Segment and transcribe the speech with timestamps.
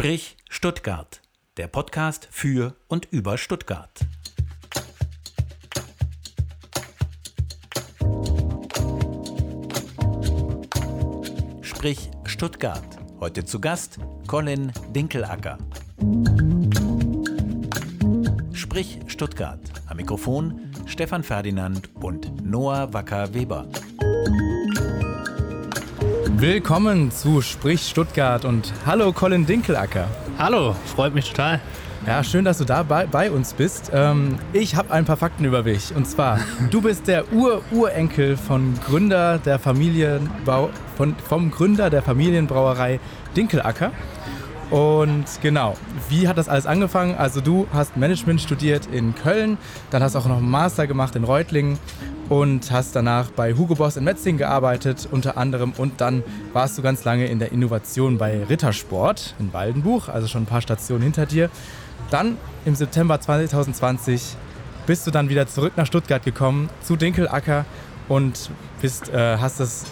[0.00, 1.20] Sprich Stuttgart,
[1.58, 4.00] der Podcast für und über Stuttgart.
[11.60, 12.82] Sprich Stuttgart.
[13.20, 15.58] Heute zu Gast Colin Dinkelacker.
[18.54, 19.60] Sprich Stuttgart.
[19.86, 23.68] Am Mikrofon Stefan Ferdinand und Noah Wacker-Weber.
[26.40, 30.08] Willkommen zu Sprich Stuttgart und hallo Colin Dinkelacker.
[30.38, 31.60] Hallo, freut mich total.
[32.06, 33.90] Ja, schön, dass du da bei, bei uns bist.
[33.92, 35.94] Ähm, ich habe ein paar Fakten über dich.
[35.94, 43.00] Und zwar, du bist der Ur-Urenkel von Gründer der Familienbau, von, vom Gründer der Familienbrauerei
[43.36, 43.92] Dinkelacker.
[44.70, 45.76] Und genau,
[46.08, 47.16] wie hat das alles angefangen?
[47.16, 49.58] Also du hast Management studiert in Köln,
[49.90, 51.78] dann hast auch noch einen Master gemacht in Reutlingen
[52.30, 55.72] und hast danach bei Hugo Boss in Metzingen gearbeitet, unter anderem.
[55.76, 56.22] Und dann
[56.52, 60.60] warst du ganz lange in der Innovation bei Rittersport in Waldenbuch, also schon ein paar
[60.60, 61.50] Stationen hinter dir.
[62.10, 64.36] Dann im September 2020
[64.86, 67.64] bist du dann wieder zurück nach Stuttgart gekommen, zu Dinkelacker
[68.08, 68.50] und
[68.80, 69.86] bist, äh, hast das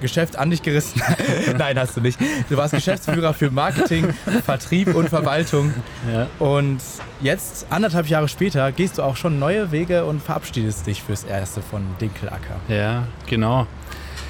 [0.00, 1.00] Geschäft an dich gerissen.
[1.58, 2.18] Nein, hast du nicht.
[2.48, 4.12] Du warst Geschäftsführer für Marketing,
[4.44, 5.72] Vertrieb und Verwaltung.
[6.12, 6.26] Ja.
[6.38, 6.80] Und
[7.20, 11.62] jetzt, anderthalb Jahre später, gehst du auch schon neue Wege und verabschiedest dich fürs Erste
[11.62, 12.56] von Dinkelacker.
[12.68, 13.66] Ja, genau.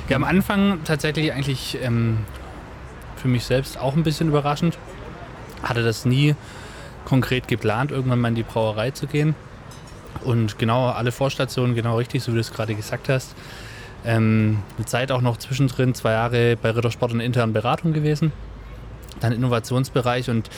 [0.08, 2.18] Ja, am Anfang tatsächlich eigentlich ähm,
[3.16, 4.78] für mich selbst auch ein bisschen überraschend.
[5.62, 6.36] Hatte das nie
[7.04, 9.34] konkret geplant, irgendwann mal in die Brauerei zu gehen.
[10.22, 13.34] Und genau alle Vorstationen, genau richtig, so wie du es gerade gesagt hast.
[14.04, 18.32] Ähm, eine Zeit auch noch zwischendrin, zwei Jahre bei Rittersport in internen Beratung gewesen,
[19.20, 20.50] dann Innovationsbereich und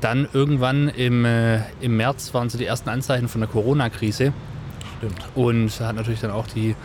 [0.00, 4.32] dann irgendwann im, äh, im März waren so die ersten Anzeichen von der Corona-Krise.
[4.98, 5.28] Stimmt.
[5.34, 6.76] Und hat natürlich dann auch die,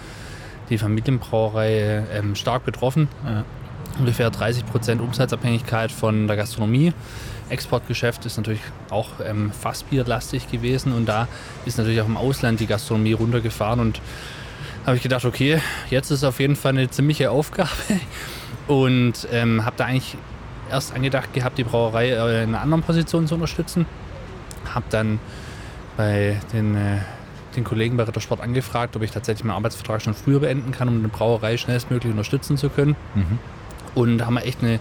[0.69, 3.07] die Familienbrauerei ähm, stark betroffen.
[3.25, 3.43] Ja.
[3.97, 6.93] Ungefähr 30 Prozent Umsatzabhängigkeit von der Gastronomie.
[7.49, 11.27] Exportgeschäft ist natürlich auch ähm, fassbierlastig gewesen und da
[11.65, 13.99] ist natürlich auch im Ausland die Gastronomie runtergefahren und
[14.85, 17.69] habe ich gedacht, okay, jetzt ist auf jeden Fall eine ziemliche Aufgabe.
[18.67, 20.15] Und ähm, habe da eigentlich
[20.69, 23.85] erst angedacht gehabt, die Brauerei äh, in einer anderen Position zu unterstützen.
[24.73, 25.19] Habe dann
[25.97, 26.99] bei den, äh,
[27.55, 30.99] den Kollegen bei Rittersport angefragt, ob ich tatsächlich meinen Arbeitsvertrag schon früher beenden kann, um
[30.99, 32.95] eine Brauerei schnellstmöglich unterstützen zu können.
[33.15, 33.39] Mhm.
[33.95, 34.79] Und haben wir echt eine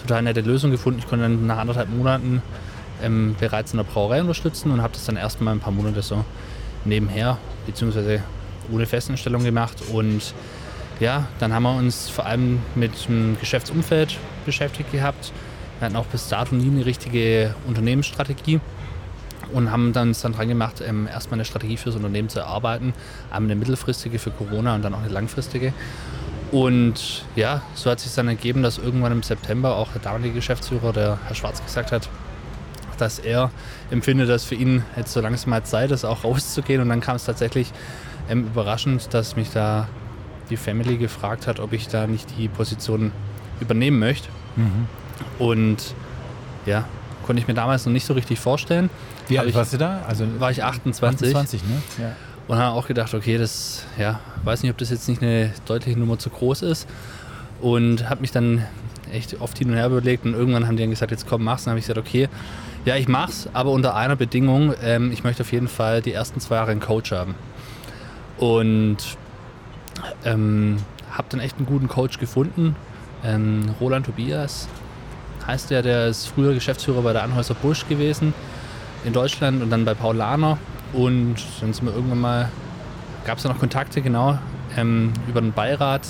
[0.00, 0.98] total nette Lösung gefunden.
[0.98, 2.42] Ich konnte dann nach anderthalb Monaten
[3.02, 6.24] ähm, bereits in der Brauerei unterstützen und habe das dann erstmal ein paar Monate so
[6.84, 8.22] nebenher, beziehungsweise
[8.72, 9.76] ohne Festanstellung gemacht.
[9.92, 10.34] Und
[11.00, 15.32] ja, dann haben wir uns vor allem mit dem Geschäftsumfeld beschäftigt gehabt.
[15.78, 18.60] Wir hatten auch bis dato nie eine richtige Unternehmensstrategie
[19.52, 22.92] und haben dann uns dann dran gemacht, ähm, erstmal eine Strategie fürs Unternehmen zu erarbeiten.
[23.30, 25.72] Einmal eine mittelfristige für Corona und dann auch eine langfristige.
[26.52, 30.92] Und ja, so hat sich dann ergeben, dass irgendwann im September auch der damalige Geschäftsführer,
[30.92, 32.08] der Herr Schwarz, gesagt hat,
[32.98, 33.50] dass er
[33.90, 36.82] empfindet, dass für ihn jetzt so langsam mal Zeit ist, auch rauszugehen.
[36.82, 37.72] Und dann kam es tatsächlich
[38.28, 39.88] ähm, überraschend, dass mich da
[40.50, 43.12] die Family gefragt hat, ob ich da nicht die Position
[43.60, 44.28] übernehmen möchte.
[44.56, 44.86] Mhm.
[45.38, 45.94] Und
[46.66, 46.84] ja,
[47.24, 48.90] konnte ich mir damals noch nicht so richtig vorstellen.
[49.28, 50.02] Wie alt warst du da?
[50.08, 51.28] Also war ich 28.
[51.28, 51.82] 28, ne?
[51.98, 52.16] Ja.
[52.48, 55.98] Und habe auch gedacht, okay, das, ja, weiß nicht, ob das jetzt nicht eine deutliche
[55.98, 56.88] Nummer zu groß ist.
[57.60, 58.66] Und habe mich dann
[59.12, 61.64] echt oft hin und her überlegt und irgendwann haben die dann gesagt, jetzt komm, mach's.
[61.64, 62.28] Dann habe ich gesagt, okay,
[62.84, 66.40] ja, ich mach's, aber unter einer Bedingung, ähm, ich möchte auf jeden Fall die ersten
[66.40, 67.34] zwei Jahre einen Coach haben.
[68.40, 68.96] Und
[70.24, 70.78] ähm,
[71.12, 72.74] habe dann echt einen guten Coach gefunden.
[73.22, 74.66] Ähm, Roland Tobias
[75.46, 78.32] heißt der, der ist früher Geschäftsführer bei der Anhäuser Busch gewesen
[79.04, 80.56] in Deutschland und dann bei Paulaner.
[80.94, 82.48] Und dann sind wir irgendwann mal,
[83.26, 84.38] gab es ja noch Kontakte, genau,
[84.74, 86.02] ähm, über den Beirat,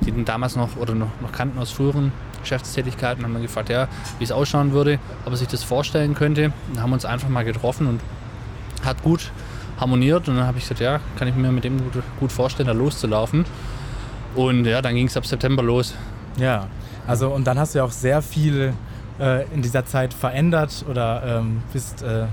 [0.00, 2.10] die den damals noch oder noch, noch kannten aus früheren
[2.40, 3.88] Geschäftstätigkeiten, haben wir gefragt, ja,
[4.18, 6.52] wie es ausschauen würde, ob er sich das vorstellen könnte.
[6.72, 8.00] Und haben uns einfach mal getroffen und
[8.82, 9.30] hat gut
[9.78, 10.28] harmoniert.
[10.28, 12.72] Und dann habe ich gesagt, ja, kann ich mir mit dem gut, gut vorstellen, da
[12.72, 13.44] loszulaufen.
[14.34, 15.94] Und ja, dann ging es ab September los.
[16.38, 16.66] Ja,
[17.06, 18.74] also und dann hast du ja auch sehr viel
[19.18, 22.26] äh, in dieser Zeit verändert oder ähm, bist, äh,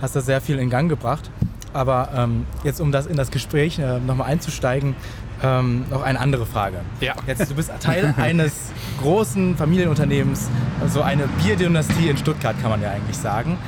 [0.00, 1.30] hast da sehr viel in Gang gebracht.
[1.72, 4.94] Aber ähm, jetzt, um das in das Gespräch äh, nochmal einzusteigen,
[5.42, 6.78] ähm, noch eine andere Frage.
[7.00, 7.14] Ja.
[7.26, 10.48] Jetzt, du bist Teil eines großen Familienunternehmens,
[10.78, 13.58] so also eine Bierdynastie in Stuttgart, kann man ja eigentlich sagen.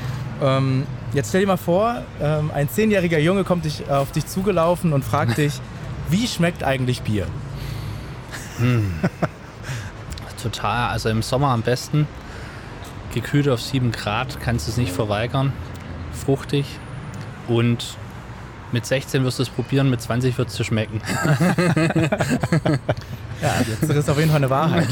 [0.40, 4.26] Ähm, jetzt stell dir mal vor, ähm, ein zehnjähriger Junge kommt dich, äh, auf dich
[4.26, 5.54] zugelaufen und fragt dich,
[6.10, 7.26] wie schmeckt eigentlich Bier?
[8.58, 8.92] Hm.
[10.42, 12.06] Total, also im Sommer am besten.
[13.12, 15.52] Gekühlt auf 7 Grad, kannst du es nicht verweigern.
[16.24, 16.64] Fruchtig
[17.48, 17.96] und
[18.72, 21.00] mit 16 wirst du es probieren, mit 20 wird es dir schmecken.
[23.42, 24.86] Ja, jetzt ist auf jeden Fall eine Wahrheit.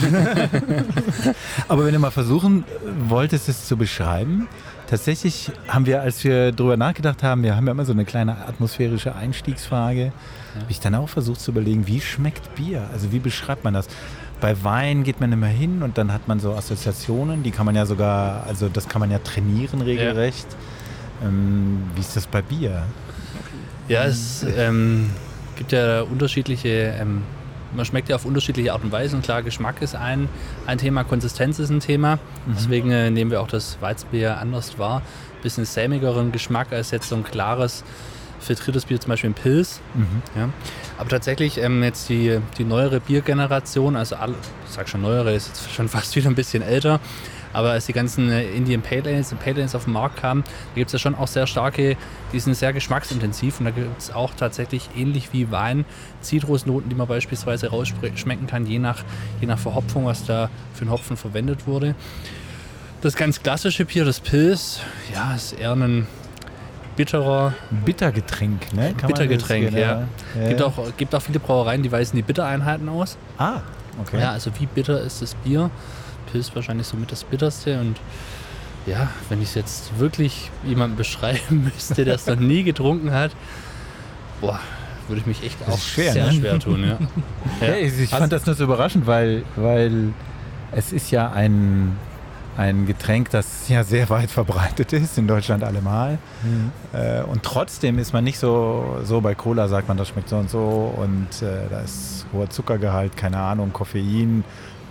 [1.69, 2.65] Aber wenn du mal versuchen
[3.09, 4.49] wolltest, es zu beschreiben,
[4.89, 8.47] tatsächlich haben wir, als wir drüber nachgedacht haben, wir haben ja immer so eine kleine
[8.47, 10.61] atmosphärische Einstiegsfrage, ja.
[10.61, 12.89] habe ich dann auch versucht zu überlegen, wie schmeckt Bier?
[12.93, 13.89] Also wie beschreibt man das?
[14.41, 17.75] Bei Wein geht man immer hin und dann hat man so Assoziationen, die kann man
[17.75, 20.47] ja sogar, also das kann man ja trainieren regelrecht.
[21.21, 21.29] Ja.
[21.29, 22.85] Ähm, wie ist das bei Bier?
[23.89, 25.11] Ja, es ähm,
[25.57, 27.23] gibt ja unterschiedliche, ähm,
[27.75, 29.17] man schmeckt ja auf unterschiedliche Art und Weise.
[29.17, 30.29] Und klar, Geschmack ist ein,
[30.67, 32.17] ein Thema, Konsistenz ist ein Thema.
[32.17, 32.55] Mhm.
[32.57, 35.03] Deswegen äh, nehmen wir auch das Weizenbier anders wahr.
[35.43, 37.85] Bisschen sämigeren Geschmack als jetzt so ein klares,
[38.41, 39.81] filtriertes Bier, zum Beispiel ein Pilz.
[39.95, 40.23] Mhm.
[40.37, 40.49] Ja.
[40.99, 44.35] Aber tatsächlich ähm, jetzt die, die neuere Biergeneration, also alle,
[44.67, 47.01] ich sag schon neuere, ist jetzt schon fast wieder ein bisschen älter,
[47.53, 50.45] aber als die ganzen äh, Indian Pale Ales und Pale Ales auf den Markt kamen,
[50.45, 51.97] da gibt es ja schon auch sehr starke,
[52.33, 55.85] die sind sehr geschmacksintensiv und da gibt es auch tatsächlich ähnlich wie Wein
[56.21, 59.03] Zitrusnoten, die man beispielsweise rausschmecken kann, je nach,
[59.41, 61.95] je nach Verhopfung, was da für einen Hopfen verwendet wurde.
[63.01, 64.81] Das ganz klassische Bier, das Pilz,
[65.15, 66.07] ja, ist eher ein
[66.97, 67.55] bitterer.
[67.85, 68.93] Bittergetränk, ne?
[68.99, 70.07] Kann Bittergetränk, das, ja.
[70.39, 70.49] ja.
[70.49, 73.17] Gibt, auch, gibt auch viele Brauereien, die weisen die Bittereinheiten aus.
[73.39, 73.61] Ah,
[74.01, 74.21] okay.
[74.21, 75.71] Ja, also wie bitter ist das Bier?
[76.31, 77.99] Pilz wahrscheinlich somit das bitterste und
[78.87, 83.33] ja, wenn ich es jetzt wirklich jemandem beschreiben müsste, der es noch nie getrunken hat,
[84.41, 84.59] boah,
[85.09, 86.33] würde ich mich echt auch schwer, sehr ne?
[86.33, 86.85] schwer tun.
[86.85, 86.99] Ja.
[87.67, 87.75] ja.
[87.75, 90.13] ich, ich fand das nur so überraschend, weil, weil
[90.73, 91.97] es ist ja ein,
[92.57, 96.19] ein Getränk, das ja sehr weit verbreitet ist, in Deutschland allemal.
[96.43, 96.71] Mhm.
[96.93, 100.37] Äh, und trotzdem ist man nicht so, so bei Cola sagt man, das schmeckt so
[100.37, 104.45] und so und äh, da ist hoher Zuckergehalt, keine Ahnung, Koffein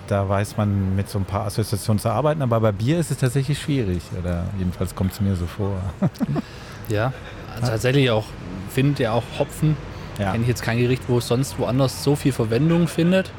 [0.08, 3.18] da weiß man mit so ein paar Assoziationen zu arbeiten, aber bei Bier ist es
[3.18, 4.02] tatsächlich schwierig.
[4.20, 5.80] Oder jedenfalls kommt es mir so vor.
[6.90, 7.14] ja,
[7.56, 8.26] also tatsächlich auch,
[8.70, 9.78] findet ja auch Hopfen.
[10.20, 10.32] Ja.
[10.32, 13.32] Kenne ich jetzt kein Gericht, wo es sonst woanders so viel Verwendung findet,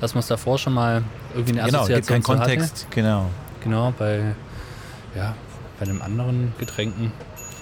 [0.00, 1.02] dass man es davor schon mal
[1.34, 2.94] irgendwie eine genau, Assoziation gibt keinen Kontext, hatte.
[2.94, 3.26] genau.
[3.62, 4.34] Genau, bei,
[5.14, 5.34] ja,
[5.78, 7.12] bei einem anderen Getränken.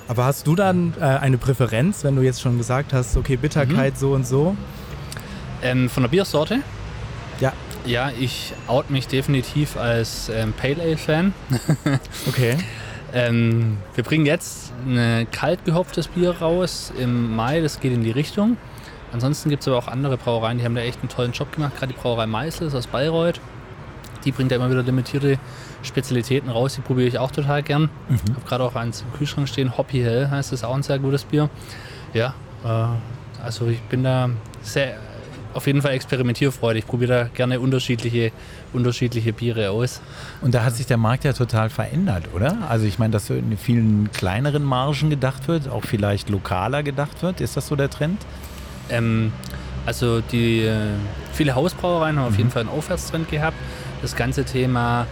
[0.06, 3.94] Aber hast du dann äh, eine Präferenz, wenn du jetzt schon gesagt hast, okay, Bitterkeit
[3.94, 3.98] mhm.
[3.98, 4.56] so und so?
[5.62, 6.60] Ähm, von der Biersorte?
[7.40, 7.52] Ja.
[7.86, 11.34] Ja, ich out mich definitiv als ähm, Pale Ale Fan.
[12.26, 12.56] okay.
[13.12, 18.10] Ähm, wir bringen jetzt ein kalt gehopftes Bier raus im Mai, das geht in die
[18.10, 18.56] Richtung.
[19.12, 21.76] Ansonsten gibt es aber auch andere Brauereien, die haben da echt einen tollen Job gemacht.
[21.78, 23.40] Gerade die Brauerei Meißel ist aus Bayreuth.
[24.24, 25.38] Die bringt ja immer wieder limitierte
[25.82, 27.90] Spezialitäten raus, die probiere ich auch total gern.
[28.08, 28.18] Mhm.
[28.24, 30.98] Ich habe gerade auch eins im Kühlschrank stehen, Hoppy Hell heißt das, auch ein sehr
[30.98, 31.50] gutes Bier.
[32.14, 32.34] Ja,
[32.64, 34.30] äh, also ich bin da
[34.62, 34.96] sehr
[35.54, 36.84] auf jeden Fall experimentierfreudig.
[36.84, 38.32] Ich probiere da gerne unterschiedliche,
[38.72, 40.00] unterschiedliche Biere aus.
[40.40, 42.58] Und da hat sich der Markt ja total verändert, oder?
[42.68, 47.22] Also ich meine, dass so in vielen kleineren Margen gedacht wird, auch vielleicht lokaler gedacht
[47.22, 47.40] wird.
[47.40, 48.20] Ist das so der Trend?
[48.90, 49.32] Ähm,
[49.86, 50.76] also die äh,
[51.32, 52.32] viele Hausbrauereien haben mhm.
[52.32, 53.56] auf jeden Fall einen Aufwärtstrend gehabt.
[54.02, 55.06] Das ganze Thema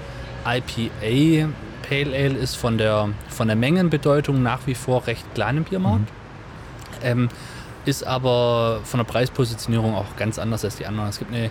[0.45, 1.49] IPA
[1.89, 6.01] Pale Ale ist von der, von der Mengenbedeutung nach wie vor recht klein im Biermarkt.
[6.01, 6.07] Mhm.
[7.03, 7.29] Ähm,
[7.85, 11.09] ist aber von der Preispositionierung auch ganz anders als die anderen.
[11.09, 11.51] Es gibt eine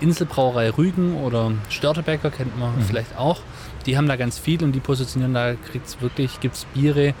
[0.00, 2.82] Inselbrauerei Rügen oder Störtebecker, kennt man mhm.
[2.82, 3.40] vielleicht auch.
[3.86, 7.14] Die haben da ganz viel und die positionieren da, gibt es wirklich, gibt es Biere,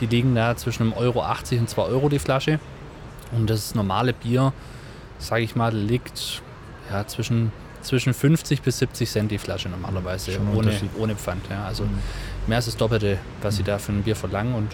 [0.00, 2.58] die liegen da zwischen einem Euro 80 und 2 Euro die Flasche.
[3.32, 4.52] Und das normale Bier,
[5.18, 6.42] sage ich mal, liegt
[6.90, 7.52] ja, zwischen,
[7.82, 11.42] zwischen 50 bis 70 Cent die Flasche normalerweise, ohne, ohne Pfand.
[11.50, 11.64] Ja.
[11.64, 11.98] Also mhm.
[12.46, 13.56] mehr als das Doppelte, was mhm.
[13.58, 14.54] sie da für ein Bier verlangen.
[14.54, 14.70] Und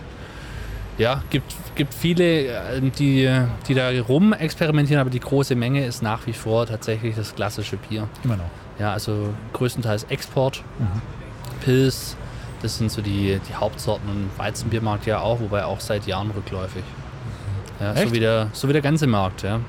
[1.00, 3.28] ja, gibt, gibt viele, äh, die,
[3.66, 7.78] die da rum experimentieren, aber die große Menge ist nach wie vor tatsächlich das klassische
[7.78, 8.06] Bier.
[8.22, 8.50] Immer noch.
[8.78, 11.00] Ja, also größtenteils Export, mhm.
[11.64, 12.16] Pilz,
[12.60, 16.84] das sind so die, die Hauptsorten und Weizenbiermarkt ja auch, wobei auch seit Jahren rückläufig.
[17.80, 19.60] Ja, so wie, der, so wie der ganze Markt, ja.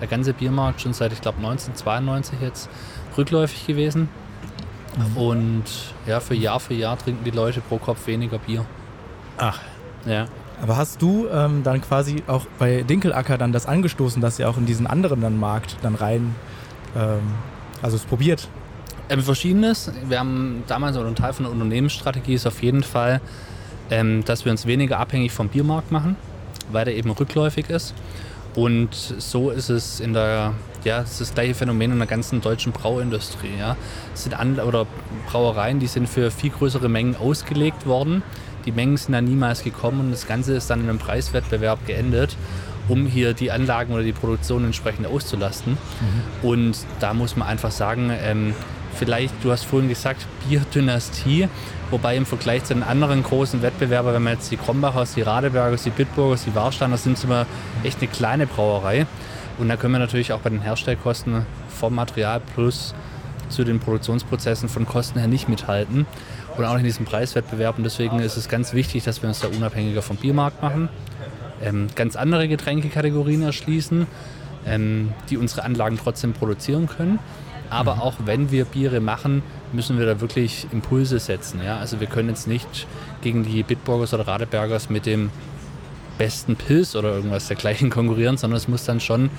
[0.00, 2.70] Der ganze Biermarkt schon seit, ich glaube, 1992 jetzt
[3.18, 4.08] rückläufig gewesen.
[4.96, 5.16] Mhm.
[5.18, 5.64] Und
[6.06, 8.64] ja, für Jahr für Jahr trinken die Leute pro Kopf weniger Bier.
[9.36, 9.60] Ach.
[10.06, 10.26] Ja.
[10.60, 14.56] Aber hast du ähm, dann quasi auch bei Dinkelacker dann das angestoßen, dass ihr auch
[14.56, 16.34] in diesen anderen dann Markt dann rein,
[16.96, 17.20] ähm,
[17.80, 18.48] also es probiert?
[19.08, 19.92] Ähm, verschiedenes.
[20.08, 23.20] Wir haben damals, oder ein Teil von der Unternehmensstrategie ist auf jeden Fall,
[23.90, 26.16] ähm, dass wir uns weniger abhängig vom Biermarkt machen,
[26.72, 27.94] weil der eben rückläufig ist.
[28.54, 32.40] Und so ist es in der, ja, es ist das gleiche Phänomen in der ganzen
[32.40, 33.52] deutschen Brauindustrie.
[33.58, 33.76] Ja.
[34.12, 34.86] Es sind an, oder
[35.30, 38.22] Brauereien, die sind für viel größere Mengen ausgelegt worden
[38.64, 42.36] die Mengen sind dann niemals gekommen und das Ganze ist dann in einem Preiswettbewerb geendet,
[42.88, 45.72] um hier die Anlagen oder die Produktion entsprechend auszulasten.
[45.72, 46.48] Mhm.
[46.48, 48.54] Und da muss man einfach sagen, ähm,
[48.94, 51.48] vielleicht, du hast vorhin gesagt, Bierdynastie,
[51.90, 55.84] wobei im Vergleich zu den anderen großen Wettbewerbern, wenn man jetzt die Krombachers, die Radebergers,
[55.84, 57.46] die Bitburgers, die Warsteiner sind, sind wir
[57.84, 59.06] echt eine kleine Brauerei.
[59.58, 62.94] Und da können wir natürlich auch bei den Herstellkosten vom Material plus
[63.48, 66.06] zu den Produktionsprozessen von Kosten her nicht mithalten
[66.58, 67.78] und auch nicht in diesem Preiswettbewerb.
[67.78, 70.88] Und deswegen ist es ganz wichtig, dass wir uns da unabhängiger vom Biermarkt machen,
[71.62, 74.06] ähm, ganz andere Getränkekategorien erschließen,
[74.66, 77.18] ähm, die unsere Anlagen trotzdem produzieren können.
[77.70, 78.00] Aber mhm.
[78.00, 81.60] auch wenn wir Biere machen, müssen wir da wirklich Impulse setzen.
[81.64, 81.78] Ja?
[81.78, 82.86] Also wir können jetzt nicht
[83.22, 85.30] gegen die Bitburgers oder Radebergers mit dem
[86.16, 89.30] besten Pilz oder irgendwas dergleichen konkurrieren, sondern es muss dann schon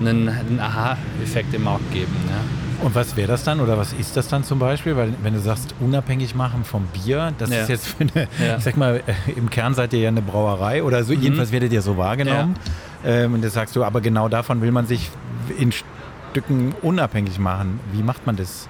[0.00, 2.14] einen, einen Aha-Effekt im Markt geben.
[2.28, 2.71] Ja?
[2.82, 4.96] Und was wäre das dann oder was ist das dann zum Beispiel?
[4.96, 7.62] Weil wenn du sagst, unabhängig machen vom Bier, das ja.
[7.62, 8.56] ist jetzt für eine, ja.
[8.56, 11.22] ich sag mal, äh, im Kern seid ihr ja eine Brauerei oder so, mhm.
[11.22, 12.56] jedenfalls werdet ihr so wahrgenommen.
[13.04, 13.10] Ja.
[13.10, 15.10] Ähm, und das sagst du, aber genau davon will man sich
[15.58, 17.78] in Stücken unabhängig machen.
[17.92, 18.68] Wie macht man das?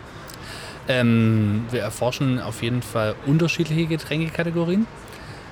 [0.88, 4.86] Ähm, wir erforschen auf jeden Fall unterschiedliche Getränkekategorien.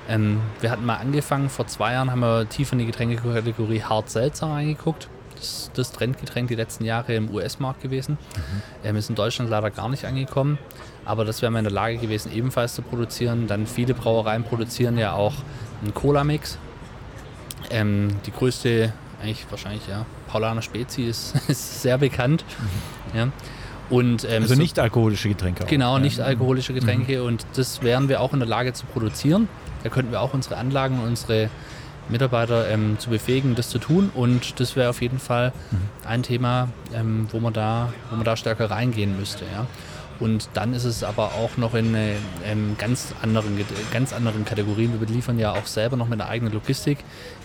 [0.07, 4.11] Ähm, wir hatten mal angefangen, vor zwei Jahren haben wir tief in die Getränkekategorie Hart
[4.11, 5.09] Seltzer reingeguckt
[5.41, 8.19] das, das Trendgetränk die letzten Jahre im US-Markt gewesen.
[8.37, 8.63] Mhm.
[8.85, 10.59] Ähm, ist in Deutschland leider gar nicht angekommen,
[11.05, 13.47] aber das wären wir in der Lage gewesen, ebenfalls zu produzieren.
[13.47, 15.35] Dann viele Brauereien produzieren ja auch
[15.83, 16.59] einen Cola-Mix.
[17.71, 18.93] Ähm, die größte,
[19.23, 22.45] eigentlich wahrscheinlich, ja, Paulaner Spezi ist, ist sehr bekannt.
[23.13, 23.19] Mhm.
[23.19, 23.29] Ja.
[23.91, 25.65] Und, ähm, also nicht alkoholische Getränke.
[25.65, 25.69] Auch.
[25.69, 27.27] Genau, nicht alkoholische Getränke mhm.
[27.27, 29.49] und das wären wir auch in der Lage zu produzieren.
[29.83, 31.51] Da könnten wir auch unsere Anlagen und unsere
[32.11, 34.11] Mitarbeiter ähm, zu befähigen, das zu tun.
[34.15, 35.79] Und das wäre auf jeden Fall mhm.
[36.07, 39.45] ein Thema, ähm, wo, man da, wo man da stärker reingehen müsste.
[39.45, 39.67] Ja.
[40.21, 42.15] Und dann ist es aber auch noch in äh,
[42.45, 43.59] ähm, ganz, anderen,
[43.91, 44.93] ganz anderen Kategorien.
[44.93, 46.99] Wir beliefern ja auch selber noch mit einer eigenen Logistik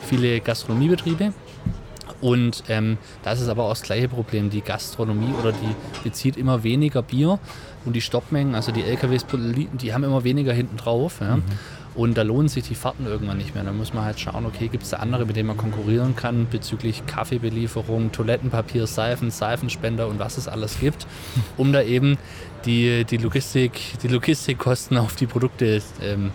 [0.07, 1.33] viele Gastronomiebetriebe.
[2.21, 4.49] Und ähm, da ist es aber auch das gleiche Problem.
[4.49, 7.39] Die Gastronomie oder die bezieht immer weniger Bier
[7.85, 9.25] und die Stoppmengen, also die LKWs,
[9.73, 11.19] die haben immer weniger hinten drauf.
[11.21, 11.37] Ja.
[11.37, 11.43] Mhm.
[11.95, 13.63] Und da lohnen sich die Fahrten irgendwann nicht mehr.
[13.63, 16.47] Da muss man halt schauen, okay, gibt es da andere, mit denen man konkurrieren kann
[16.49, 21.07] bezüglich Kaffeebelieferung, Toilettenpapier, Seifen, Seifenspender und was es alles gibt,
[21.57, 22.17] um da eben
[22.65, 26.31] die, die, Logistik, die Logistikkosten auf die Produkte ähm,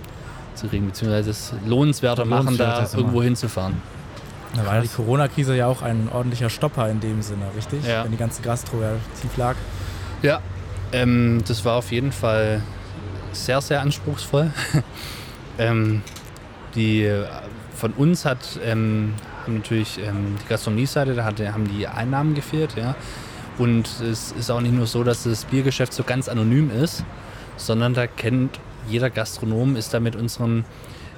[0.54, 3.74] zu kriegen, beziehungsweise es lohnenswerter machen, da irgendwo hinzufahren.
[4.56, 7.84] Da war die Corona-Krise ja auch ein ordentlicher Stopper in dem Sinne, richtig?
[7.86, 8.04] Ja.
[8.04, 9.54] Wenn die ganze Gastro ja tief lag.
[10.22, 10.40] Ja,
[10.92, 12.62] ähm, das war auf jeden Fall
[13.32, 14.50] sehr, sehr anspruchsvoll.
[15.60, 16.02] Ähm,
[16.74, 17.26] die äh,
[17.74, 19.14] von uns hat ähm,
[19.44, 22.94] haben natürlich ähm, die Gastronomie-Seite, da hatte, haben die Einnahmen gefehlt, ja.
[23.58, 27.04] Und es ist auch nicht nur so, dass das Biergeschäft so ganz anonym ist,
[27.56, 30.64] sondern da kennt jeder Gastronom, ist da mit unseren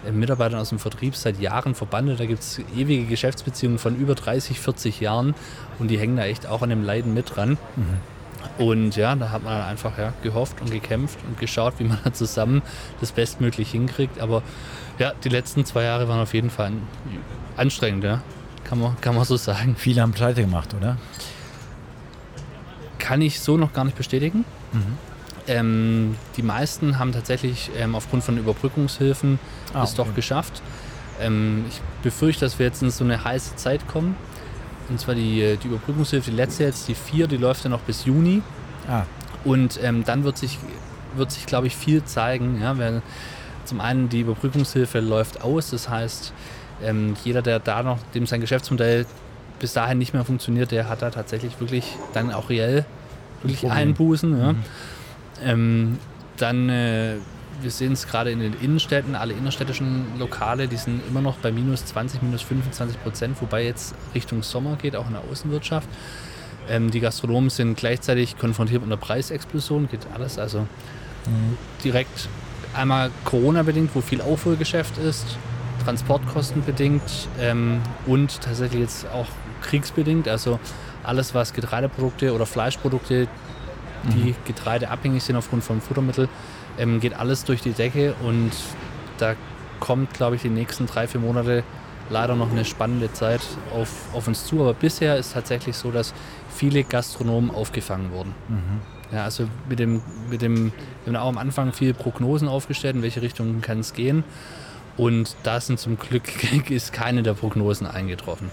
[0.07, 2.19] äh, Mitarbeitern aus dem Vertrieb seit Jahren verbandelt.
[2.19, 5.35] Da gibt es ewige Geschäftsbeziehungen von über 30, 40 Jahren
[5.79, 7.59] und die hängen da echt auch an dem Leiden mit dran.
[7.77, 8.12] Mhm.
[8.59, 11.99] Und ja, da hat man dann einfach ja, gehofft und gekämpft und geschaut, wie man
[12.05, 12.63] da zusammen
[13.01, 14.21] das bestmöglich hinkriegt.
[14.21, 14.43] Aber
[14.99, 16.73] ja, die letzten zwei Jahre waren auf jeden Fall
[17.57, 18.23] anstrengend, ja.
[18.65, 19.75] Kann man, kann man so sagen.
[19.77, 20.97] Viele haben Pleite gemacht, oder?
[22.99, 24.45] Kann ich so noch gar nicht bestätigen.
[24.73, 24.99] Mhm.
[25.49, 29.41] Ähm, die meisten haben tatsächlich ähm, aufgrund von Überbrückungshilfen
[29.75, 30.09] ah, es okay.
[30.09, 30.63] doch geschafft.
[31.21, 34.17] Ähm, ich befürchte, dass wir jetzt in so eine heiße Zeit kommen.
[34.93, 38.05] Und zwar die, die Überbrückungshilfe, die letzte jetzt, die vier, die läuft ja noch bis
[38.05, 38.43] Juni.
[38.87, 39.05] Ah.
[39.43, 40.59] Und ähm, dann wird sich,
[41.17, 42.61] wird sich glaube ich, viel zeigen.
[42.61, 43.01] Ja, weil
[43.65, 46.35] zum einen die Überbrückungshilfe läuft aus, das heißt,
[46.85, 49.07] ähm, jeder, der da noch, dem sein Geschäftsmodell
[49.59, 52.85] bis dahin nicht mehr funktioniert, der hat da tatsächlich wirklich dann auch reell
[53.43, 54.39] wirklich Einbußen.
[54.39, 54.53] Ja.
[54.53, 54.63] Mhm.
[55.43, 55.99] Ähm,
[56.37, 57.15] dann äh,
[57.63, 61.53] wir sehen es gerade in den Innenstädten, alle innerstädtischen Lokale, die sind immer noch bei
[61.53, 65.89] minus 20, minus 25 Prozent, wobei jetzt Richtung Sommer geht, auch in der Außenwirtschaft.
[66.69, 71.57] Ähm, die Gastronomen sind gleichzeitig konfrontiert mit einer Preisexplosion, geht alles also mhm.
[71.83, 72.29] direkt
[72.75, 75.37] einmal Corona-bedingt, wo viel Aufholgeschäft ist,
[75.85, 79.27] Transportkosten-bedingt ähm, und tatsächlich jetzt auch
[79.63, 80.59] kriegsbedingt, also
[81.03, 83.27] alles, was Getreideprodukte oder Fleischprodukte,
[84.05, 84.37] die mhm.
[84.45, 86.29] getreideabhängig sind aufgrund von Futtermitteln,
[86.79, 88.53] ähm, geht alles durch die Decke und
[89.19, 89.35] da
[89.81, 91.65] kommt, glaube ich, die nächsten drei, vier Monate
[92.11, 93.41] leider noch eine spannende Zeit
[93.75, 94.61] auf, auf uns zu.
[94.61, 96.15] Aber bisher ist tatsächlich so, dass
[96.55, 98.35] viele Gastronomen aufgefangen wurden.
[98.49, 98.81] Mhm.
[99.13, 100.73] Ja, also mit dem, mit dem,
[101.05, 104.25] wir haben auch am Anfang viele Prognosen aufgestellt, in welche Richtung kann es gehen.
[104.97, 106.25] Und da sind zum Glück
[106.71, 108.51] ist keine der Prognosen eingetroffen.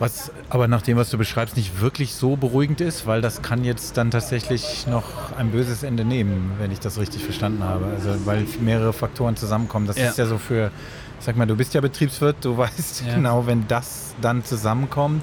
[0.00, 3.64] Was aber nach dem, was du beschreibst, nicht wirklich so beruhigend ist, weil das kann
[3.64, 7.84] jetzt dann tatsächlich noch ein böses Ende nehmen, wenn ich das richtig verstanden habe.
[7.84, 9.86] Also weil mehrere Faktoren zusammenkommen.
[9.86, 10.08] Das ja.
[10.08, 10.70] ist ja so für,
[11.18, 13.14] sag mal, du bist ja Betriebswirt, du weißt ja.
[13.14, 15.22] genau, wenn das dann zusammenkommt,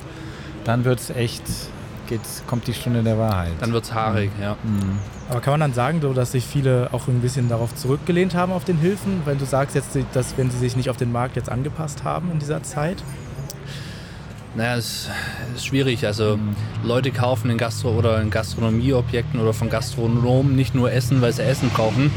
[0.64, 1.42] dann wird es echt,
[2.06, 3.54] geht's, kommt die Stunde der Wahrheit.
[3.60, 4.44] Dann wird es haarig, mhm.
[4.44, 4.58] ja.
[4.64, 5.00] Mhm.
[5.32, 8.52] Aber kann man dann sagen, so, dass sich viele auch ein bisschen darauf zurückgelehnt haben
[8.52, 11.36] auf den Hilfen, wenn du sagst jetzt, dass wenn sie sich nicht auf den Markt
[11.36, 13.04] jetzt angepasst haben in dieser Zeit?
[14.58, 15.08] Naja, es
[15.56, 16.04] ist schwierig.
[16.08, 16.40] Also
[16.84, 21.44] Leute kaufen in Gastro oder in Gastronomieobjekten oder von Gastronomen nicht nur Essen, weil sie
[21.44, 22.10] Essen brauchen,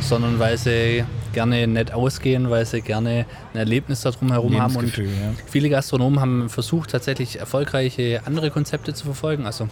[0.00, 4.76] sondern weil sie gerne nett ausgehen, weil sie gerne ein Erlebnis darum herum haben.
[4.76, 5.04] Und ja.
[5.44, 9.44] viele Gastronomen haben versucht, tatsächlich erfolgreiche andere Konzepte zu verfolgen.
[9.44, 9.68] Also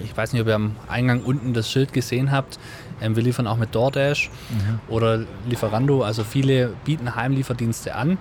[0.00, 2.58] ich weiß nicht, ob ihr am Eingang unten das Schild gesehen habt.
[3.00, 4.28] Ähm, wir liefern auch mit DoorDash
[4.88, 6.02] oder Lieferando.
[6.02, 8.18] Also viele bieten Heimlieferdienste an.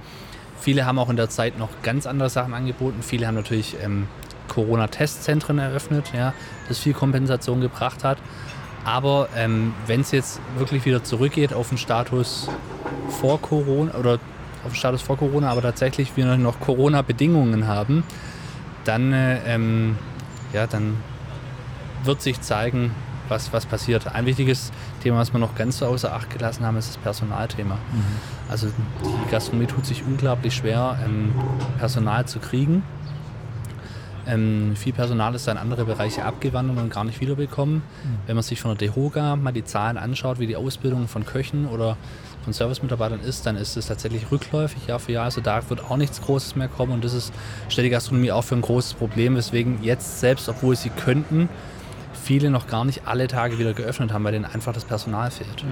[0.59, 3.01] Viele haben auch in der Zeit noch ganz andere Sachen angeboten.
[3.01, 4.07] Viele haben natürlich ähm,
[4.47, 6.33] Corona-Testzentren eröffnet, ja,
[6.67, 8.17] das viel Kompensation gebracht hat.
[8.83, 12.47] Aber ähm, wenn es jetzt wirklich wieder zurückgeht auf den Status
[13.09, 14.13] vor Corona oder
[14.63, 18.03] auf den Status vor Corona, aber tatsächlich wir noch Corona-Bedingungen haben,
[18.85, 19.97] dann, äh, ähm,
[20.53, 20.97] ja, dann
[22.03, 22.91] wird sich zeigen,
[23.29, 24.13] was, was passiert.
[24.13, 24.71] Ein wichtiges
[25.03, 27.77] Thema, was wir noch ganz so außer Acht gelassen haben, ist das Personalthema.
[28.49, 31.33] Also die Gastronomie tut sich unglaublich schwer, ähm,
[31.77, 32.83] Personal zu kriegen.
[34.27, 37.81] Ähm, viel Personal ist in andere Bereiche abgewandert und gar nicht wiederbekommen.
[38.25, 41.65] Wenn man sich von der DEHOGA mal die Zahlen anschaut, wie die Ausbildung von Köchen
[41.65, 41.95] oder
[42.43, 45.25] von Servicemitarbeitern ist, dann ist es tatsächlich rückläufig Jahr für Jahr.
[45.25, 47.33] Also da wird auch nichts Großes mehr kommen und das ist,
[47.69, 51.47] stellt die Gastronomie auch für ein großes Problem, weswegen jetzt selbst, obwohl sie könnten,
[52.27, 55.63] viele noch gar nicht alle Tage wieder geöffnet haben, weil denen einfach das Personal fehlt.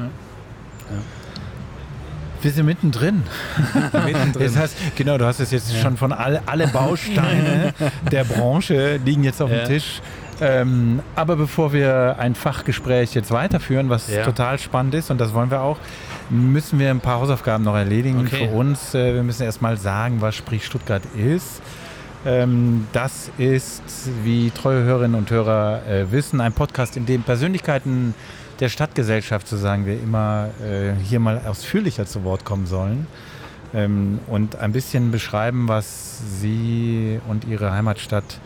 [2.42, 3.24] Wir sind mittendrin.
[4.06, 4.34] Mittendrin.
[4.46, 7.74] Das heißt, genau, du hast es jetzt schon von all, alle Bausteine
[8.12, 9.58] der Branche liegen jetzt auf Ja.
[9.60, 10.02] dem Tisch.
[10.42, 14.24] Ähm, aber bevor wir ein Fachgespräch jetzt weiterführen, was Ja.
[14.24, 15.78] total spannend ist, und das wollen wir auch,
[16.30, 18.48] müssen wir ein paar Hausaufgaben noch erledigen Okay.
[18.50, 18.94] für uns.
[18.94, 21.62] Äh, wir müssen erstmal sagen, was Sprich Stuttgart ist.
[22.26, 23.84] Ähm, das ist,
[24.24, 28.16] wie treue Hörerinnen und Hörer äh, wissen, ein Podcast, in dem Persönlichkeiten
[28.60, 33.06] der Stadtgesellschaft, so sagen wir immer, äh, hier mal ausführlicher zu Wort kommen sollen
[33.76, 38.40] ähm, und ein bisschen beschreiben, was sie und ihre Heimatstadt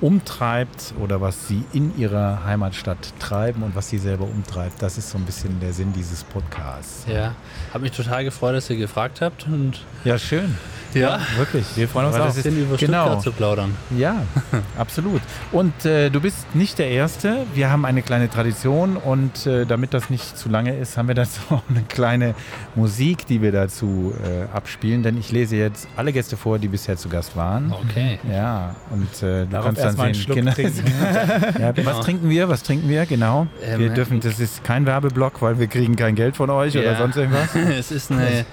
[0.00, 4.80] umtreibt oder was sie in ihrer Heimatstadt treiben und was sie selber umtreibt.
[4.82, 7.06] Das ist so ein bisschen der Sinn dieses Podcasts.
[7.08, 7.34] Ja,
[7.72, 10.56] habe mich total gefreut, dass ihr gefragt habt und Ja, schön.
[10.92, 11.64] ja, Wirklich.
[11.76, 12.26] Wir freuen uns auch.
[12.26, 13.02] das ist- über genau.
[13.04, 13.74] Stuttgart zu plaudern.
[13.96, 14.22] Ja,
[14.78, 15.22] absolut.
[15.52, 17.46] Und äh, du bist nicht der Erste.
[17.54, 21.14] Wir haben eine kleine Tradition und äh, damit das nicht zu lange ist, haben wir
[21.14, 22.34] dazu auch eine kleine
[22.74, 25.02] Musik, die wir dazu äh, abspielen.
[25.02, 27.72] Denn ich lese jetzt alle Gäste vor, die bisher zu Gast waren.
[27.72, 28.18] Okay.
[28.30, 30.14] Ja, und äh, du Darauf kannst dann sehen.
[30.14, 30.52] Schluck genau.
[30.52, 30.84] trinken.
[31.60, 31.90] ja, Genau.
[31.90, 32.48] Was trinken wir?
[32.48, 33.06] Was trinken wir?
[33.06, 33.46] Genau.
[33.62, 36.92] Ähm, wir dürfen, das ist kein Werbeblock, weil wir kriegen kein Geld von euch oder
[36.92, 36.98] Ja.
[36.98, 37.54] sonst irgendwas.
[37.78, 38.44] es ist eine,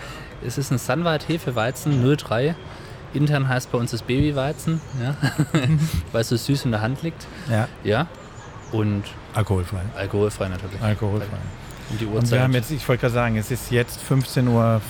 [0.45, 2.55] es ist ein Sunwald Hefeweizen 03.
[3.13, 5.15] Intern heißt bei uns das Babyweizen, ja?
[6.13, 7.27] weil es so süß in der Hand liegt.
[7.49, 8.07] Ja, Ja.
[8.71, 9.81] Und alkoholfrei.
[9.97, 10.81] alkoholfrei natürlich.
[10.81, 11.25] Alkoholfrei.
[11.89, 12.39] Und die Und wir Uhrzeit.
[12.39, 14.81] haben jetzt, ich wollte gerade sagen, es ist jetzt 15.15 Uhr.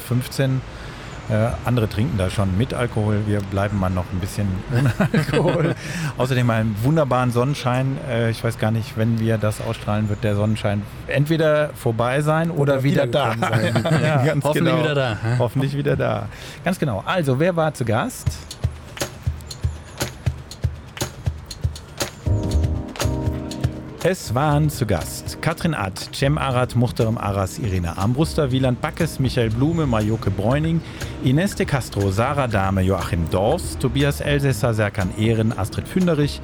[1.32, 3.22] Äh, andere trinken da schon mit Alkohol.
[3.26, 5.76] Wir bleiben mal noch ein bisschen ohne Alkohol.
[6.18, 7.98] Außerdem einen wunderbaren Sonnenschein.
[8.10, 12.52] Äh, ich weiß gar nicht, wenn wir das ausstrahlen, wird der Sonnenschein entweder vorbei sein
[12.52, 13.36] oder, Oder wieder da.
[13.36, 14.02] wiedergekommen sein.
[14.04, 14.84] ja, Hoffentlich genau.
[14.84, 15.18] wieder da.
[15.40, 16.28] Hoffentlich wieder da.
[16.66, 17.02] Ganz genau.
[17.06, 18.28] Also, wer war zu Gast?
[24.04, 25.44] Es waren zu Gast.
[25.44, 30.82] Katrin Ad, Cem Arat, Muchterem Aras, Irina Armbruster, Wieland Backes, Michael Blume, Majoke Bräuning,
[31.24, 36.42] Ines de Castro, Sarah Dahme, Joachim Dors, Tobias Elsässer, Serkan Ehren, Astrid Fünderich,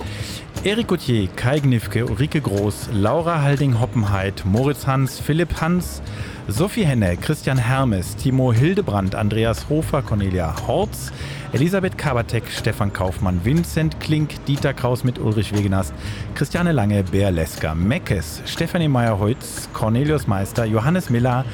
[0.63, 6.03] Erik Gauthier, Kai Gnifke, Ulrike Groß, Laura Halding-Hoppenheit, Moritz Hans, Philipp Hans,
[6.47, 11.11] Sophie Henne, Christian Hermes, Timo Hildebrand, Andreas Hofer, Cornelia Horz,
[11.53, 15.93] Elisabeth Kabatek, Stefan Kaufmann, Vincent Klink, Dieter Kraus mit Ulrich Wegenast,
[16.35, 21.45] Christiane Lange, Bär Lesker, Meckes, Stefanie Meyer-Holz, Cornelius Meister, Johannes Miller,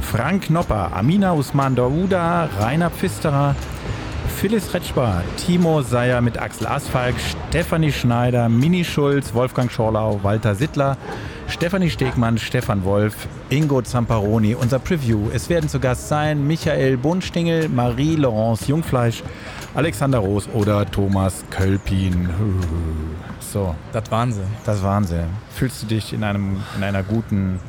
[0.00, 3.54] Frank Nopper, Amina Usman Dauda, Rainer Pfisterer,
[4.40, 7.14] Phyllis Retschbar, Timo Seyer mit Axel Asfalk,
[7.50, 10.96] Stefanie Schneider, Mini Schulz, Wolfgang Schorlau, Walter Sittler,
[11.52, 15.28] Stefanie Stegmann, Stefan Wolf, Ingo Zamparoni, unser Preview.
[15.34, 19.22] Es werden zu Gast sein Michael Bundstingel, Marie-Laurence Jungfleisch,
[19.74, 22.28] Alexander Roos oder Thomas Kölpin.
[23.40, 24.40] So, Das waren sie.
[24.64, 25.24] das waren sie.
[25.54, 27.60] Fühlst du dich in, einem, in einer guten,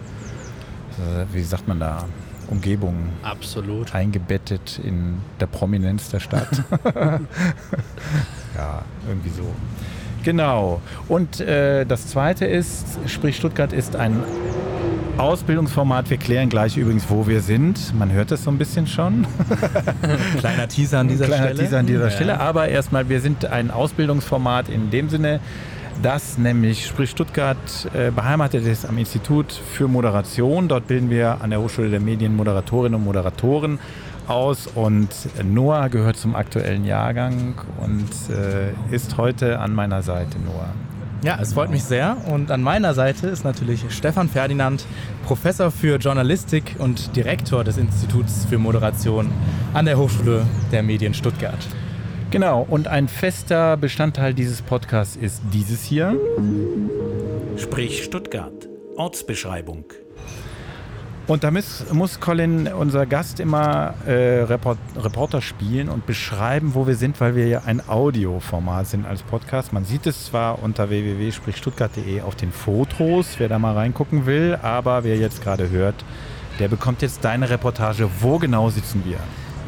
[0.98, 2.06] äh, wie sagt man da,
[2.48, 3.94] Umgebung Absolut.
[3.94, 6.48] eingebettet in der Prominenz der Stadt.
[8.56, 9.44] ja, irgendwie so.
[10.24, 10.82] Genau.
[11.08, 14.24] Und äh, das zweite ist, sprich Stuttgart ist ein
[15.18, 16.10] Ausbildungsformat.
[16.10, 17.94] Wir klären gleich übrigens, wo wir sind.
[17.98, 19.28] Man hört es so ein bisschen schon.
[20.40, 21.60] Kleiner Teaser an dieser Kleiner Stelle.
[21.60, 22.10] Teaser an dieser Ja.
[22.12, 22.40] Stelle.
[22.40, 25.40] Aber erstmal, wir sind ein Ausbildungsformat in dem Sinne,
[26.02, 27.58] dass nämlich Sprich Stuttgart
[27.94, 30.68] äh, beheimatet ist am Institut für Moderation.
[30.68, 33.78] Dort bilden wir an der Hochschule der Medien Moderatorinnen und Moderatoren
[34.28, 35.10] aus und
[35.44, 40.74] Noah gehört zum aktuellen Jahrgang und äh, ist heute an meiner Seite, Noah.
[41.24, 42.18] Ja, es freut mich sehr.
[42.30, 44.86] Und an meiner Seite ist natürlich Stefan Ferdinand,
[45.26, 49.30] Professor für Journalistik und Direktor des Instituts für Moderation
[49.74, 51.60] an der Hochschule der Medien Stuttgart.
[52.30, 56.20] Genau, und ein fester Bestandteil dieses Podcasts ist dieses hier.
[57.56, 58.68] Sprich Stuttgart.
[58.98, 59.86] Ortsbeschreibung.
[61.26, 66.86] Und da muss, muss Colin, unser Gast, immer äh, Report, Reporter spielen und beschreiben, wo
[66.86, 69.72] wir sind, weil wir ja ein Audioformat sind als Podcast.
[69.72, 75.06] Man sieht es zwar unter www.sprichstuttgart.de auf den Fotos, wer da mal reingucken will, aber
[75.06, 75.96] wer jetzt gerade hört,
[76.60, 78.10] der bekommt jetzt deine Reportage.
[78.20, 79.18] Wo genau sitzen wir?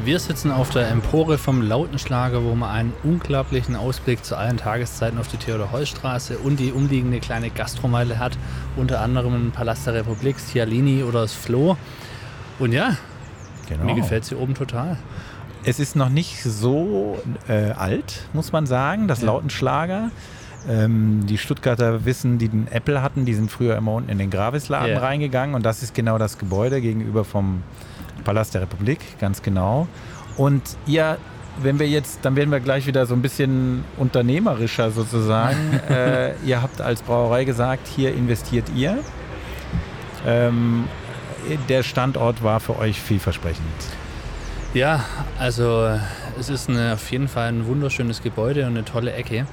[0.04, 5.18] Wir sitzen auf der Empore vom Lautenschlager, wo man einen unglaublichen Ausblick zu allen Tageszeiten
[5.18, 8.38] auf die Theodor-Heuss-Straße und die umliegende kleine Gastromeile hat.
[8.76, 11.76] Unter anderem im Palast der Republik, Cialini oder das Flo.
[12.58, 12.96] Und ja,
[13.68, 13.84] Genau.
[13.84, 14.96] mir gefällt es hier oben total.
[15.64, 19.26] Es ist noch nicht so äh, alt, muss man sagen, das Ja.
[19.26, 20.10] Lautenschlager.
[20.68, 24.30] Ähm, die Stuttgarter wissen, die den Apple hatten, die sind früher immer unten in den
[24.30, 24.98] Gravisladen Ja.
[25.00, 27.62] reingegangen und das ist genau das Gebäude gegenüber vom
[28.26, 29.86] Palast der Republik, ganz genau.
[30.36, 31.16] Und ihr,
[31.62, 35.80] wenn wir jetzt, dann werden wir gleich wieder so ein bisschen unternehmerischer sozusagen.
[35.88, 38.98] äh, ihr habt als Brauerei gesagt, hier investiert ihr.
[40.26, 40.88] Ähm,
[41.68, 43.64] der Standort war für euch vielversprechend.
[44.74, 45.04] Ja,
[45.38, 45.88] also
[46.38, 49.46] es ist eine, auf jeden Fall ein wunderschönes Gebäude und eine tolle Ecke.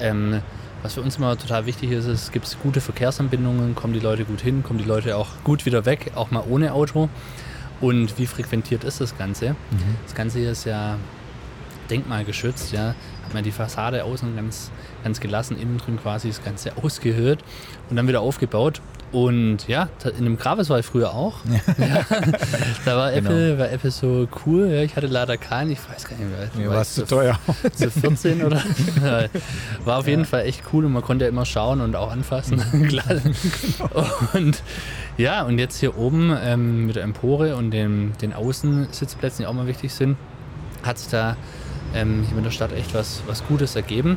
[0.00, 0.42] Ähm,
[0.82, 4.24] was für uns immer total wichtig ist, ist, es gibt gute Verkehrsanbindungen, kommen die Leute
[4.24, 7.08] gut hin, kommen die Leute auch gut wieder weg, auch mal ohne Auto.
[7.80, 9.54] Und wie frequentiert ist das Ganze?
[10.04, 10.96] Das Ganze hier ist ja
[11.90, 12.94] denkmalgeschützt, ja.
[13.24, 14.70] Hat man die Fassade außen ganz,
[15.04, 17.40] ganz gelassen, innen drin quasi das Ganze ausgehöhlt
[17.90, 18.80] und dann wieder aufgebaut.
[19.10, 21.36] Und ja, in einem Gravis war ich früher auch.
[21.78, 22.04] Ja.
[22.84, 23.30] da war Genau.
[23.30, 24.68] Apple, war Apple so cool.
[24.68, 26.50] Ja, ich hatte leider keinen, ich weiß gar nicht mehr.
[26.54, 27.38] Mir war es zu so teuer.
[27.74, 28.62] so 14 oder?
[29.02, 29.24] Ja,
[29.84, 32.58] War auf jeden Fall echt cool und man konnte immer schauen und auch anfassen.
[32.88, 33.04] Klar.
[34.34, 34.62] Und
[35.16, 39.52] ja, und jetzt hier oben ähm, mit der Empore und dem, den Außensitzplätzen, die auch
[39.54, 40.16] mal wichtig sind,
[40.82, 41.36] hat sich da
[41.94, 44.16] ähm, hier mit der Stadt echt was, was Gutes ergeben.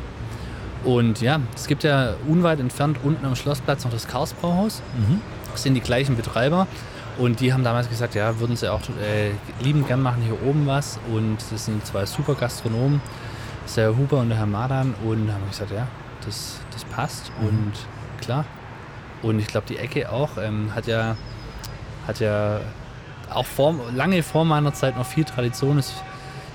[0.84, 4.82] Und ja, es gibt ja unweit entfernt unten am Schlossplatz noch das Karlsbrauhaus.
[5.52, 6.66] Das sind die gleichen Betreiber.
[7.18, 10.66] Und die haben damals gesagt, ja, würden sie auch äh, liebend gern machen hier oben
[10.66, 10.98] was.
[11.12, 13.00] Und das sind zwei super Gastronomen,
[13.62, 14.94] das ist der Herr Huber und der Herr Madan.
[15.04, 15.86] Und haben gesagt, ja,
[16.24, 17.30] das, das passt.
[17.40, 17.72] Und
[18.20, 18.44] klar.
[19.22, 21.16] Und ich glaube, die Ecke auch ähm, hat ja,
[22.06, 22.60] hat ja
[23.30, 25.78] auch vor, lange vor meiner Zeit noch viel Tradition.
[25.78, 25.92] Ich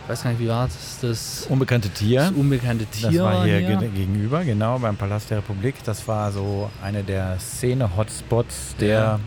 [0.07, 0.99] weiß gar nicht, wie war das?
[1.01, 2.21] Das, Unbekannte Tier.
[2.21, 3.11] das unbekannte Tier.
[3.11, 3.75] Das war hier hier.
[3.77, 5.75] ge- gegenüber, genau, beim Palast der Republik.
[5.85, 9.19] Das war so eine der Szene-Hotspots der, Ja.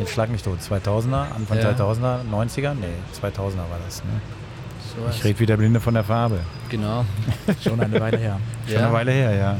[0.00, 1.70] jetzt schlag mich tot, 2000er, Anfang Ja.
[1.70, 2.74] 2000er, 90er?
[2.74, 4.02] Nee, 2000er war das.
[4.04, 4.10] Ne?
[4.96, 5.16] Sowas.
[5.16, 6.40] Ich rede wieder Blinde von der Farbe.
[6.68, 7.04] Genau.
[7.62, 8.38] Schon eine Weile her.
[8.68, 9.56] Schon eine Weile her, ja.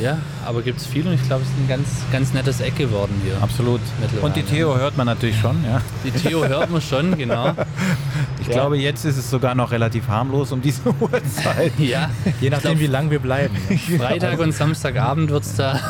[0.00, 2.76] Ja, aber gibt es viel und ich glaube, es ist ein ganz, ganz nettes Eck
[2.78, 3.36] geworden hier.
[3.42, 3.80] Absolut.
[4.22, 5.82] Und die Theo hört man natürlich schon, ja.
[6.02, 7.48] Die Theo hört man schon, genau.
[8.52, 8.64] Ich Ja.
[8.64, 11.72] glaube, jetzt ist es sogar noch relativ harmlos um diese Uhrzeit.
[11.78, 13.56] Ja, Je nachdem, wie lang wir bleiben.
[13.96, 15.80] Freitag und Samstagabend wird's da,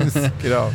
[0.40, 0.70] genau.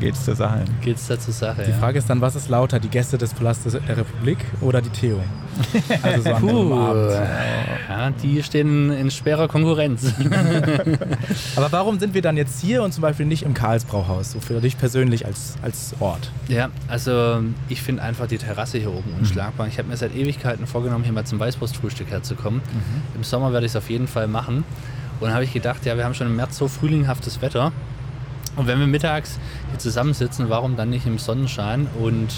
[0.00, 0.64] Geht's zur Sache.
[0.80, 1.64] geht's da zur Sache.
[1.64, 1.76] Die ja.
[1.76, 5.20] Frage ist dann, was ist lauter, die Gäste des Palastes der Republik oder die Theo?
[6.02, 7.10] Also so Puh, Abend.
[7.88, 10.12] ja, die stehen in schwerer Konkurrenz.
[11.56, 14.60] Aber warum sind wir dann jetzt hier und zum Beispiel nicht im Karlsbrauhaus, so für
[14.60, 16.30] dich persönlich als, als Ort?
[16.46, 19.66] Ja, also ich finde einfach die Terrasse hier oben unschlagbar.
[19.66, 22.62] Ich habe mir seit Ewigkeiten vorgenommen, hier mal zum Weißwurstfrühstück herzukommen.
[23.16, 24.58] Im Sommer werde ich es auf jeden Fall machen.
[25.18, 27.72] Und dann habe ich gedacht, ja, wir haben schon im März so frühlinghaftes Wetter.
[28.58, 29.38] Und wenn wir mittags
[29.70, 31.86] hier zusammensitzen, warum dann nicht im Sonnenschein?
[32.00, 32.28] Und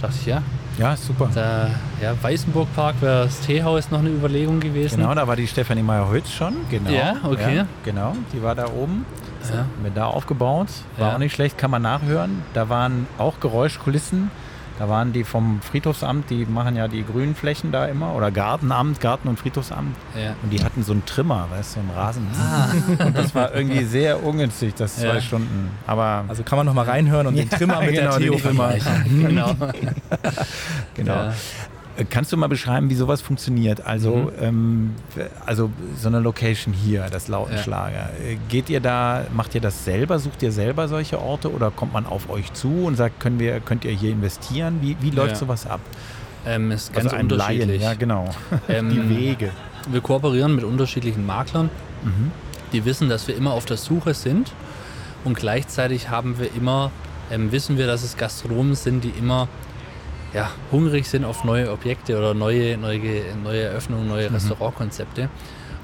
[0.00, 0.42] dachte ich, ja,
[0.78, 1.28] Ja, super.
[1.34, 1.68] da,
[2.00, 4.98] ja Weißenburgpark wäre das Teehaus noch eine Überlegung gewesen.
[5.00, 6.54] Genau, da war die Stefanie Meyer-Holz schon.
[6.70, 6.90] Genau.
[6.90, 7.56] Ja, okay.
[7.56, 9.04] Ja, genau, die war da oben.
[9.52, 9.66] Ja.
[9.82, 10.68] Mit da aufgebaut.
[10.96, 11.14] War Ja.
[11.14, 12.42] auch nicht schlecht, kann man nachhören.
[12.54, 14.30] Da waren auch Geräuschkulissen.
[14.78, 18.14] Da waren die vom Friedhofsamt, die machen ja die grünen Flächen da immer.
[18.14, 19.94] Oder Gartenamt, Garten- und Friedhofsamt.
[20.20, 20.34] Ja.
[20.42, 22.26] Und die hatten so einen Trimmer, weißt du, so einen Rasen.
[23.06, 25.20] Und das war irgendwie sehr ungünstig, das zwei Ja.
[25.20, 25.70] Stunden.
[25.86, 28.36] Aber Also kann man noch mal reinhören und den Trimmer mit genau, der Theo
[29.26, 29.54] genau.
[30.94, 31.32] genau.
[31.96, 32.04] Ja.
[32.10, 33.86] Kannst du mal beschreiben, wie sowas funktioniert?
[33.86, 34.30] Also, Mhm.
[34.40, 34.94] ähm,
[35.46, 38.10] also so eine Location hier, das Lautenschlager.
[38.20, 40.18] Äh, Geht ihr da, macht ihr das selber?
[40.18, 43.60] Sucht ihr selber solche Orte oder kommt man auf euch zu und sagt, können wir,
[43.60, 44.78] könnt ihr hier investieren?
[44.80, 45.36] Wie, wie läuft Ja.
[45.36, 45.80] sowas ab?
[46.46, 47.82] Ähm, ist ganz also ein Laien, unterschiedlich.
[47.82, 48.28] ja genau.
[48.68, 49.50] Ähm, Die Wege.
[49.90, 51.70] Wir kooperieren mit unterschiedlichen Maklern,
[52.02, 52.30] Mhm.
[52.72, 54.52] die wissen, dass wir immer auf der Suche sind
[55.24, 56.90] und gleichzeitig haben wir immer,
[57.30, 59.48] ähm, wissen wir, dass es Gastronomen sind, die immer
[60.34, 64.34] ja, hungrig sind auf neue Objekte oder neue, neue, neue Eröffnungen, neue Mhm.
[64.34, 65.28] Restaurantkonzepte.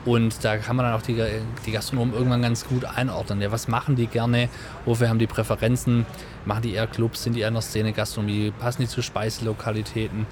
[0.07, 1.23] Und da kann man dann auch die,
[1.67, 3.43] die Gastronomen irgendwann ganz gut einordnen.
[3.43, 4.49] Ja, was machen die gerne?
[4.87, 6.07] Wofür haben die Präferenzen?
[6.47, 7.23] Machen die eher Clubs?
[7.23, 8.51] Sind die eher in der Szene Gastronomie?
[8.59, 10.27] Passen die zu Speiselokalitäten?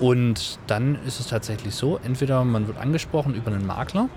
[0.00, 4.08] Und dann ist es tatsächlich so, entweder man wird angesprochen über einen Makler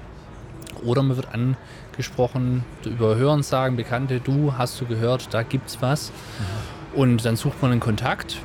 [0.83, 6.11] oder man wird angesprochen über Hörensagen, Bekannte, du hast du gehört, da gibt's was.
[6.95, 8.37] Und dann sucht man einen Kontakt,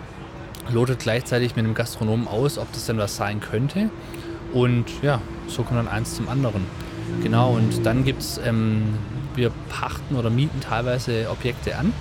[0.72, 3.90] lotet gleichzeitig mit einem Gastronomen aus, ob das denn was sein könnte.
[4.52, 6.66] Und ja, so kommt dann eins zum anderen.
[7.22, 8.82] Genau, und dann gibt es, ähm,
[9.34, 11.92] wir pachten oder mieten teilweise Objekte an,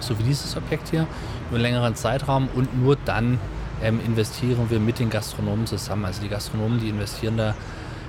[0.00, 1.06] so wie dieses Objekt hier,
[1.48, 3.38] über einen längeren Zeitraum und nur dann
[3.82, 6.04] ähm, investieren wir mit den Gastronomen zusammen.
[6.04, 7.54] Also die Gastronomen, die investieren da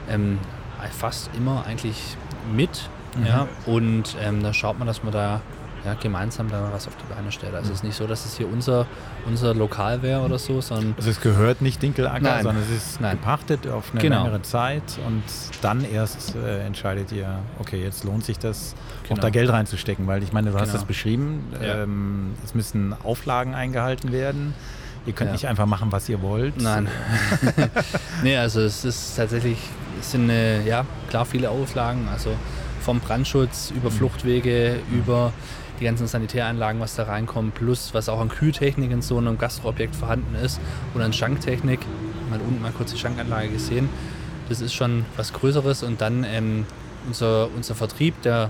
[0.10, 0.40] ähm,
[0.98, 2.18] fast immer eigentlich
[2.56, 2.90] mit.
[3.26, 5.42] Ja, und ähm, da schaut man, dass man da
[5.88, 7.56] ja, gemeinsam da was auf die Beine stellt.
[7.56, 8.86] Also es ist nicht so, dass es hier unser,
[9.26, 12.43] unser Lokal wäre oder so, sondern Also es gehört nicht Dinkelacker, Nein.
[12.43, 13.12] sondern es ist Nein.
[13.17, 14.23] gepachtet auf eine Genau.
[14.23, 15.23] längere Zeit und
[15.62, 19.21] dann erst äh, entscheidet ihr, okay, jetzt lohnt sich das, auch Genau.
[19.21, 20.73] da Geld reinzustecken, weil ich meine, du hast Genau.
[20.73, 21.84] das beschrieben, Ja.
[21.84, 24.54] ähm, es müssen Auflagen eingehalten werden.
[25.06, 25.34] Ihr könnt Ja.
[25.34, 26.62] nicht einfach machen, was ihr wollt.
[26.62, 26.89] Nein.
[28.23, 29.58] nee, also es ist tatsächlich,
[30.02, 32.32] es sind äh, ja klar viele Auflagen, also
[32.82, 35.34] vom Brandschutz über Fluchtwege, über
[35.80, 39.96] die ganzen Sanitäranlagen, was da reinkommt, plus was auch an Kühltechnik in so einem Gastroobjekt
[39.96, 40.60] vorhanden ist
[40.94, 41.80] und an Schanktechnik.
[42.30, 43.90] Mal unten mal kurz die Schankanlage gesehen.
[44.50, 46.66] Das ist schon was Größeres und dann ähm,
[47.06, 48.50] unser, unser Vertrieb, da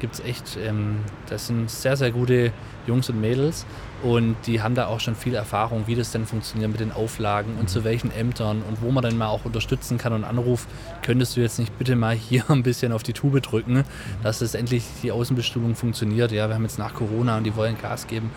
[0.00, 2.52] gibt es echt, ähm, das sind sehr, sehr gute
[2.86, 3.66] Jungs und Mädels
[4.02, 7.56] und die haben da auch schon viel Erfahrung, wie das denn funktioniert mit den Auflagen
[7.58, 10.68] und zu welchen Ämtern und wo man dann mal auch unterstützen kann und anruft,
[11.02, 13.84] könntest du jetzt nicht bitte mal hier ein bisschen auf die Tube drücken,
[14.22, 16.30] dass es endlich die Außenbestimmung funktioniert.
[16.30, 18.30] Ja, wir haben jetzt nach Corona und die wollen Gas geben.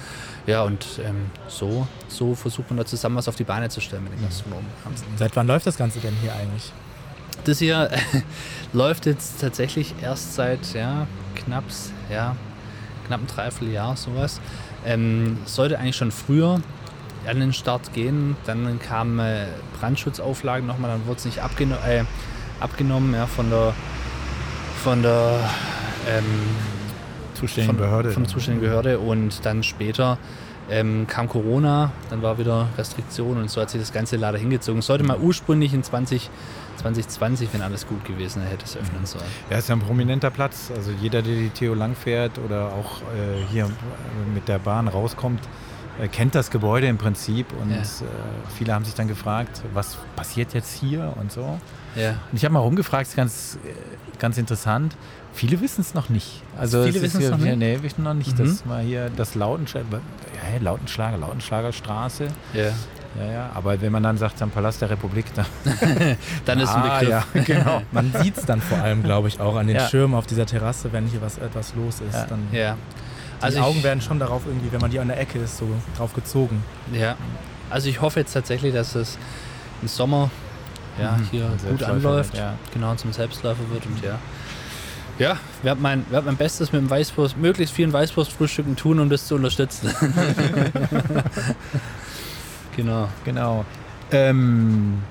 [0.47, 4.03] Ja, und ähm, so, so versucht man da zusammen was auf die Beine zu stellen
[4.03, 4.65] mit den Gastronomen.
[5.17, 6.71] Seit wann läuft das Ganze denn hier eigentlich?
[7.43, 7.89] Das hier
[8.73, 11.65] läuft jetzt tatsächlich erst seit ja, knapp,
[12.09, 12.35] ja,
[13.07, 14.41] knapp ein Dreivierteljahr sowas.
[14.85, 16.61] Ähm, sollte eigentlich schon früher
[17.27, 18.35] an den Start gehen.
[18.45, 19.45] Dann kamen äh,
[19.79, 22.03] Brandschutzauflagen nochmal, dann wurde es nicht abgeno äh,
[22.59, 23.73] abgenommen ja, von der
[24.83, 25.39] von der
[26.09, 26.23] ähm,
[27.35, 28.11] Zuständige von, Behörde.
[28.11, 30.17] von der zuständigen Behörde und dann später
[30.71, 34.81] ähm, kam Corona, dann war wieder Restriktion und so hat sich das Ganze leider hingezogen.
[34.81, 36.29] Sollte mal ursprünglich in 20,
[36.77, 39.25] 2020, wenn alles gut gewesen wäre, hätte es öffnen sollen.
[39.49, 40.71] Ja, ist ja ein prominenter Platz.
[40.75, 43.69] Also jeder, der die Theo lang fährt oder auch äh, hier äh,
[44.33, 45.41] mit der Bahn rauskommt,
[46.01, 47.47] äh, kennt das Gebäude im Prinzip.
[47.61, 47.77] Und Ja.
[47.77, 47.83] äh,
[48.57, 51.59] viele haben sich dann gefragt, was passiert jetzt hier und so.
[51.95, 52.11] Ja.
[52.31, 53.73] Und ich habe mal rumgefragt, ist ganz, äh,
[54.17, 54.95] ganz interessant.
[55.33, 56.41] Viele wissen es noch nicht.
[56.59, 57.57] Also Viele es ist wissen's hier, noch nicht?
[57.57, 58.37] Nee, wissen noch nicht.
[58.37, 58.45] Mhm.
[58.45, 62.27] Das war hier das Lautenschlager, ja, Lautenschlager, Lautenschlagerstraße.
[62.53, 62.63] Ja.
[63.19, 63.49] Ja, ja.
[63.53, 65.45] Aber wenn man dann sagt, am Palast der Republik, dann
[66.45, 67.09] Dann ist ein Ah, Begriff.
[67.33, 67.81] ja, genau.
[67.91, 69.87] Man sieht es dann vor allem, glaube ich, auch an den Ja.
[69.89, 72.13] Schirmen auf dieser Terrasse, wenn hier was etwas los ist.
[72.15, 72.25] Ja.
[72.27, 72.77] Dann Ja.
[73.39, 75.57] die Also ich- Augen werden schon darauf irgendwie, wenn man die an der Ecke ist,
[75.57, 75.67] so
[75.97, 76.63] drauf gezogen.
[76.93, 77.15] Ja,
[77.69, 79.17] also ich hoffe jetzt tatsächlich, dass es
[79.81, 80.29] im Sommer
[81.01, 81.27] ja, Mhm.
[81.31, 82.53] hier Ein gut anläuft, wird, ja.
[82.73, 84.19] genau zum Selbstläufer wird und ja.
[85.21, 89.27] Ja, werde mein, werd mein Bestes mit dem Weißwurst, möglichst vielen Weißwurstfrühstücken tun, um das
[89.27, 89.93] zu unterstützen.
[92.75, 93.07] genau.
[93.23, 93.63] Genau.
[94.11, 95.03] Ähm,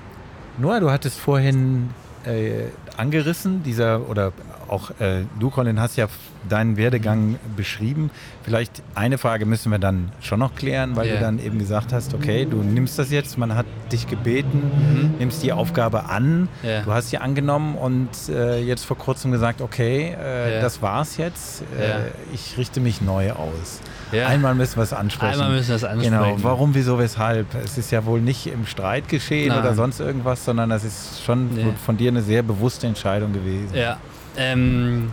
[0.58, 1.90] Noah, du hattest vorhin
[2.24, 2.64] äh,
[2.96, 4.32] angerissen, dieser, oder
[4.70, 6.06] auch äh, du, Colin, hast ja
[6.48, 8.10] deinen Werdegang beschrieben.
[8.42, 11.14] Vielleicht eine Frage müssen wir dann schon noch klären, weil Ja.
[11.14, 15.42] du dann eben gesagt hast, okay, du nimmst das jetzt, man hat dich gebeten, nimmst
[15.42, 16.82] die Aufgabe an, Ja.
[16.82, 20.60] du hast sie angenommen und äh, jetzt vor kurzem gesagt, okay, äh, Ja.
[20.62, 23.80] das war's jetzt, äh, ich richte mich neu aus.
[24.12, 25.34] Einmal müssen wir es ansprechen.
[25.40, 26.10] Einmal müssen wir es ansprechen.
[26.18, 27.46] Genau, warum, wieso, weshalb?
[27.64, 29.60] Es ist ja wohl nicht im Streit geschehen Nein.
[29.60, 31.48] oder sonst irgendwas, sondern das ist schon
[31.84, 33.68] von dir eine sehr bewusste Entscheidung gewesen.
[33.72, 33.98] Ja,
[34.36, 35.10] ähm,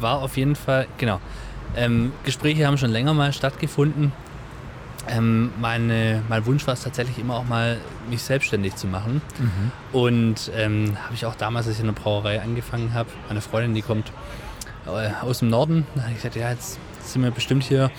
[0.00, 1.20] war auf jeden Fall, genau.
[1.76, 4.12] Ähm, Gespräche haben schon länger mal stattgefunden.
[5.08, 9.20] Ähm, meine, mein Wunsch war es tatsächlich immer auch mal, mich selbstständig zu machen.
[9.92, 13.74] Und ähm, habe ich auch damals, als ich in der Brauerei angefangen habe, meine Freundin,
[13.74, 14.12] die kommt
[14.86, 17.90] äh, aus dem Norden, da habe ich gesagt, ja, jetzt sind wir bestimmt hier,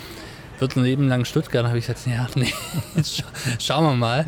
[0.60, 1.63] wird ein Leben lang Stuttgart.
[1.63, 2.54] Da habe ich gesagt, ja, nee,
[3.60, 4.26] schauen wir mal.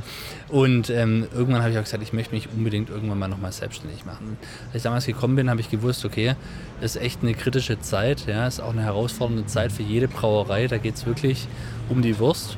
[0.48, 4.06] Und ähm, irgendwann habe ich auch gesagt, ich möchte mich unbedingt irgendwann mal nochmal selbstständig
[4.06, 4.38] machen.
[4.68, 6.36] Als ich damals gekommen bin, habe ich gewusst, okay,
[6.82, 10.68] das ist echt eine kritische Zeit, ja, ist auch eine herausfordernde Zeit für jede Brauerei.
[10.68, 11.48] Da geht es wirklich
[11.90, 12.58] um die Wurst.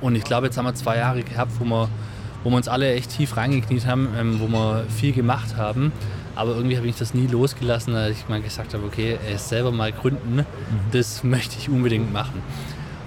[0.00, 1.88] Und ich glaube, jetzt haben wir zwei Jahre gehabt, wo wir,
[2.44, 5.92] wo wir uns alle echt tief reingekniet haben, ähm, wo wir viel gemacht haben.
[6.34, 9.92] Aber irgendwie habe ich das nie losgelassen, als ich mal gesagt habe, okay, selber mal
[9.92, 10.46] gründen,
[10.92, 12.42] das möchte ich unbedingt machen.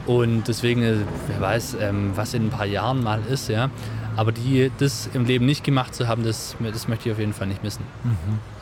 [0.05, 3.69] Und deswegen, äh, wer weiß, ähm, was in ein paar Jahren mal ist, ja.
[4.15, 7.33] Aber die, das im Leben nicht gemacht zu haben, das, das möchte ich auf jeden
[7.33, 7.83] Fall nicht missen.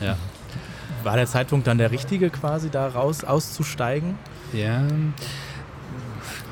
[0.00, 0.16] Ja.
[1.04, 4.18] War der Zeitpunkt dann der richtige, quasi da raus auszusteigen?
[4.52, 4.82] Ja.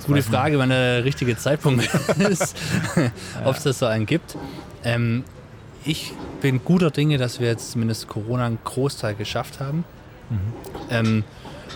[0.06, 1.84] Gute Frage, wann der richtige Zeitpunkt
[2.18, 2.56] ist,
[3.44, 4.36] ob es das so einen gibt.
[4.84, 5.24] Ähm,
[5.84, 9.84] ich bin guter Dinge, dass wir jetzt zumindest Corona einen Großteil geschafft haben.
[10.90, 11.24] Ähm,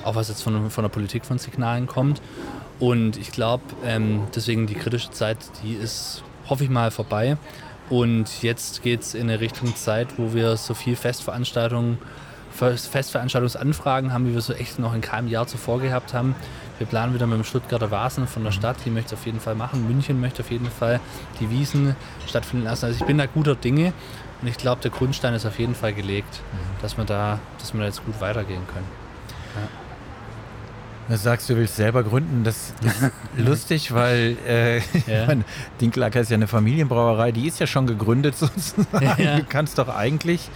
[0.04, 2.20] auch was jetzt von, von der Politik von Signalen kommt.
[2.78, 7.36] Und ich glaube, ähm, deswegen die kritische Zeit, die ist, hoffe ich mal, vorbei.
[7.88, 11.98] Und jetzt geht es in eine Richtung Zeit, wo wir so viel Festveranstaltungen,
[12.50, 16.34] Fest- Festveranstaltungsanfragen haben, wie wir so echt noch in keinem Jahr zuvor gehabt haben.
[16.78, 19.40] Wir planen wieder mit dem Stuttgarter Vasen von der Stadt, die möchte es auf jeden
[19.40, 19.86] Fall machen.
[19.86, 21.00] München möchte auf jeden Fall
[21.40, 22.86] die Wiesen stattfinden lassen.
[22.86, 23.94] Also ich bin da guter Dinge
[24.42, 26.40] und ich glaube, der Grundstein ist auf jeden Fall gelegt,
[26.82, 28.86] dass wir da, dass wir da jetzt gut weitergehen können.
[31.08, 32.42] Du sagst, du willst selber gründen.
[32.42, 35.26] Das ist lustig, weil äh, Ja.
[35.26, 35.44] meine,
[35.80, 39.22] Dinkelacker ist ja eine Familienbrauerei, die ist ja schon gegründet sozusagen.
[39.22, 39.36] Ja.
[39.38, 40.48] Du kannst doch eigentlich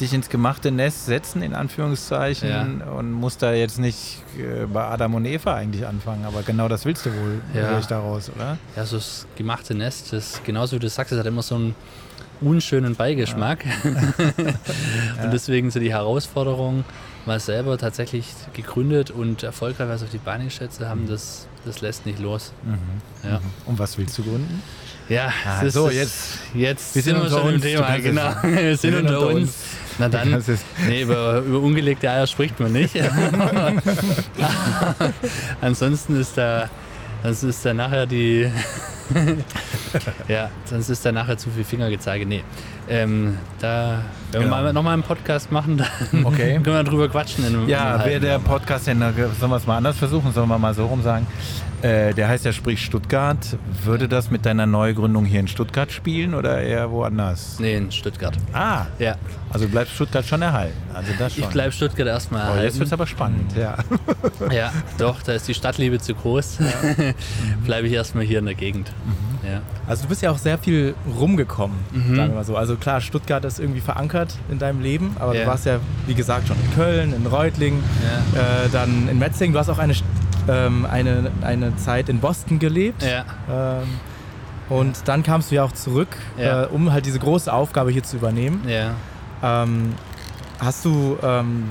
[0.00, 2.62] dich ins gemachte Nest setzen, in Anführungszeichen, Ja.
[2.92, 6.24] und musst da jetzt nicht äh, bei Adam und Eva eigentlich anfangen.
[6.24, 7.60] Aber genau das willst du wohl, Ja.
[7.68, 8.58] höre ich daraus, oder?
[8.74, 11.74] Ja, so das gemachte Nest, das genauso wie du sagst, das hat immer so einen
[12.40, 13.64] unschönen Beigeschmack.
[15.22, 16.82] und deswegen so die Herausforderung,
[17.26, 21.80] mal selber tatsächlich gegründet und erfolgreich was auf die Beine gestellt zu haben, das, das
[21.80, 22.52] lässt nicht los.
[23.22, 24.62] Ja, Und was willst du gründen?
[25.08, 27.96] ja Ah, so, jetzt- jetzt wir sind sind wir unter schon im uns, Thema.
[27.98, 29.54] Genau, wir sind unter uns.
[29.98, 30.42] Na Du dann,
[30.88, 32.94] nee, über, über ungelegte Eier spricht man nicht.
[35.60, 36.68] Ansonsten ist da,
[37.22, 38.50] das ist da nachher die,
[40.28, 42.26] ja, sonst ist da nachher zu viel Fingergezeige.
[42.26, 42.42] Nee,
[42.88, 44.56] ähm, da, wenn Genau.
[44.56, 46.54] wir mal, nochmal einen Podcast machen, dann Okay.
[46.62, 47.46] können wir drüber quatschen.
[47.46, 48.38] In, Ja, wer der.
[48.38, 51.26] Podcast denn, sollen wir es mal anders versuchen, sollen wir mal so rum sagen.
[51.82, 53.56] Äh, der heißt ja Sprich Stuttgart.
[53.84, 57.56] Würde das mit deiner Neugründung hier in Stuttgart spielen oder eher woanders?
[57.58, 58.36] Nee, in Stuttgart.
[58.52, 59.16] Ah, Ja,
[59.50, 60.76] also bleibt Stuttgart schon erhalten.
[60.94, 61.42] Also das schon.
[61.44, 62.78] ich bleibe Stuttgart erstmal Oh, jetzt erhalten.
[62.78, 63.76] wird es aber spannend, ja.
[64.52, 66.58] Ja, doch, da ist die Stadtliebe zu groß.
[67.64, 68.92] bleibe ich erstmal hier in der Gegend.
[69.44, 69.60] Ja.
[69.88, 72.14] Also du bist ja auch sehr viel rumgekommen, Mhm.
[72.16, 72.56] sagen wir mal so.
[72.56, 75.42] Also klar, Stuttgart ist irgendwie verankert in deinem Leben, aber Ja.
[75.42, 77.80] du warst ja, wie gesagt, schon in Köln, in Reutlingen,
[78.34, 79.52] äh, dann in Metzingen.
[79.52, 79.94] Du hast auch eine,
[80.48, 83.02] ähm, eine, eine Zeit in Boston gelebt.
[83.02, 83.24] Ja.
[83.82, 83.88] Ähm,
[84.68, 86.64] und dann kamst du ja auch zurück, Ja.
[86.64, 88.62] äh, um halt diese große Aufgabe hier zu übernehmen.
[88.66, 88.94] Ja.
[89.42, 89.94] Ähm,
[90.60, 91.68] hast du, ähm,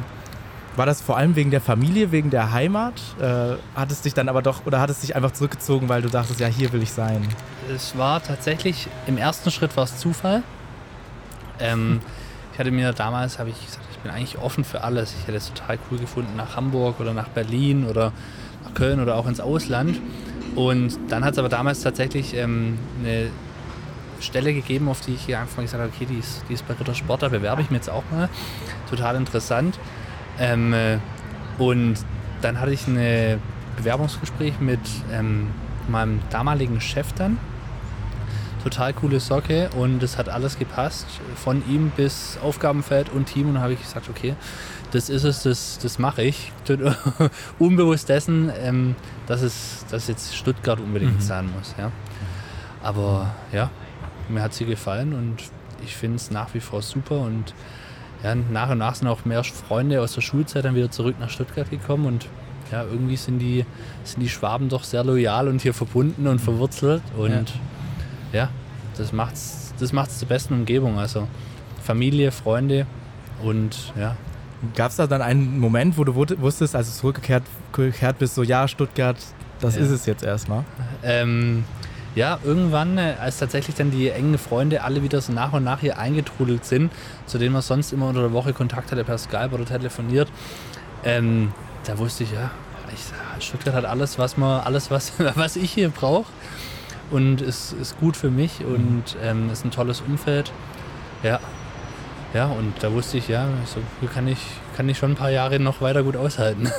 [0.75, 2.93] war das vor allem wegen der Familie, wegen der Heimat?
[3.19, 6.09] Äh, hat es dich dann aber doch, oder hat es dich einfach zurückgezogen, weil du
[6.09, 7.27] dachtest, ja, hier will ich sein?
[7.73, 10.43] Es war tatsächlich, im ersten Schritt war es Zufall.
[11.59, 12.01] Ähm,
[12.53, 15.13] ich hatte mir damals, habe ich gesagt, ich bin eigentlich offen für alles.
[15.19, 18.11] Ich hätte es total cool gefunden, nach Hamburg oder nach Berlin oder
[18.73, 19.99] Köln oder auch ins Ausland.
[20.55, 23.29] Und dann hat es aber damals tatsächlich ähm, eine
[24.19, 26.73] Stelle gegeben, auf die ich hier einfach gesagt habe, okay, die ist, die ist bei
[26.73, 28.29] Rittersport, da bewerbe ich mich jetzt auch mal.
[28.89, 29.79] Total interessant.
[30.39, 30.97] Ähm, äh,
[31.57, 31.95] und
[32.41, 33.39] dann hatte ich ein
[33.77, 34.79] Bewerbungsgespräch mit
[35.11, 35.47] ähm,
[35.87, 37.37] meinem damaligen Chef dann.
[38.63, 43.47] Total coole Socke und es hat alles gepasst, von ihm bis Aufgabenfeld und Team.
[43.47, 44.35] Und dann habe ich gesagt, okay,
[44.91, 46.51] das ist es, das, das mache ich.
[47.59, 48.95] Unbewusst dessen, ähm,
[49.27, 51.73] dass, es, dass jetzt Stuttgart unbedingt sein muss.
[51.77, 51.91] Ja.
[52.83, 53.69] Aber ja,
[54.29, 55.43] mir hat sie gefallen und
[55.83, 57.19] ich finde es nach wie vor super.
[57.19, 57.53] Und
[58.23, 61.29] ja, nach und nach sind auch mehr Freunde aus der Schulzeit dann wieder zurück nach
[61.29, 62.27] Stuttgart gekommen und
[62.71, 63.65] ja, irgendwie sind die,
[64.03, 67.51] sind die Schwaben doch sehr loyal und hier verbunden und verwurzelt und
[68.31, 68.49] ja,
[68.97, 70.97] das macht's, das macht's zur besten Umgebung.
[70.97, 71.27] Also
[71.83, 72.85] Familie, Freunde
[73.43, 74.15] und ja,
[74.75, 77.43] Gab es da dann einen Moment, wo du wusstest, als du zurückgekehrt
[77.73, 79.17] gekehrt bist, so ja, Stuttgart,
[79.59, 79.81] das Ja.
[79.81, 80.63] ist es jetzt erstmal?
[81.03, 81.63] Ähm,
[82.15, 85.79] ja, irgendwann, äh, als tatsächlich dann die engen Freunde alle wieder so nach und nach
[85.79, 86.91] hier eingetrudelt sind,
[87.25, 90.27] zu denen man sonst immer unter der Woche Kontakt hatte per Skype oder telefoniert,
[91.03, 91.53] ähm,
[91.85, 92.51] da wusste ich, ja,
[92.93, 96.25] ich, Stuttgart hat alles, was man, alles, was, was ich hier brauche.
[97.09, 100.51] Und ist, ist gut für mich und ähm, ist ein tolles Umfeld.
[101.23, 101.39] Ja.
[102.33, 104.39] Ja, und da wusste ich, ja, so hier kann ich,
[104.77, 106.71] kann ich schon ein paar Jahre noch weiter gut aushalten.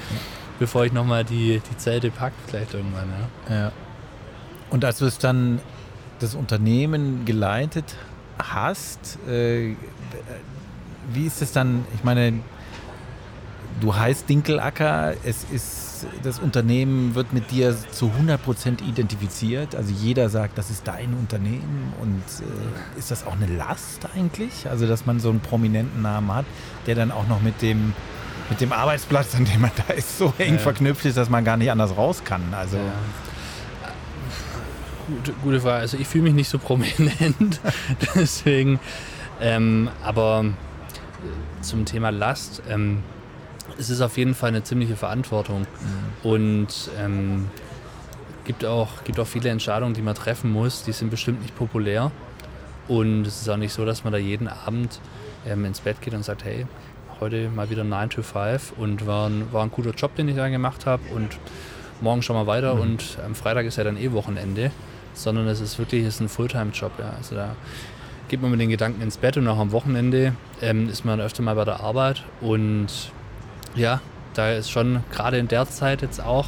[0.58, 3.08] Bevor ich nochmal die, die Zelte packt, vielleicht irgendwann,
[3.48, 3.54] ja.
[3.54, 3.72] Ja.
[4.70, 5.60] Und als du es dann
[6.18, 7.96] das Unternehmen geleitet
[8.38, 9.74] hast, äh,
[11.12, 11.84] wie ist es dann?
[11.94, 12.40] Ich meine,
[13.80, 15.89] du heißt Dinkelacker, es ist
[16.22, 19.74] das Unternehmen wird mit dir zu 100% identifiziert.
[19.74, 21.92] Also jeder sagt, das ist dein Unternehmen.
[22.00, 24.68] Und äh, ist das auch eine Last eigentlich?
[24.68, 26.44] Also dass man so einen prominenten Namen hat,
[26.86, 27.92] der dann auch noch mit dem
[28.48, 30.58] mit dem Arbeitsplatz, an dem man da ist, so eng Ja.
[30.58, 32.42] verknüpft ist, dass man gar nicht anders raus kann.
[32.52, 32.82] Also Ja.
[35.06, 35.76] Gute, gute Frage.
[35.80, 37.60] Also ich fühle mich nicht so prominent,
[38.14, 38.78] deswegen.
[39.40, 40.44] Ähm, aber
[41.62, 43.02] zum Thema Last, ähm,
[43.78, 45.66] es ist auf jeden Fall eine ziemliche Verantwortung
[46.22, 46.68] und
[46.98, 47.48] ähm,
[48.44, 50.82] gibt auch gibt auch viele Entscheidungen, die man treffen muss.
[50.84, 52.10] Die sind bestimmt nicht populär
[52.88, 55.00] und es ist auch nicht so, dass man da jeden Abend
[55.46, 56.66] ähm, ins Bett geht und sagt, hey,
[57.20, 60.36] heute mal wieder 9 to 5 und war ein, war ein guter Job, den ich
[60.36, 61.28] da gemacht habe und
[62.00, 62.80] morgen schon mal weiter Mhm.
[62.80, 64.70] und am Freitag ist ja dann eh Wochenende,
[65.14, 66.92] sondern es ist wirklich es ist ein Fulltime-Job.
[66.98, 67.10] Ja.
[67.16, 67.54] Also da
[68.28, 71.42] geht man mit den Gedanken ins Bett und auch am Wochenende ähm, ist man öfter
[71.42, 72.86] mal bei der Arbeit und
[73.74, 74.00] ja,
[74.34, 76.46] da ist schon gerade in der Zeit jetzt auch,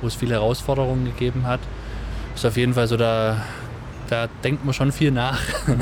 [0.00, 1.60] wo es viele Herausforderungen gegeben hat,
[2.34, 3.36] ist auf jeden Fall so, da,
[4.08, 5.38] da denkt man schon viel nach.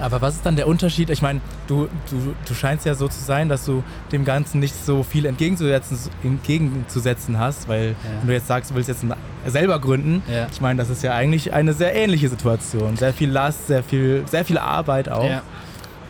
[0.00, 1.10] Aber was ist dann der Unterschied?
[1.10, 3.82] Ich meine, du, du, du scheinst ja so zu sein, dass du
[4.12, 8.88] dem Ganzen nicht so viel entgegenzusetzen, entgegenzusetzen hast, weil wenn du jetzt sagst, du willst
[8.88, 9.04] jetzt
[9.46, 10.46] selber gründen, Ja.
[10.50, 12.96] ich meine, das ist ja eigentlich eine sehr ähnliche Situation.
[12.96, 15.28] Sehr viel Last, sehr viel, sehr viel Arbeit auch.
[15.28, 15.42] Ja.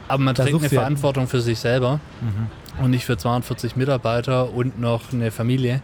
[0.06, 1.98] Aber man Da trägt eine ja- Verantwortung für sich selber
[2.80, 5.82] und nicht für 240 Mitarbeiter und noch eine Familie,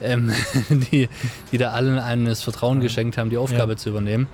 [0.00, 0.32] ähm,
[0.68, 1.08] die,
[1.50, 3.76] die da allen einem das Vertrauen geschenkt haben, die Aufgabe Ja.
[3.78, 4.26] zu übernehmen.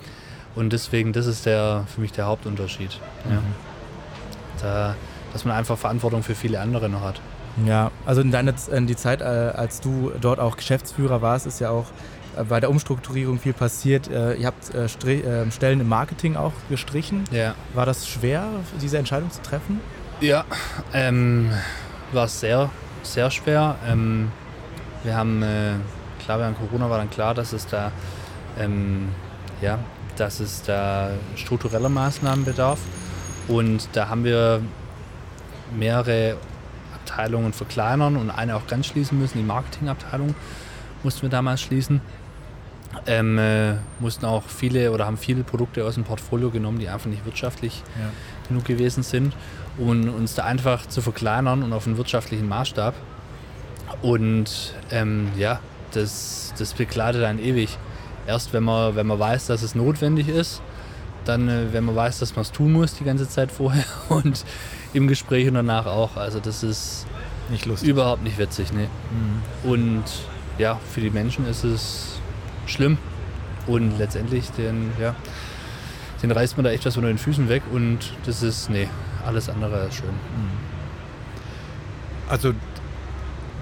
[0.54, 2.98] Und deswegen, das ist der, für mich der Hauptunterschied.
[3.30, 3.42] Ja.
[4.60, 4.94] Da,
[5.32, 7.20] dass man einfach Verantwortung für viele andere noch hat.
[7.66, 11.60] Ja, also in, deiner, in die Zeit, äh, als du dort auch Geschäftsführer warst, ist
[11.60, 11.86] ja auch
[12.36, 14.08] äh, bei der Umstrukturierung viel passiert.
[14.08, 17.24] Äh, ihr habt Stellen im Marketing auch gestrichen.
[17.30, 17.54] Ja.
[17.74, 18.46] War das schwer,
[18.80, 19.80] diese Entscheidung zu treffen?
[20.20, 20.44] Ja,
[20.92, 21.50] ähm,
[22.12, 22.70] war sehr,
[23.02, 23.76] sehr schwer.
[23.86, 24.32] Ähm,
[25.04, 25.74] wir haben, äh,
[26.24, 27.92] klar, während Corona war dann klar, dass es da,
[28.58, 29.10] ähm,
[29.62, 29.78] ja,
[30.16, 32.80] dass es da struktureller Maßnahmen bedarf.
[33.46, 34.60] Und da haben wir
[35.76, 36.36] mehrere
[36.96, 39.38] Abteilungen verkleinern und eine auch ganz schließen müssen.
[39.38, 40.34] Die Marketingabteilung
[41.04, 42.00] mussten wir damals schließen.
[43.06, 47.06] Ähm, äh, mussten auch viele oder haben viele Produkte aus dem Portfolio genommen, die einfach
[47.08, 48.10] nicht wirtschaftlich Ja.
[48.48, 49.34] genug gewesen sind,
[49.78, 52.94] um uns da einfach zu verkleinern und auf einen wirtschaftlichen Maßstab.
[54.02, 55.60] Und ähm, ja,
[55.92, 57.78] das, das begleitet einen ewig.
[58.26, 60.60] Erst wenn man, wenn man weiß, dass es notwendig ist,
[61.24, 64.44] dann äh, wenn man weiß, dass man es tun muss die ganze Zeit vorher und
[64.92, 66.16] im Gespräch und danach auch.
[66.16, 67.06] Also das ist
[67.50, 67.88] nicht lustig.
[67.88, 68.72] überhaupt nicht witzig.
[68.72, 68.88] Ne?
[69.64, 70.04] Und
[70.58, 72.18] ja, für die Menschen ist es
[72.66, 72.98] schlimm.
[73.66, 75.14] Und letztendlich, den, ja,
[76.22, 78.88] den reißt man da echt was unter den Füßen weg und das ist, nee,
[79.28, 80.08] alles andere als schön.
[82.28, 82.52] Also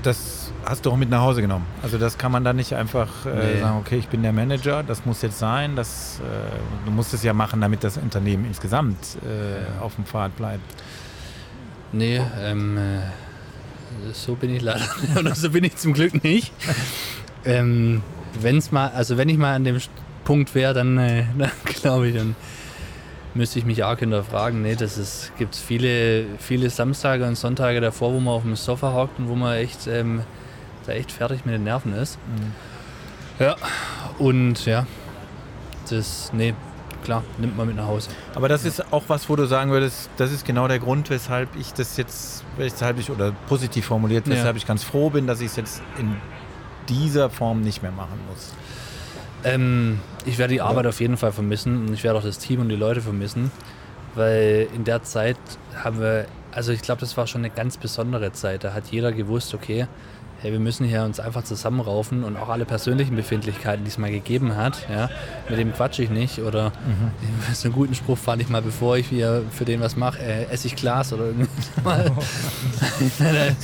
[0.03, 1.67] das hast du auch mit nach Hause genommen.
[1.83, 3.61] Also das kann man dann nicht einfach äh, Nee.
[3.61, 5.77] sagen, okay, ich bin der Manager, das muss jetzt sein.
[5.77, 10.35] Das, äh, du musst es ja machen, damit das Unternehmen insgesamt äh, auf dem Pfad
[10.37, 10.65] bleibt.
[11.93, 13.01] Nee, ähm, äh,
[14.13, 14.85] so bin ich leider,
[15.19, 16.53] oder so bin ich zum Glück nicht.
[17.45, 18.03] ähm,
[18.41, 19.79] wenn's mal, also wenn ich mal an dem
[20.25, 21.51] Punkt wäre, dann, äh, dann
[21.81, 22.35] glaube ich, dann
[23.37, 24.63] müsste ich mich arg hinterfragen.
[24.63, 28.93] Nee, das ist, gibt viele, viele Samstage und Sonntage davor, wo man auf dem Sofa
[28.93, 30.23] hockt und wo man echt, ähm,
[30.87, 32.19] da echt fertig mit den Nerven ist.
[33.39, 33.57] Ja,
[34.19, 34.87] und ja,
[35.91, 36.55] das, nee,
[37.05, 38.11] klar, nimmt man mit nach Hause.
[38.35, 41.55] Aber das ist auch was, wo du sagen würdest, das ist genau der Grund, weshalb
[41.57, 44.35] ich das jetzt, weshalb ich, oder positiv formuliert, Ja.
[44.35, 46.17] weshalb ich ganz froh bin, dass ich es jetzt in
[46.89, 48.53] dieser Form nicht mehr machen muss.
[49.45, 52.61] Ähm, ich werde die Arbeit auf jeden Fall vermissen und ich werde auch das Team
[52.61, 53.51] und die Leute vermissen,
[54.15, 55.37] weil in der Zeit
[55.75, 58.65] haben wir, also ich glaube, das war schon eine ganz besondere Zeit.
[58.65, 59.87] Da hat jeder gewusst, okay,
[60.47, 64.13] hey, wir müssen hier uns einfach zusammenraufen und auch alle persönlichen Befindlichkeiten, die es mal
[64.13, 65.11] gegeben hat, ja,
[65.49, 66.73] mit dem quatsch ich nicht oder
[67.53, 70.45] so einen guten Spruch fand ich mal, bevor ich hier für den was mache, äh,
[70.45, 71.49] esse ich Glas oder irgendwie
[71.85, 72.13] mal.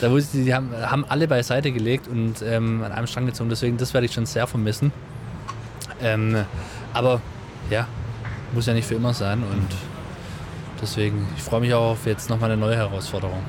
[0.00, 3.50] da, wusste ich, die haben, haben alle beiseite gelegt und ähm, an einem Strang gezogen,
[3.50, 4.92] deswegen das werde ich schon sehr vermissen.
[6.00, 6.44] Ähm,
[6.94, 7.20] aber
[7.68, 7.86] ja,
[8.54, 9.68] muss ja nicht für immer sein und
[10.80, 13.42] deswegen, ich freue mich auch auf jetzt nochmal eine neue Herausforderung.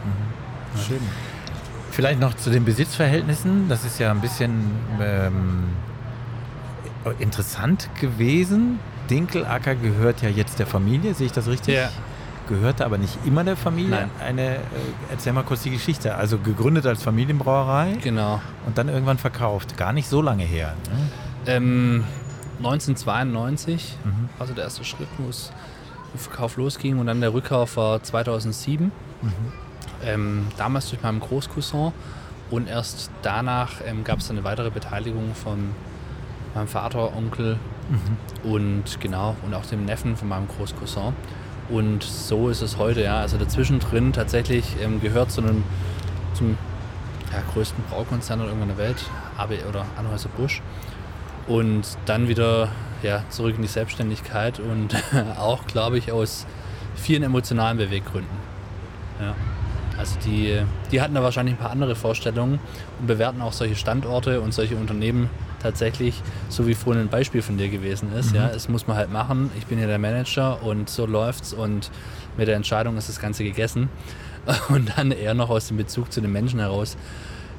[0.85, 0.99] Schön.
[1.97, 3.67] Vielleicht noch zu den Besitzverhältnissen.
[3.69, 4.69] Das ist ja ein bisschen
[5.01, 5.63] ähm,
[7.17, 8.79] interessant gewesen.
[9.09, 11.73] Dinkelacker gehört ja jetzt der Familie, sehe ich das richtig?
[11.73, 11.89] Ja.
[12.47, 13.89] Gehörte aber nicht immer der Familie.
[13.89, 14.09] Nein.
[14.23, 14.59] Eine, äh,
[15.09, 16.13] erzähl mal kurz die Geschichte.
[16.13, 18.41] Also gegründet als Familienbrauerei Genau.
[18.67, 19.75] und dann irgendwann verkauft.
[19.75, 20.75] Gar nicht so lange her.
[20.91, 21.51] Ne?
[21.51, 22.03] Ähm,
[22.59, 24.29] 1992 Mhm.
[24.37, 25.51] war so der erste Schritt, wo es
[26.15, 28.91] Verkauf losging und dann der Rückkauf war 2007.
[30.03, 31.91] Ähm, damals durch meinen Großcousin
[32.49, 35.71] und erst danach ähm, gab es eine weitere Beteiligung von
[36.55, 37.57] meinem Vater, Onkel
[38.43, 41.13] und genau und auch dem Neffen von meinem Großcousin.
[41.69, 43.19] Und so ist es heute, ja.
[43.19, 45.63] Also dazwischen drin tatsächlich ähm, gehört zu einem,
[46.33, 46.57] zum
[47.31, 49.03] ja, größten Braukonzern irgendwann der Welt,
[49.37, 50.61] AB oder Anhäuser Busch.
[51.47, 52.69] Und dann wieder
[53.03, 54.95] ja, zurück in die Selbstständigkeit und
[55.37, 56.45] auch, glaube ich, aus
[56.95, 58.37] vielen emotionalen Beweggründen.
[59.21, 59.35] Ja.
[59.97, 62.59] Also die, die hatten da wahrscheinlich ein paar andere Vorstellungen
[62.99, 65.29] und bewerten auch solche Standorte und solche Unternehmen
[65.61, 68.31] tatsächlich, so wie vorhin ein Beispiel von dir gewesen ist.
[68.31, 68.37] Mhm.
[68.37, 69.49] Ja, es muss man halt machen.
[69.57, 71.89] Ich bin hier der Manager und so läuft's und
[72.37, 73.89] mit der Entscheidung ist das Ganze gegessen.
[74.69, 76.95] Und dann eher noch aus dem Bezug zu den Menschen heraus.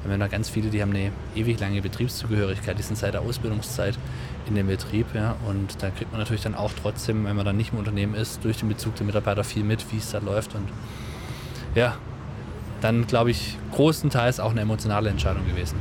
[0.03, 3.21] Wir haben da ganz viele, die haben eine ewig lange Betriebszugehörigkeit, die sind seit der
[3.21, 3.99] Ausbildungszeit
[4.47, 5.05] in dem Betrieb.
[5.13, 8.15] Ja, und da kriegt man natürlich dann auch trotzdem, wenn man dann nicht im Unternehmen
[8.15, 10.55] ist, durch den Bezug der Mitarbeiter viel mit, wie es da läuft.
[10.55, 10.67] Und
[11.75, 11.97] ja,
[12.81, 15.77] dann glaube ich, großenteils auch eine emotionale Entscheidung gewesen.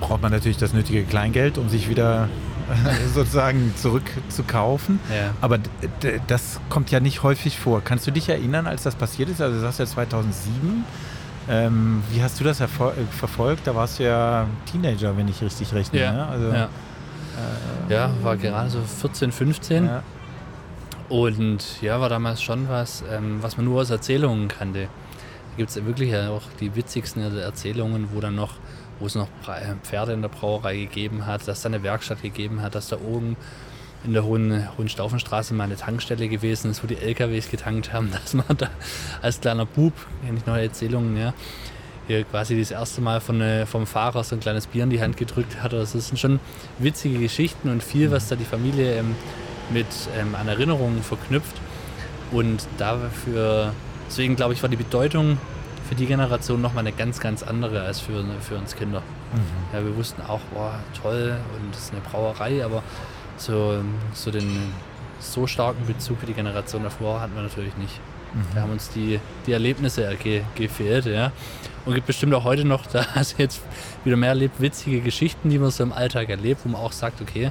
[0.00, 2.28] Braucht man natürlich das nötige Kleingeld, um sich wieder
[3.14, 5.00] sozusagen zurückzukaufen.
[5.10, 5.30] Ja.
[5.40, 5.58] Aber
[6.26, 7.82] das kommt ja nicht häufig vor.
[7.82, 9.40] Kannst du dich erinnern, als das passiert ist?
[9.40, 10.84] Also du sagst ja 2007.
[11.48, 13.66] Ähm, wie hast du das verfolgt?
[13.66, 16.00] Da warst du ja Teenager, wenn ich richtig rechne.
[16.00, 16.26] Ja, ne?
[16.26, 16.64] also, ja.
[17.88, 19.86] Äh, ja war gerade so 14, 15.
[19.86, 20.02] Ja.
[21.08, 24.88] Und ja, war damals schon was, ähm, was man nur aus Erzählungen kannte.
[25.56, 28.54] Gibt es wirklich auch die witzigsten Erzählungen, wo dann noch,
[28.98, 32.62] wo es noch äh, Pferde in der Brauerei gegeben hat, dass da eine Werkstatt gegeben
[32.62, 33.36] hat, dass da oben
[34.04, 38.34] in der Hohen, Hohenstaufenstraße mal eine Tankstelle gewesen ist, wo die LKWs getankt haben, dass
[38.34, 38.70] man da
[39.20, 39.92] als kleiner Bub,
[40.24, 41.34] kenne ich noch Erzählungen, ja,
[42.06, 45.00] hier quasi das erste Mal von, äh, vom Fahrer so ein kleines Bier in die
[45.00, 45.72] Hand gedrückt hat.
[45.72, 46.40] Das sind schon
[46.78, 49.14] witzige Geschichten und viel, was da die Familie ähm,
[49.70, 49.86] mit
[50.18, 51.56] ähm, an Erinnerungen verknüpft.
[52.32, 53.72] Und dafür
[54.12, 55.38] Deswegen glaube ich, war die Bedeutung
[55.88, 59.00] für die Generation nochmal eine ganz, ganz andere als für, für uns Kinder.
[59.00, 59.74] Mhm.
[59.74, 62.82] Ja, wir wussten auch, boah, toll und es ist eine Brauerei, aber
[63.38, 63.76] so,
[64.12, 64.74] so den
[65.18, 68.00] so starken Bezug für die Generation davor hatten wir natürlich nicht.
[68.34, 68.54] Mhm.
[68.54, 71.32] Da haben uns die, die Erlebnisse ge gefehlt, ja.
[71.86, 73.62] Und gibt bestimmt auch heute noch, da hast du jetzt
[74.04, 77.22] wieder mehr erlebt, witzige Geschichten, die man so im Alltag erlebt, wo man auch sagt,
[77.22, 77.50] okay,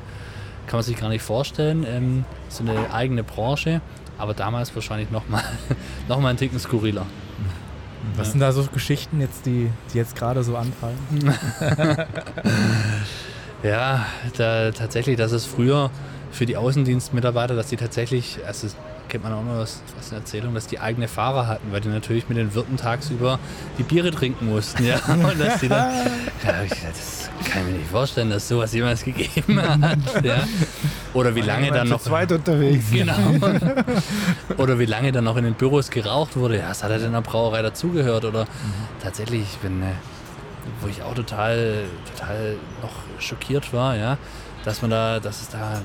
[0.68, 3.82] kann man sich gar nicht vorstellen, ähm, so eine eigene Branche.
[4.18, 5.43] Aber damals wahrscheinlich nochmal
[6.07, 7.05] noch mal einen Ticken skurriler.
[8.16, 8.32] Was ja.
[8.32, 10.97] sind da so Geschichten jetzt, die, die jetzt gerade so anfallen?
[13.64, 14.05] ja,
[14.38, 15.91] da, tatsächlich, dass es früher
[16.32, 18.68] für die Außendienstmitarbeiter, dass die tatsächlich, also
[19.07, 21.89] kennt man auch noch was, was eine Erzählung, dass die eigene Fahrer hatten, weil die
[21.89, 23.39] natürlich mit den Wirten tagsüber
[23.78, 24.86] die Biere trinken mussten.
[24.86, 24.99] Ja?
[25.07, 25.93] Und dass die dann,
[26.45, 29.99] ja, das kann ich mir nicht vorstellen, dass sowas jemals gegeben hat.
[30.23, 30.43] Ja?
[31.13, 32.01] Oder wie lange dann noch.
[32.01, 32.85] zweit unterwegs.
[32.91, 33.13] Genau.
[34.57, 36.57] Oder wie lange dann noch in den Büros geraucht wurde.
[36.57, 38.25] Ja, was hat er denn in der Brauerei dazugehört?
[38.25, 39.01] Oder mhm.
[39.01, 39.87] tatsächlich, ich bin, äh,
[40.81, 44.17] wo ich auch total, total noch schockiert war, ja,
[44.63, 45.81] dass man da, dass es da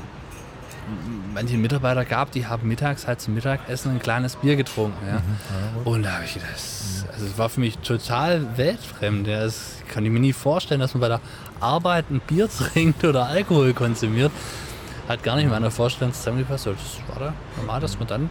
[1.34, 5.06] manche Mitarbeiter gab, die haben mittags halt zum Mittagessen ein kleines Bier getrunken.
[5.06, 5.14] Ja.
[5.14, 5.86] Mhm.
[5.86, 9.26] Und da habe ich gedacht, also es war für mich total weltfremd.
[9.26, 9.40] Ja.
[9.40, 11.20] Das kann ich mir nie vorstellen, dass man bei der
[11.60, 14.32] Arbeit ein Bier trinkt oder Alkohol konsumiert.
[15.08, 16.66] Hat gar nicht in meiner Vorstellung zusammengepasst.
[16.66, 16.74] Das
[17.08, 18.30] war da normal, dass man dann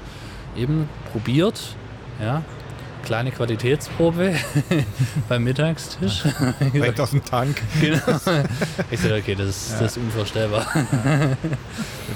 [0.58, 1.76] eben probiert,
[2.22, 2.42] ja,
[3.06, 4.36] kleine Qualitätsprobe
[5.30, 6.24] beim Mittagstisch.
[6.74, 7.62] Direkt aus dem Tank.
[7.80, 7.96] Genau.
[8.92, 9.80] Ich dachte, okay, das ist, ja.
[9.80, 10.66] das ist unvorstellbar.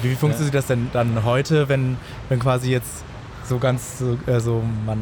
[0.01, 0.59] Wie funktioniert ja.
[0.59, 1.97] das denn dann heute, wenn,
[2.27, 3.03] wenn quasi jetzt
[3.47, 4.99] so ganz so also man,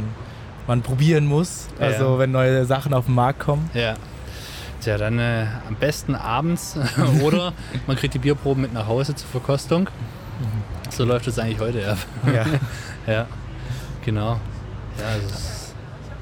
[0.67, 3.69] man probieren muss, also wenn neue Sachen auf den Markt kommen?
[3.73, 3.95] Ja.
[4.87, 6.79] Tja, dann äh, am besten abends
[7.21, 7.51] oder
[7.87, 9.89] man kriegt die Bierproben mit nach Hause zur Verkostung.
[10.89, 11.97] So läuft es eigentlich heute ab.
[12.25, 12.45] Ja.
[13.05, 13.27] ja,
[14.05, 14.39] genau.
[14.97, 15.27] Ja, also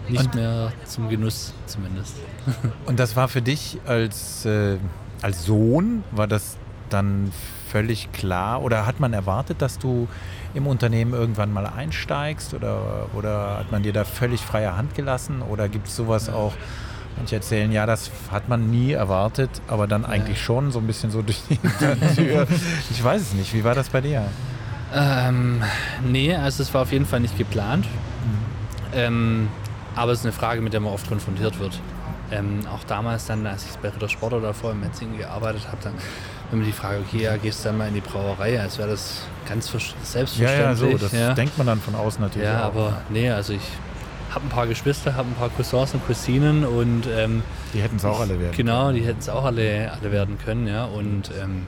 [0.10, 2.16] nicht und, mehr zum Genuss zumindest.
[2.88, 4.78] Und das war für dich als, äh,
[5.22, 6.58] als Sohn, war das
[6.90, 7.32] dann
[7.70, 10.08] völlig klar oder hat man erwartet, dass du
[10.56, 15.44] im Unternehmen irgendwann mal einsteigst oder, oder hat man dir da völlig freie Hand gelassen
[15.44, 16.54] oder gibt es sowas auch,
[17.18, 20.44] manche erzählen, ja, das hat man nie erwartet, aber dann eigentlich ja.
[20.44, 21.58] schon so ein bisschen so durch die
[22.16, 22.48] Tür.
[22.90, 24.26] ich weiß es nicht, wie war das bei dir?
[24.94, 25.62] Ähm,
[26.06, 27.86] nee, also es war auf jeden Fall nicht geplant.
[27.86, 28.94] Mhm.
[28.94, 29.48] Ähm,
[29.96, 31.80] aber es ist eine Frage, mit der man oft konfrontiert wird.
[32.32, 35.78] Ähm, auch damals dann, als ich bei Ritter Sport oder vorher im Metzingen gearbeitet habe,
[35.84, 35.94] dann
[36.50, 38.90] wenn man die Frage, okay, ja, gehst du dann mal in die Brauerei, als wäre
[38.90, 40.40] das ganz selbstverständlich.
[40.40, 41.34] Ja, ja, so, das ja.
[41.34, 42.48] denkt man dann von außen natürlich.
[42.48, 42.66] Ja, auch.
[42.66, 43.62] aber nee, also ich
[44.36, 47.42] habe ein paar Geschwister, habe ein paar Cousins und Cousinen und ähm,
[47.74, 48.56] die hätten es auch alle werden.
[48.56, 50.86] Genau, die hätten es auch alle, alle werden können, ja.
[50.86, 51.66] Und ähm,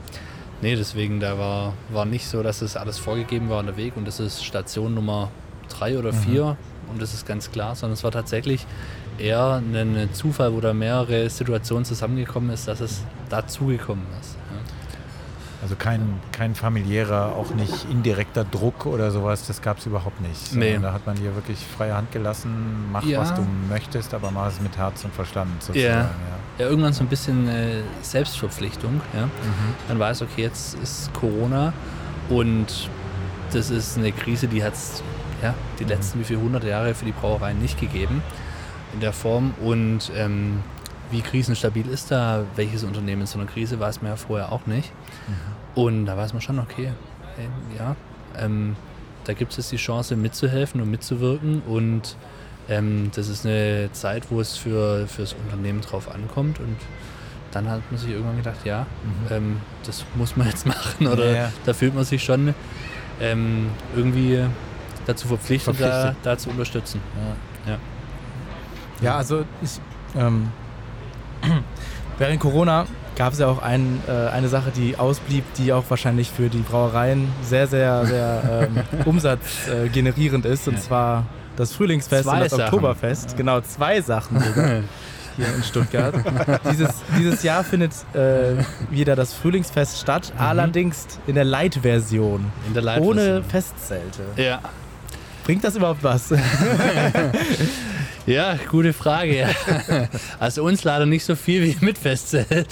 [0.62, 3.96] nee, deswegen da war, war nicht so, dass es alles vorgegeben war an der Weg
[3.96, 5.32] und das ist Station Nummer
[5.70, 6.18] drei oder mhm.
[6.18, 6.92] vier mhm.
[6.92, 8.66] und das ist ganz klar, sondern es war tatsächlich
[9.18, 14.37] eher ein Zufall, wo da mehrere Situationen zusammengekommen ist, dass es dazugekommen ist.
[15.68, 20.56] Also kein, kein familiärer, auch nicht indirekter Druck oder sowas, das gab es überhaupt nicht.
[20.56, 20.80] Nee.
[20.82, 23.20] Da hat man dir wirklich freie Hand gelassen, mach Ja.
[23.20, 25.84] was du möchtest, aber mach es mit Herz und Verstand sozusagen.
[25.94, 26.00] Ja.
[26.04, 26.10] Ja.
[26.60, 29.02] Ja, irgendwann so ein bisschen äh, Selbstverpflichtung.
[29.14, 29.26] Ja?
[29.26, 29.30] Mhm.
[29.90, 31.74] Man weiß, okay, jetzt ist Corona
[32.30, 32.90] und
[33.52, 35.04] das ist eine Krise, die hat es
[35.44, 35.90] ja, die Mhm.
[35.90, 38.24] letzten wie viele hundert Jahre für die Brauereien nicht gegeben
[38.94, 39.54] in der Form.
[39.62, 40.62] Und ähm,
[41.12, 44.66] wie krisenstabil ist da welches Unternehmen in so einer Krise, weiß man ja vorher auch
[44.66, 44.92] nicht.
[45.28, 45.34] Mhm.
[45.78, 46.92] Und da weiß man schon, okay,
[47.40, 47.96] ähm, ja,
[48.38, 48.76] ähm,
[49.26, 52.16] da gibt es jetzt die Chance mitzuhelfen und mitzuwirken und
[52.70, 56.76] ähm, das ist eine Zeit, wo es für, für das Unternehmen drauf ankommt und
[57.52, 58.86] dann hat man sich irgendwann gedacht, ja,
[59.30, 59.32] Mhm.
[59.36, 61.50] ähm, das muss man jetzt machen oder Ja, ja.
[61.66, 62.54] da fühlt man sich schon
[63.22, 64.44] ähm, irgendwie
[65.06, 66.18] dazu verpflichtet, Da, Verpflichtet.
[66.26, 67.02] da zu unterstützen.
[69.02, 69.80] Ja, also ich,
[70.16, 70.48] ähm,
[72.18, 72.86] während Corona
[73.18, 76.60] gab es ja auch ein, äh, eine Sache, die ausblieb, die auch wahrscheinlich für die
[76.62, 80.68] Brauereien sehr, sehr, sehr ähm, umsatzgenerierend äh, ist.
[80.68, 80.82] Und Ja.
[80.82, 81.24] zwar
[81.56, 82.64] das Frühlingsfest Zwei und das Sachen.
[82.66, 83.36] Oktoberfest.
[83.36, 84.82] Genau, zwei Sachen sogar
[85.36, 86.14] hier in Stuttgart.
[86.72, 92.46] dieses, dieses Jahr findet äh, wieder das Frühlingsfest statt, allerdings in der Light-Version.
[92.68, 94.24] In der Live Ohne Festzelte.
[94.36, 94.60] Ja.
[95.44, 96.32] Bringt das überhaupt was?
[98.28, 99.48] Ja, gute Frage.
[100.40, 102.68] Also uns leider nicht so viel wie mit Festzelt.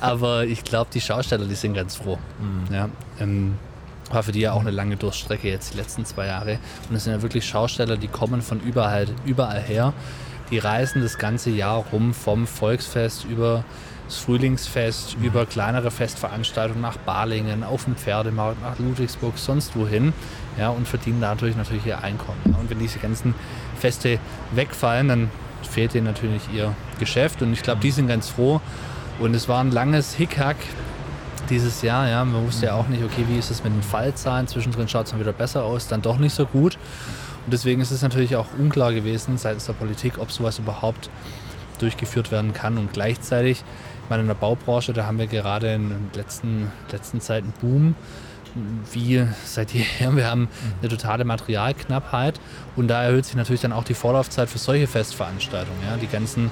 [0.00, 2.16] Aber ich glaube, die Schausteller, die sind ganz froh.
[2.72, 2.88] Ja,
[3.18, 3.56] ähm,
[4.10, 6.58] war für die ja auch eine lange Durststrecke jetzt die letzten zwei Jahre.
[6.88, 9.92] Und es sind ja wirklich Schausteller, die kommen von überall, überall her.
[10.52, 13.64] Die reisen das ganze Jahr rum vom Volksfest über
[14.06, 20.12] das Frühlingsfest, über kleinere Festveranstaltungen nach Balingen, auf dem Pferdemarkt, nach Ludwigsburg, sonst wohin.
[20.58, 22.56] Ja, und verdienen dadurch natürlich ihr Einkommen.
[22.60, 23.34] Und wenn diese ganzen
[23.82, 24.20] Feste
[24.52, 25.30] wegfallen, dann
[25.68, 27.42] fehlt denen natürlich ihr Geschäft.
[27.42, 28.60] Und ich glaube, die sind ganz froh.
[29.18, 30.56] Und es war ein langes Hickhack
[31.50, 32.08] dieses Jahr.
[32.08, 32.24] Ja.
[32.24, 34.46] Man wusste ja auch nicht, okay, wie ist es mit den Fallzahlen?
[34.46, 36.78] Zwischendrin schaut es dann wieder besser aus, dann doch nicht so gut.
[37.44, 41.10] Und deswegen ist es natürlich auch unklar gewesen seitens der Politik, ob sowas überhaupt
[41.80, 42.78] durchgeführt werden kann.
[42.78, 43.64] Und gleichzeitig,
[44.04, 47.52] ich meine, in der Baubranche, da haben wir gerade in der letzten, letzten Zeit einen
[47.60, 47.96] Boom,
[48.92, 50.14] wie seit jeher.
[50.16, 50.48] Wir haben
[50.80, 52.40] eine totale Materialknappheit
[52.76, 55.80] und da erhöht sich natürlich dann auch die Vorlaufzeit für solche Festveranstaltungen.
[55.88, 55.96] Ja.
[55.96, 56.50] Die ganzen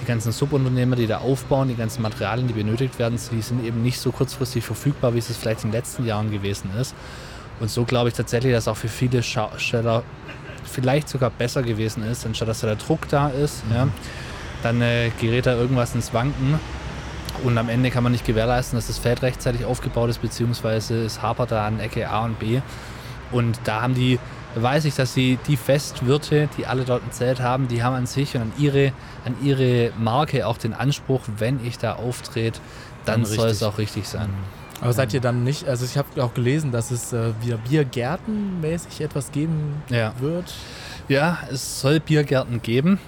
[0.00, 3.82] die ganzen Subunternehmer, die da aufbauen, die ganzen Materialien, die benötigt werden, die sind eben
[3.82, 6.94] nicht so kurzfristig verfügbar, wie es vielleicht in den letzten Jahren gewesen ist.
[7.60, 10.02] Und so glaube ich tatsächlich, dass auch für viele Schausteller
[10.64, 13.62] vielleicht sogar besser gewesen ist, anstatt dass da der Druck da ist.
[13.74, 13.88] Ja,
[14.62, 16.58] dann äh, gerät da irgendwas ins Wanken
[17.44, 21.22] und am Ende kann man nicht gewährleisten, dass das Feld rechtzeitig aufgebaut ist, beziehungsweise es
[21.22, 22.60] hapert da an Ecke A und B.
[23.32, 24.18] Und da haben die,
[24.56, 28.06] weiß ich, dass die, die Festwirte, die alle dort ein Zelt haben, die haben an
[28.06, 28.92] sich und an ihre,
[29.24, 32.58] an ihre Marke auch den Anspruch, wenn ich da auftrete,
[33.04, 34.28] dann, Dann soll es auch richtig sein.
[34.82, 39.00] Aber seid ihr dann nicht, also ich habe auch gelesen, dass es äh, wieder Biergärtenmäßig
[39.02, 40.12] etwas geben Ja.
[40.20, 40.52] wird.
[41.08, 42.98] Ja, es soll Biergärten geben,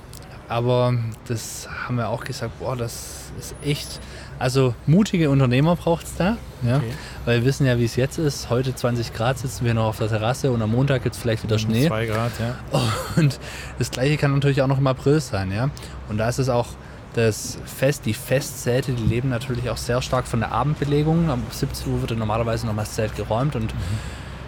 [0.48, 0.94] aber
[1.28, 4.00] das haben wir auch gesagt, boah, das ist echt.
[4.42, 6.90] Also mutige Unternehmer braucht es da, ja, Okay.
[7.26, 8.50] weil wir wissen ja, wie es jetzt ist.
[8.50, 11.44] Heute 20 Grad sitzen wir noch auf der Terrasse und am Montag gibt es vielleicht
[11.44, 11.86] wieder Schnee.
[11.86, 12.56] Zwei Grad, ja.
[13.16, 13.38] Und
[13.78, 15.70] das gleiche kann natürlich auch noch im April sein, ja.
[16.08, 16.66] Und da ist es auch
[17.14, 21.28] das Fest, die Festzelte, die leben natürlich auch sehr stark von der Abendbelegung.
[21.30, 23.72] Um 17 Uhr wird dann normalerweise nochmal das Zelt geräumt und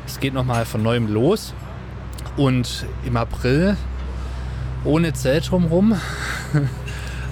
[0.09, 1.55] es geht nochmal von neuem los.
[2.37, 3.77] Und im April
[4.85, 5.95] ohne Zelt drumherum,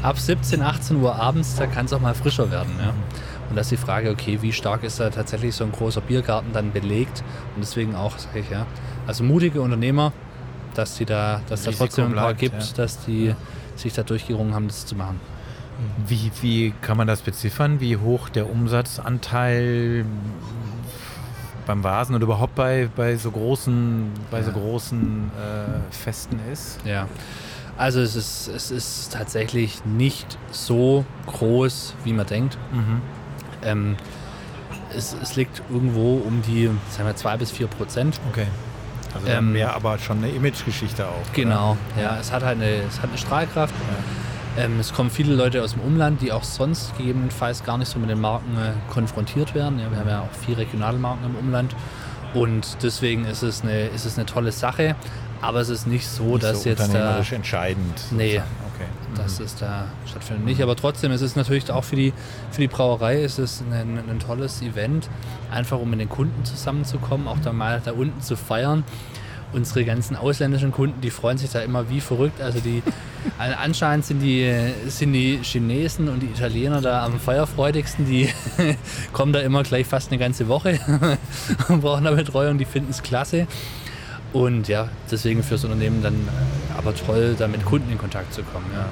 [0.03, 2.93] ab 17, 18 Uhr abends, da kann es auch mal frischer werden, ja.
[3.49, 6.53] Und da ist die Frage, okay, wie stark ist da tatsächlich so ein großer Biergarten
[6.53, 7.23] dann belegt?
[7.55, 8.67] Und deswegen auch, sage ich ja,
[9.07, 10.13] also mutige Unternehmer,
[10.75, 12.75] dass die da, dass da trotzdem ein paar gibt, ja.
[12.77, 13.35] dass die
[13.77, 15.21] sich da durchgerungen haben, das zu machen.
[16.07, 17.81] Wie, wie kann man das beziffern?
[17.81, 20.05] Wie hoch der Umsatzanteil
[21.67, 24.57] beim Vasen und überhaupt bei, bei so großen, bei so Ja.
[24.57, 26.79] großen äh, Festen ist?
[26.85, 27.07] Ja.
[27.79, 32.59] Also es ist, es ist tatsächlich nicht so groß, wie man denkt.
[33.65, 33.97] Ähm,
[34.95, 38.21] es, es liegt irgendwo um die, sagen wir, 2 bis 4 Prozent.
[38.31, 38.47] Okay.
[39.15, 41.33] Also Ähm, wäre aber schon eine Imagegeschichte auch.
[41.35, 42.17] Genau, ja.
[42.21, 43.75] Es hat halt eine, es hat eine Strahlkraft.
[44.59, 47.99] Ähm, es kommen viele Leute aus dem Umland, die auch sonst gegebenenfalls gar nicht so
[47.99, 49.79] mit den Marken äh, konfrontiert werden.
[49.79, 51.75] Ja, wir haben ja auch vier Regionalmarken im Umland.
[52.35, 54.95] Und deswegen ist es eine, ist es eine tolle Sache.
[55.43, 58.01] Aber es ist nicht so, Nicht dass so jetzt da, entscheidend.
[58.13, 58.37] Nee.
[58.37, 58.51] sozusagen.
[58.75, 58.87] Okay.
[59.17, 60.47] dass es da stattfindet.
[60.47, 62.15] Nicht, aber trotzdem ist es natürlich auch für die,
[62.51, 65.11] für die Brauerei ist es ein, ein, ein tolles Event,
[65.51, 68.85] einfach um mit den Kunden zusammenzukommen, auch da mal da unten zu feiern.
[69.53, 72.41] unsere ganzen ausländischen Kunden, die freuen sich da immer wie verrückt.
[72.41, 72.83] Also die
[73.39, 74.51] anscheinend sind die,
[74.89, 78.07] sind die Chinesen und die Italiener da am feuerfreudigsten.
[78.07, 78.31] Die
[79.13, 80.81] kommen da immer gleich fast eine ganze Woche
[81.69, 82.59] und brauchen da Betreuung.
[82.59, 83.47] Die finden es klasse.
[84.33, 88.43] Und ja, deswegen fürs Unternehmen dann äh, aber toll, da mit Kunden in Kontakt zu
[88.43, 88.67] kommen.
[88.73, 88.87] Ja.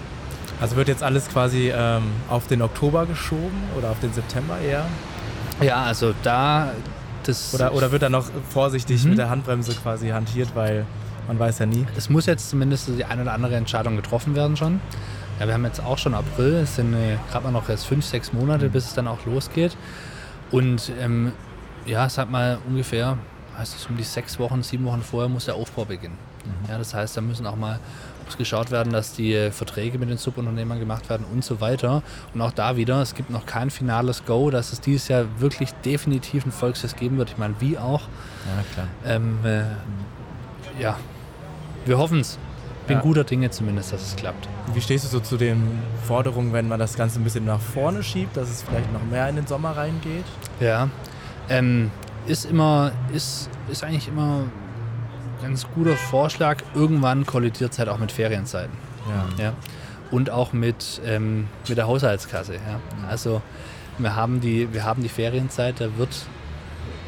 [0.60, 4.84] Also wird jetzt alles quasi ähm, auf den Oktober geschoben oder auf den September eher?
[5.62, 6.72] Ja, also da
[7.24, 7.54] das.
[7.54, 9.10] Oder, oder wird da noch vorsichtig mhm.
[9.10, 10.84] mit der Handbremse quasi hantiert, weil
[11.26, 11.86] man weiß ja nie.
[11.96, 14.80] Es muss jetzt zumindest die eine oder andere Entscheidung getroffen werden schon.
[15.38, 18.04] Ja, wir haben jetzt auch schon April, es sind äh, gerade mal noch erst fünf,
[18.04, 18.72] sechs Monate, mhm.
[18.72, 19.76] bis es dann auch losgeht.
[20.50, 21.32] Und ähm,
[21.86, 23.16] ja, sag mal ungefähr,
[23.60, 26.16] heißt es um die sechs Wochen, sieben Wochen vorher muss der Aufbau beginnen.
[26.44, 26.70] Mhm.
[26.70, 27.78] Ja, das heißt, da müssen auch mal
[28.24, 32.02] muss geschaut werden, dass die äh, Verträge mit den Subunternehmern gemacht werden und so weiter.
[32.32, 35.72] Und auch da wieder, es gibt noch kein finales Go, dass es dieses Jahr wirklich
[35.84, 37.30] definitiv ein Volksfest geben wird.
[37.30, 38.02] Ich meine, wie auch.
[38.02, 38.86] Ja, klar.
[39.04, 39.62] Ähm, äh,
[40.80, 40.96] ja,
[41.84, 42.38] wir hoffen es.
[42.86, 43.02] Bin ja.
[43.02, 44.48] guter Dinge zumindest, dass es klappt.
[44.74, 48.02] Wie stehst du so zu den Forderungen, wenn man das Ganze ein bisschen nach vorne
[48.02, 50.24] schiebt, dass es vielleicht noch mehr in den Sommer reingeht?
[50.60, 50.88] Ja,
[51.48, 51.90] ähm,
[52.26, 54.44] ist immer, ist, ist eigentlich immer
[55.42, 56.62] ganz guter Vorschlag.
[56.74, 58.76] Irgendwann kollidiert es halt auch mit Ferienzeiten.
[59.08, 59.44] Ja.
[59.44, 59.52] ja?
[60.10, 62.54] Und auch mit, ähm, mit der Haushaltskasse.
[62.54, 62.80] Ja?
[63.08, 63.42] Also
[63.98, 66.26] wir haben, die, wir haben die Ferienzeit, da wird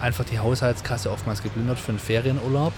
[0.00, 2.72] einfach die Haushaltskasse oftmals geplündert für einen Ferienurlaub.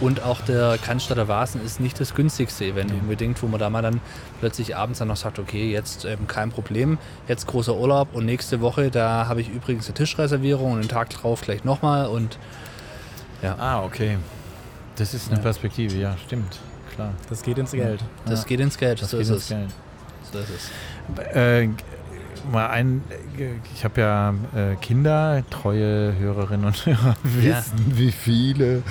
[0.00, 2.96] Und auch der Cannstatter Vasen ist nicht das günstigste Event ja.
[2.96, 4.00] unbedingt, wo man da mal dann
[4.40, 8.60] plötzlich abends dann noch sagt, okay, jetzt ähm, kein Problem, jetzt großer Urlaub und nächste
[8.60, 12.38] Woche, da habe ich übrigens eine Tischreservierung und den Tag drauf gleich nochmal und
[13.42, 13.56] ja.
[13.58, 14.18] Ah, okay.
[14.96, 15.42] Das ist eine ja.
[15.42, 16.58] Perspektive, ja, stimmt.
[16.94, 17.12] Klar.
[17.28, 18.00] Das geht ins Geld.
[18.26, 18.46] Das ja.
[18.46, 19.48] geht ins Geld, das so geht ist ins es.
[19.48, 19.70] Geld.
[20.32, 21.34] So ist es.
[21.36, 21.68] Äh,
[22.50, 23.02] mal ein,
[23.74, 27.98] ich habe ja äh, Kinder, treue Hörerinnen und Hörer wissen, ja.
[27.98, 28.82] wie viele.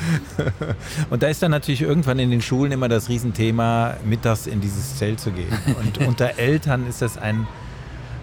[1.10, 4.98] und da ist dann natürlich irgendwann in den Schulen immer das Riesenthema, mittags in dieses
[4.98, 5.52] Zelt zu gehen.
[5.84, 7.48] Und unter Eltern ist das ein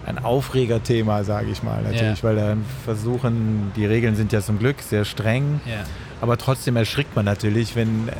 [0.03, 2.23] ein Aufregerthema, sage ich mal natürlich, ja.
[2.23, 5.83] weil dann versuchen, die Regeln sind ja zum Glück sehr streng, ja.
[6.21, 8.13] aber trotzdem erschrickt man natürlich, wenn äh,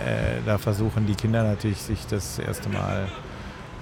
[0.46, 3.08] da versuchen die Kinder natürlich sich das erste Mal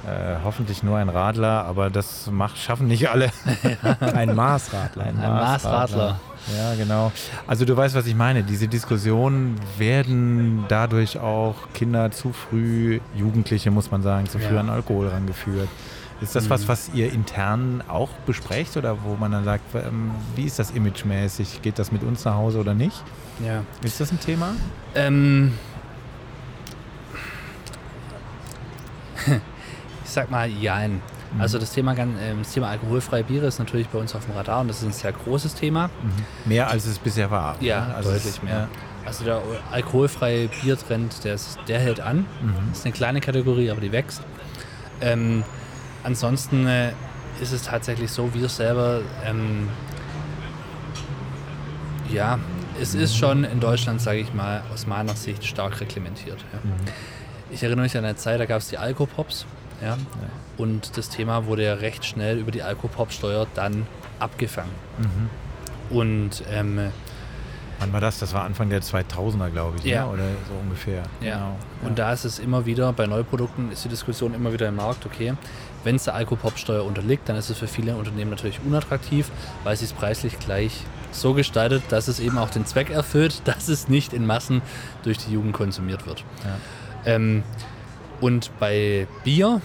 [0.10, 3.32] äh, hoffentlich nur ein Radler, aber das macht, schaffen nicht alle.
[4.00, 5.04] ein Maßradler.
[5.04, 6.20] Ein, ein Maßradler.
[6.58, 7.12] Ja, genau.
[7.48, 8.44] Also du weißt, was ich meine.
[8.44, 14.62] Diese Diskussionen werden dadurch auch Kinder zu früh, Jugendliche muss man sagen, zu früh ja.
[14.62, 15.70] an Alkohol rangeführt.
[16.22, 16.50] Ist das mhm.
[16.50, 20.72] was, was ihr intern auch besprecht oder wo man dann sagt, ähm, wie ist das
[20.72, 21.62] imagemäßig?
[21.62, 23.04] Geht das mit uns nach Hause oder nicht?
[23.46, 23.64] Ja.
[23.84, 24.54] Ist das ein Thema?
[24.96, 25.54] Ähm,
[30.10, 31.02] ich sag mal, jein.
[31.34, 31.42] Mhm.
[31.42, 34.62] Also das Thema, ähm, das Thema alkoholfreie Biere ist natürlich bei uns auf dem Radar
[34.62, 35.88] und das ist ein sehr großes Thema.
[35.88, 36.50] Mhm.
[36.50, 37.56] Mehr als es bisher war.
[37.62, 37.96] Ja, ne?
[37.96, 38.54] also deutlich mehr.
[38.54, 38.68] Ja.
[39.06, 39.42] Also der
[39.72, 42.26] alkoholfreie Biertrend, der, ist, der hält an.
[42.42, 42.54] Mhm.
[42.70, 44.24] Das ist eine kleine Kategorie, aber die wächst.
[45.02, 45.44] Ähm,
[46.04, 46.92] ansonsten äh,
[47.40, 49.70] ist es tatsächlich so, wir selber, ähm,
[52.12, 52.40] ja,
[52.82, 56.44] es ist schon in Deutschland, sage ich mal, aus meiner Sicht stark reglementiert.
[56.52, 56.60] Ja.
[56.64, 56.74] Mhm.
[57.52, 59.46] Ich erinnere mich an eine Zeit, da gab es die Alkopops.
[59.82, 59.98] Ja, ja.
[60.58, 63.88] Und das Thema wurde ja recht schnell über die Alkopop-Steuer dann
[64.20, 64.72] abgefangen.
[64.98, 65.98] Mhm.
[65.98, 66.92] Und ähm,
[67.80, 68.20] Wann war das?
[68.20, 69.92] Das war Anfang der 2000er, glaube ich, ne?
[69.92, 70.06] ja.
[70.06, 70.12] Ne?
[70.12, 71.04] oder so ungefähr.
[71.22, 71.36] Ja.
[71.36, 71.56] Genau.
[71.84, 75.06] Und da ist es immer wieder, bei Neuprodukten ist die Diskussion immer wieder im Markt,
[75.06, 75.34] okay,
[75.86, 79.32] wenn es der Alkopop-Steuer unterliegt, dann ist es für viele Unternehmen natürlich unattraktiv,
[79.64, 83.70] weil sie es preislich gleich so gestaltet, dass es eben auch den Zweck erfüllt, dass
[83.70, 84.62] es nicht in Massen
[85.04, 86.26] durch die Jugend konsumiert wird.
[86.44, 86.58] Ja.
[87.14, 87.44] Ähm,
[88.22, 89.62] und bei Bier,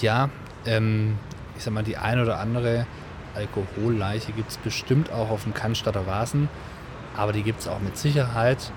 [0.00, 0.30] ja,
[0.66, 1.18] ähm,
[1.56, 2.86] ich sag mal, die ein oder andere
[3.34, 6.48] Alkoholleiche gibt es bestimmt auch auf dem Cannstatter Vasen,
[7.16, 8.72] aber die gibt es auch mit Sicherheit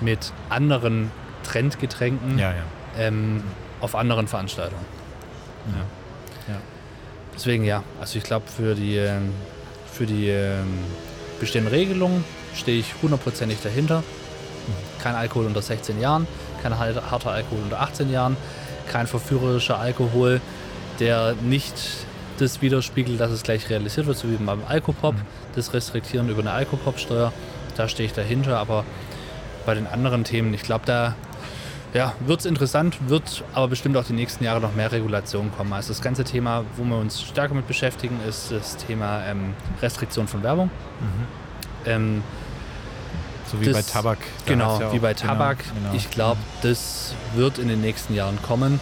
[0.00, 1.10] mit anderen
[1.42, 2.62] Trendgetränken ja, ja.
[2.98, 3.42] Ähm,
[3.80, 4.84] auf anderen Veranstaltungen.
[5.68, 5.84] Ja.
[7.40, 9.32] Deswegen ja, also ich glaube für die, ähm,
[9.90, 10.78] für die ähm,
[11.40, 12.22] bestehenden Regelungen
[12.54, 14.02] stehe ich hundertprozentig dahinter.
[15.02, 16.26] Kein Alkohol unter 16 Jahren,
[16.62, 18.36] kein harter Alkohol unter 18 Jahren,
[18.90, 20.40] kein verführerischer Alkohol,
[20.98, 21.74] der nicht
[22.38, 25.14] das widerspiegelt, dass es gleich realisiert wird, so wie beim Alkopop.
[25.14, 25.20] Mhm.
[25.54, 27.32] Das Restriktieren über eine Alkopop-Steuer,
[27.76, 28.58] da stehe ich dahinter.
[28.58, 28.84] Aber
[29.66, 31.14] bei den anderen Themen, ich glaube, da
[31.92, 35.72] ja, wird es interessant, wird aber bestimmt auch die nächsten Jahre noch mehr Regulationen kommen.
[35.72, 40.28] Also das ganze Thema, wo wir uns stärker mit beschäftigen, ist das Thema ähm, Restriktion
[40.28, 40.70] von Werbung.
[41.00, 41.26] Mhm.
[41.86, 42.22] Ähm,
[43.50, 44.18] so wie das, bei Tabak.
[44.46, 45.58] Genau, ja wie bei Tabak.
[45.58, 45.94] Genau, genau.
[45.94, 48.74] Ich glaube, das wird in den nächsten Jahren kommen.
[48.74, 48.78] Mhm.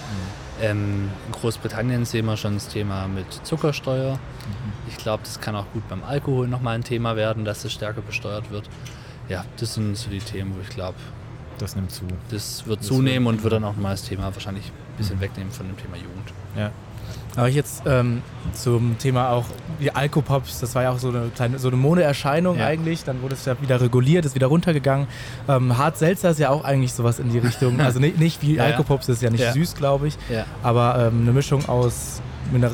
[0.60, 4.14] Ähm, in Großbritannien sehen wir schon das Thema mit Zuckersteuer.
[4.14, 4.72] Mhm.
[4.88, 8.00] Ich glaube, das kann auch gut beim Alkohol nochmal ein Thema werden, dass es stärker
[8.00, 8.68] besteuert wird.
[9.28, 10.96] Ja, das sind so die Themen, wo ich glaube,
[11.58, 12.04] das nimmt zu.
[12.30, 15.16] Das wird Das zunehmen wird- und wird dann auch mal das Thema wahrscheinlich ein bisschen
[15.16, 15.20] Mhm.
[15.20, 16.32] wegnehmen von dem Thema Jugend.
[16.56, 16.70] Ja.
[17.38, 18.20] Aber jetzt ähm,
[18.52, 19.44] zum Thema auch
[19.80, 22.66] die Alkopops, das war ja auch so eine kleine so eine Modeerscheinung Ja.
[22.66, 23.04] eigentlich.
[23.04, 25.06] Dann wurde es ja wieder reguliert, ist wieder runtergegangen.
[25.48, 27.78] Ähm, Hart Seltzer ist ja auch eigentlich sowas in die Richtung.
[27.88, 28.64] Also nicht, nicht wie Ja.
[28.64, 29.52] Alkopops, das ist ja nicht Ja.
[29.52, 30.18] süß, glaube ich.
[30.62, 32.20] Aber ähm, eine Mischung aus
[32.52, 32.70] Miner äh,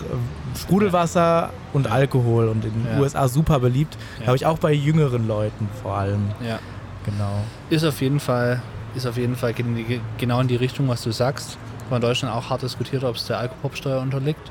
[0.59, 3.01] Sprudelwasser und Alkohol und in den.
[3.01, 3.97] USA super beliebt.
[4.23, 6.31] Glaube ich auch bei jüngeren Leuten vor allem.
[6.47, 6.59] Ja.
[7.05, 7.43] Genau.
[7.71, 8.62] Ist auf jeden Fall,
[8.95, 11.59] ist auf jeden Fall gen- genau in die Richtung, was du sagst.
[11.91, 14.51] In Deutschland auch hart diskutiert, ob es der Alkopopsteuer unterliegt.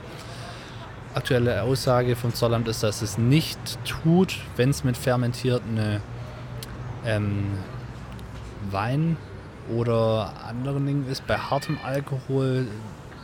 [1.13, 6.01] Aktuelle Aussage vom Zollamt ist, dass es nicht tut, wenn es mit fermentierten
[7.05, 7.57] ähm,
[8.71, 9.17] Wein
[9.69, 11.27] oder anderen Dingen ist.
[11.27, 12.67] Bei hartem Alkohol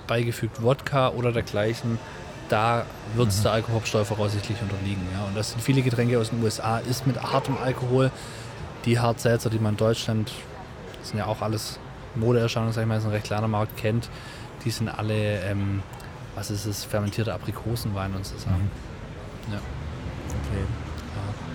[0.07, 1.97] beigefügt Wodka oder dergleichen,
[2.49, 2.86] da
[3.16, 5.07] wird es der Alkoholsteuer voraussichtlich unterliegen.
[5.14, 5.26] Ja.
[5.26, 8.12] Und das sind viele Getränke aus den USA, ist mit hartem Alkohol.
[8.86, 10.32] Die Hartselzer, die man in Deutschland,
[10.99, 11.80] das sind ja auch alles
[12.16, 14.10] Modeerscheinungen, sag ich mal, ist ein recht kleiner Markt, kennt,
[14.66, 15.82] die sind alle, ähm,
[16.36, 18.72] was ist es, fermentierte Aprikosenwein und so Sachen.
[19.47, 20.64] Okay.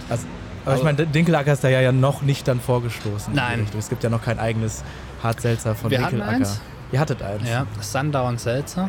[0.08, 0.26] Also,
[0.64, 3.34] aber ich meine, Dinkelacker ist da ja noch nicht dann vorgestoßen.
[3.34, 3.66] Nein.
[3.78, 4.82] Es gibt ja noch kein eigenes
[5.22, 6.36] Hartselzer von Wir hatten Dinkelacker.
[6.36, 6.60] eins.
[6.92, 7.48] Ihr hattet eins.
[7.48, 8.88] Ja, Sundown Seltzer.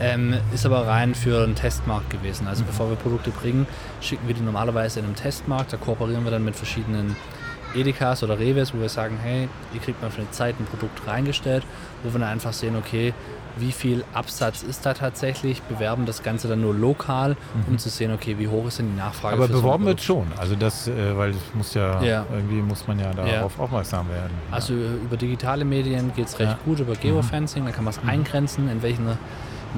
[0.00, 2.48] Ähm, ist aber rein für einen Testmarkt gewesen.
[2.48, 3.66] Also bevor wir Produkte bringen,
[4.00, 5.72] schicken wir die normalerweise in einen Testmarkt.
[5.72, 7.16] Da kooperieren wir dann mit verschiedenen
[7.74, 11.06] Edekas oder Reves, wo wir sagen, hey, ihr kriegt mal für eine Zeit ein Produkt
[11.06, 11.64] reingestellt,
[12.02, 13.14] wo wir dann einfach sehen, okay,
[13.56, 17.36] wie viel Absatz ist da tatsächlich, bewerben das Ganze dann nur lokal,
[17.68, 19.36] um zu sehen, okay, wie hoch ist denn die Nachfrage.
[19.36, 20.26] Aber für so beworben wird schon.
[20.38, 22.26] Also das, äh, weil es muss ja, Ja.
[22.32, 24.32] irgendwie muss man ja darauf aufmerksam werden.
[24.50, 26.58] Also über digitale Medien geht es recht Ja.
[26.64, 29.18] gut, über Geofencing, da kann man es eingrenzen, in welchen, in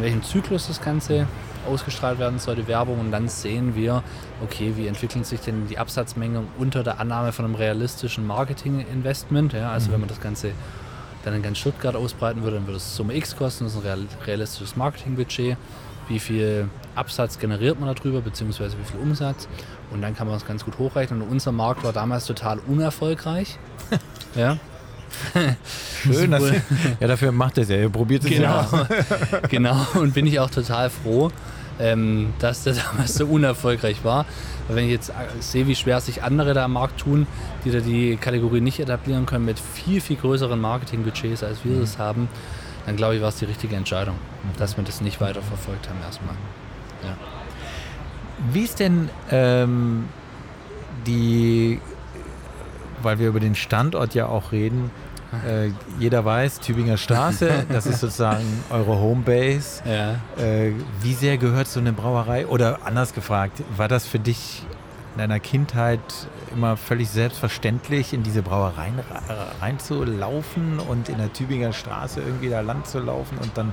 [0.03, 1.27] welchem Zyklus das Ganze
[1.67, 4.03] ausgestrahlt werden soll, die Werbung, und dann sehen wir,
[4.43, 9.53] okay, wie entwickeln sich denn die Absatzmengen unter der Annahme von einem realistischen Marketing-Investment.
[9.53, 9.71] Ja?
[9.71, 10.53] Also wenn man das Ganze
[11.25, 13.87] dann in ganz Stuttgart ausbreiten würde, dann würde es Summe X kosten, das ist ein
[13.87, 15.57] real, realistisches Marketingbudget.
[16.07, 19.49] Wie viel Absatz generiert man darüber, beziehungsweise wie viel Umsatz?
[19.91, 21.23] Und dann kann man das ganz gut hochrechnen.
[21.23, 23.59] Und unser Markt war damals total unerfolgreich.
[24.35, 24.59] ja,
[26.03, 26.43] Schön, dass
[27.01, 27.77] ja, dafür macht es ja.
[27.77, 28.87] Ihr probiert es ja Genau, aus.
[29.49, 29.87] genau.
[29.95, 31.31] Und bin ich auch total froh,
[31.79, 34.27] ähm, dass der damals so unerfolgreich war.
[34.69, 37.27] Weil wenn ich jetzt äh, sehe, wie schwer sich andere da am Markt tun,
[37.65, 41.99] die da die Kategorie nicht etablieren können mit viel, viel größeren Marketingbudgets, als wir das
[41.99, 42.29] haben,
[42.87, 44.17] dann glaube ich, war es die richtige Entscheidung,
[44.59, 46.35] dass wir das nicht weiterverfolgt haben erstmal.
[47.03, 47.17] Ja.
[48.53, 50.05] Wie ist denn ähm,
[51.07, 51.81] die,
[53.03, 54.91] weil wir über den Standort ja auch reden,
[55.47, 59.83] äh, jeder weiß, Tübinger Straße, das ist sozusagen eure Homebase.
[59.85, 60.43] Ja.
[60.43, 62.47] Äh, wie sehr gehört so eine Brauerei?
[62.47, 64.63] Oder anders gefragt, war das für dich
[65.15, 66.01] in deiner Kindheit
[66.53, 72.61] immer völlig selbstverständlich, in diese Brauereien ra- reinzulaufen und in der Tübinger Straße irgendwie da
[72.61, 73.73] lang zu laufen und dann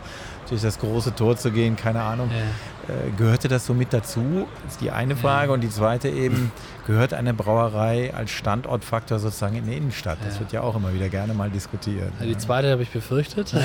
[0.52, 1.76] durch das große Tor zu gehen?
[1.76, 2.30] Keine Ahnung.
[2.30, 2.94] Ja.
[2.94, 4.48] Äh, gehörte das so mit dazu?
[4.68, 5.52] ist die eine Frage.
[5.54, 6.52] Und die zweite eben,
[6.86, 10.18] gehört eine Brauerei als Standortfaktor sozusagen in die Innenstadt?
[10.24, 10.40] Das Ja.
[10.42, 12.12] wird ja auch immer wieder gerne mal diskutiert.
[12.22, 13.54] Die zweite habe ich befürchtet.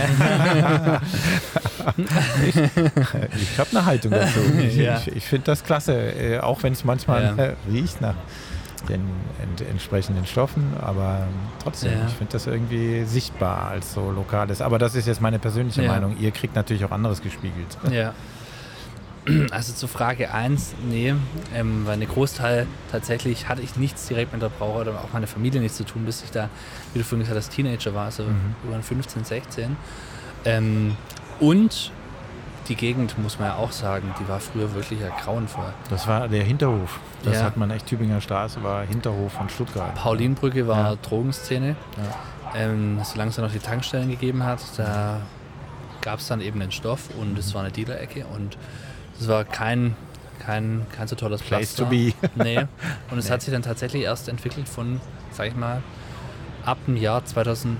[3.36, 4.40] Ich habe eine Haltung dazu.
[4.60, 4.98] Ich, Ja.
[4.98, 7.44] ich, ich finde das klasse, äh, auch wenn es manchmal Ja.
[7.44, 8.14] äh, riecht nach
[8.88, 9.02] den
[9.42, 11.26] ent entsprechenden Stoffen, aber
[11.62, 12.06] trotzdem, Ja.
[12.06, 14.60] ich finde das irgendwie sichtbar als so lokales.
[14.60, 15.92] Aber das ist jetzt meine persönliche Ja.
[15.92, 16.16] Meinung.
[16.18, 17.76] Ihr kriegt natürlich auch anderes gespiegelt.
[17.90, 18.12] Ja.
[19.50, 21.12] Also zu Frage 1, nee,
[21.52, 25.26] ähm, weil eine Großteil tatsächlich hatte ich nichts direkt mit der Brauerei oder auch meine
[25.26, 26.48] Familie nichts zu tun, bis ich da,
[26.92, 28.54] wie du vorhin gesagt hast, Teenager war, also Mhm.
[28.68, 29.76] über 15, 16.
[30.44, 30.96] Ähm,
[31.40, 31.90] und
[32.68, 35.72] die Gegend, muss man ja auch sagen, die war früher wirklich ja grauenvoll.
[35.90, 36.98] Das war der Hinterhof.
[37.22, 37.44] Das Ja.
[37.44, 39.94] hat man echt, Tübinger Straße war Hinterhof von Stuttgart.
[39.94, 40.96] Paulinbrücke war Ja.
[40.96, 41.76] Drogenszene.
[41.96, 42.60] Ja.
[42.60, 45.20] Ähm, solange es dann noch die Tankstellen gegeben hat, da
[46.00, 48.56] gab es dann eben den Stoff und es war eine Dealer-Ecke und
[49.20, 49.96] es war kein,
[50.38, 51.84] kein, kein so tolles Place Pflaster.
[51.84, 52.12] to be.
[52.42, 52.66] Nee.
[53.10, 53.30] Und es Nee.
[53.32, 55.00] hat sich dann tatsächlich erst entwickelt von,
[55.32, 55.82] sag ich mal,
[56.64, 57.76] ab dem Jahr 2000,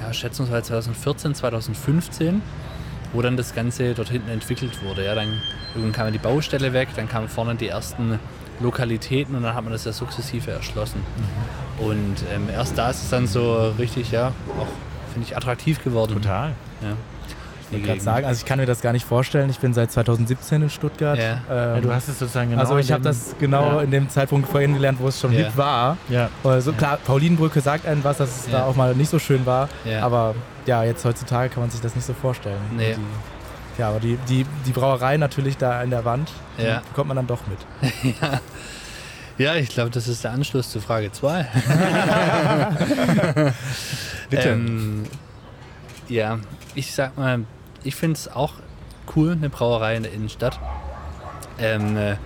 [0.00, 2.42] ja, schätzungsweise 2014, 2015,
[3.12, 5.04] wo dann das Ganze dort hinten entwickelt wurde.
[5.04, 5.40] Ja, dann
[5.74, 8.18] irgendwann kam die Baustelle weg, dann kamen vorne die ersten
[8.60, 11.00] Lokalitäten und dann hat man das ja sukzessive erschlossen.
[11.78, 11.86] Mhm.
[11.86, 14.28] Und ähm, erst da ist es dann so richtig, ja,
[14.58, 14.66] auch,
[15.12, 16.14] finde ich, attraktiv geworden.
[16.14, 16.50] Total.
[16.82, 16.88] Ja.
[17.70, 19.50] Ich wollte gerade sagen, also ich kann mir das gar nicht vorstellen.
[19.50, 21.18] Ich bin seit 2017 in Stuttgart.
[21.18, 21.32] Ja.
[21.50, 23.82] Ähm, Ja, du hast es sozusagen genau also ich habe das genau Ja.
[23.82, 25.40] in dem Zeitpunkt vorhin gelernt, wo es schon Ja.
[25.44, 25.98] hip war.
[26.08, 26.30] Ja.
[26.44, 29.68] Also klar, Paulinenbrücke sagt einem was, dass es da auch mal nicht so schön war.
[30.00, 30.34] Aber
[30.68, 32.60] ja, jetzt heutzutage kann man sich das nicht so vorstellen.
[32.76, 32.94] Nee.
[32.94, 36.80] Die, ja, aber die, die, die Brauerei natürlich da in der Wand, Ja.
[36.88, 38.14] bekommt man dann doch mit.
[39.38, 41.42] Ja, ich glaube, das ist der Anschluss zu Frage 2.
[44.30, 44.48] Bitte.
[44.48, 45.04] Ähm,
[46.08, 46.40] ja,
[46.74, 47.44] ich sag mal,
[47.84, 48.54] ich finde es auch
[49.14, 50.58] cool, eine Brauerei in der Innenstadt.
[51.60, 52.16] Ähm, äh,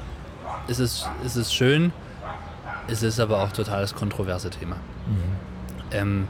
[0.69, 1.93] es, ist, es ist schön,
[2.89, 4.77] es ist aber auch total das kontroverse Thema.
[5.91, 6.29] Ähm,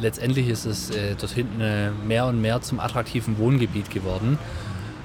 [0.00, 4.38] letztendlich ist es äh, dort hinten äh, mehr und mehr zum attraktiven Wohngebiet geworden,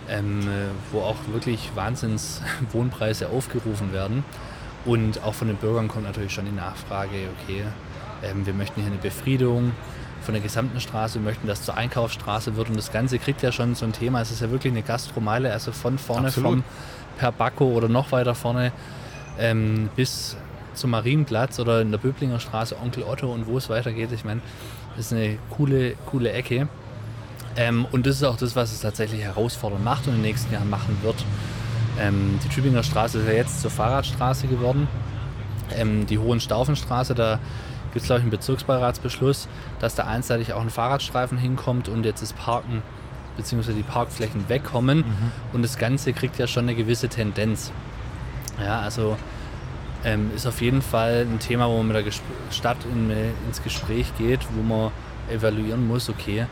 [0.10, 0.44] ähm, äh,
[0.92, 4.24] wo auch wirklich Wahnsinns Wohnpreise aufgerufen werden.
[4.86, 7.12] Und auch von den Bürgern kommt natürlich schon die Nachfrage,
[7.44, 7.64] okay,
[8.24, 9.74] ähm, wir möchten hier eine Befriedung
[10.22, 12.70] von der gesamten Straße, wir möchten, dass zur Einkaufsstraße wird.
[12.70, 14.22] Und das Ganze kriegt ja schon so ein Thema.
[14.22, 16.52] Es ist ja wirklich eine Gastromeile, also von vorne Absolut.
[16.52, 16.64] vom
[17.18, 18.72] Perbacco oder noch weiter vorne
[19.40, 20.38] ähm, bis
[20.74, 24.12] zum Marienplatz oder in der Böblinger Straße Onkel Otto und wo es weitergeht.
[24.12, 24.42] Ich meine,
[24.98, 26.68] ist eine coole, coole Ecke.
[27.56, 30.54] Ähm, und das ist auch das, was es tatsächlich herausfordernd macht und in den nächsten
[30.54, 31.24] Jahren machen wird.
[32.00, 34.88] Ähm, die Tübinger Straße ist ja jetzt zur Fahrradstraße geworden.
[35.76, 37.40] Ähm, die Hohenstaufenstraße, da
[37.94, 39.48] gibt es, glaube ich, einen Bezirksbeiratsbeschluss,
[39.80, 42.84] dass da einseitig auch ein Fahrradstreifen hinkommt und jetzt das Parken
[43.38, 43.74] bzw.
[43.74, 45.04] die Parkflächen wegkommen.
[45.54, 47.72] Und das Ganze kriegt ja schon eine gewisse Tendenz.
[48.64, 49.18] Ja, also
[50.04, 53.12] ähm, ist auf jeden Fall ein Thema, wo man mit der Gesp Stadt in,
[53.48, 54.92] ins Gespräch geht, wo man
[55.30, 56.46] evaluieren muss, okay,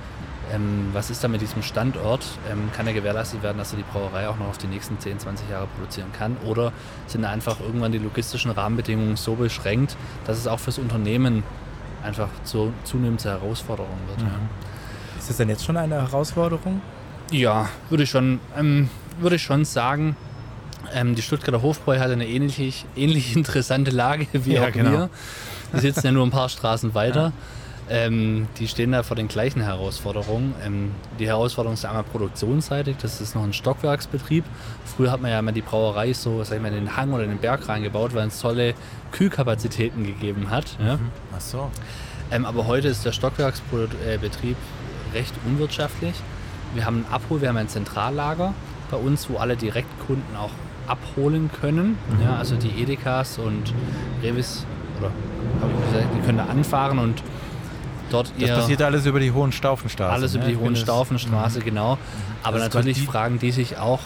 [0.53, 2.25] ähm, was ist da mit diesem Standort?
[2.51, 5.19] Ähm, kann er gewährleistet werden, dass er die Brauerei auch noch auf die nächsten 10,
[5.19, 6.37] 20 Jahre produzieren kann?
[6.45, 6.71] Oder
[7.07, 11.43] sind da einfach irgendwann die logistischen Rahmenbedingungen so beschränkt, dass es auch fürs Unternehmen
[12.03, 14.21] einfach zu, zunehmend zur Herausforderung wird?
[14.21, 14.39] Ja.
[15.17, 16.81] Ist das denn jetzt schon eine Herausforderung?
[17.31, 18.89] Ja, würde ich schon, ähm,
[19.19, 20.15] würde ich schon sagen.
[20.93, 24.91] Ähm, die Stuttgarter Hofbräu hat eine ähnlich, ähnlich interessante Lage wie Ja, auch genau.
[24.91, 25.09] wir.
[25.73, 27.31] Die sitzen ja nur ein paar Straßen weiter.
[27.87, 30.55] Ähm, die stehen da vor den gleichen Herausforderungen.
[30.65, 34.43] Ähm, die Herausforderung ist einmal produktionsseitig, das ist noch ein Stockwerksbetrieb.
[34.85, 37.23] Früher hat man ja immer die Brauerei so, sag ich mal, in den Hang oder
[37.23, 38.73] in den Berg reingebaut, weil es tolle
[39.11, 40.77] Kühlkapazitäten gegeben hat.
[40.79, 40.97] Ja?
[41.35, 41.69] Ach so.
[42.31, 44.57] Ähm, aber heute ist der Stockwerksbetrieb
[45.13, 46.15] recht unwirtschaftlich.
[46.73, 48.55] Wir haben ein Abhol, wir haben ein Zentrallager
[48.89, 50.49] bei uns, wo alle Direktkunden auch
[50.87, 51.97] abholen können.
[52.23, 53.73] Ja, also die Edekas und
[54.21, 54.65] Revis,
[54.99, 55.11] oder
[55.61, 57.21] hab ich gesagt, die können da anfahren und
[58.11, 60.11] dort Das ihr passiert alles über die Hohenstaufenstraße.
[60.13, 60.39] alles ne?
[60.39, 61.97] über die Ich bin das- Hohenstaufenstraße, genau.
[62.43, 63.99] Aber Das natürlich die- fragen die sich auch,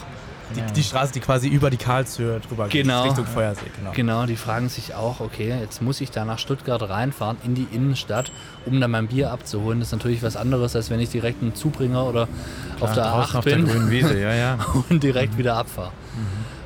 [0.56, 3.02] Die, die Straße, die quasi über die Karlshöhe drüber Genau.
[3.02, 3.66] geht, Richtung Feuersee.
[3.78, 3.92] Genau.
[3.94, 7.68] Genau, die fragen sich auch, okay, jetzt muss ich da nach Stuttgart reinfahren, in die
[7.70, 8.32] Innenstadt,
[8.66, 9.78] um dann mein Bier abzuholen.
[9.78, 12.26] Das ist natürlich was anderes, als wenn ich direkt einen Zubringer oder
[12.80, 14.58] auf der draußen A8 auf der bin grünen Wiese, ja, ja.
[14.90, 15.92] und direkt wieder abfahre.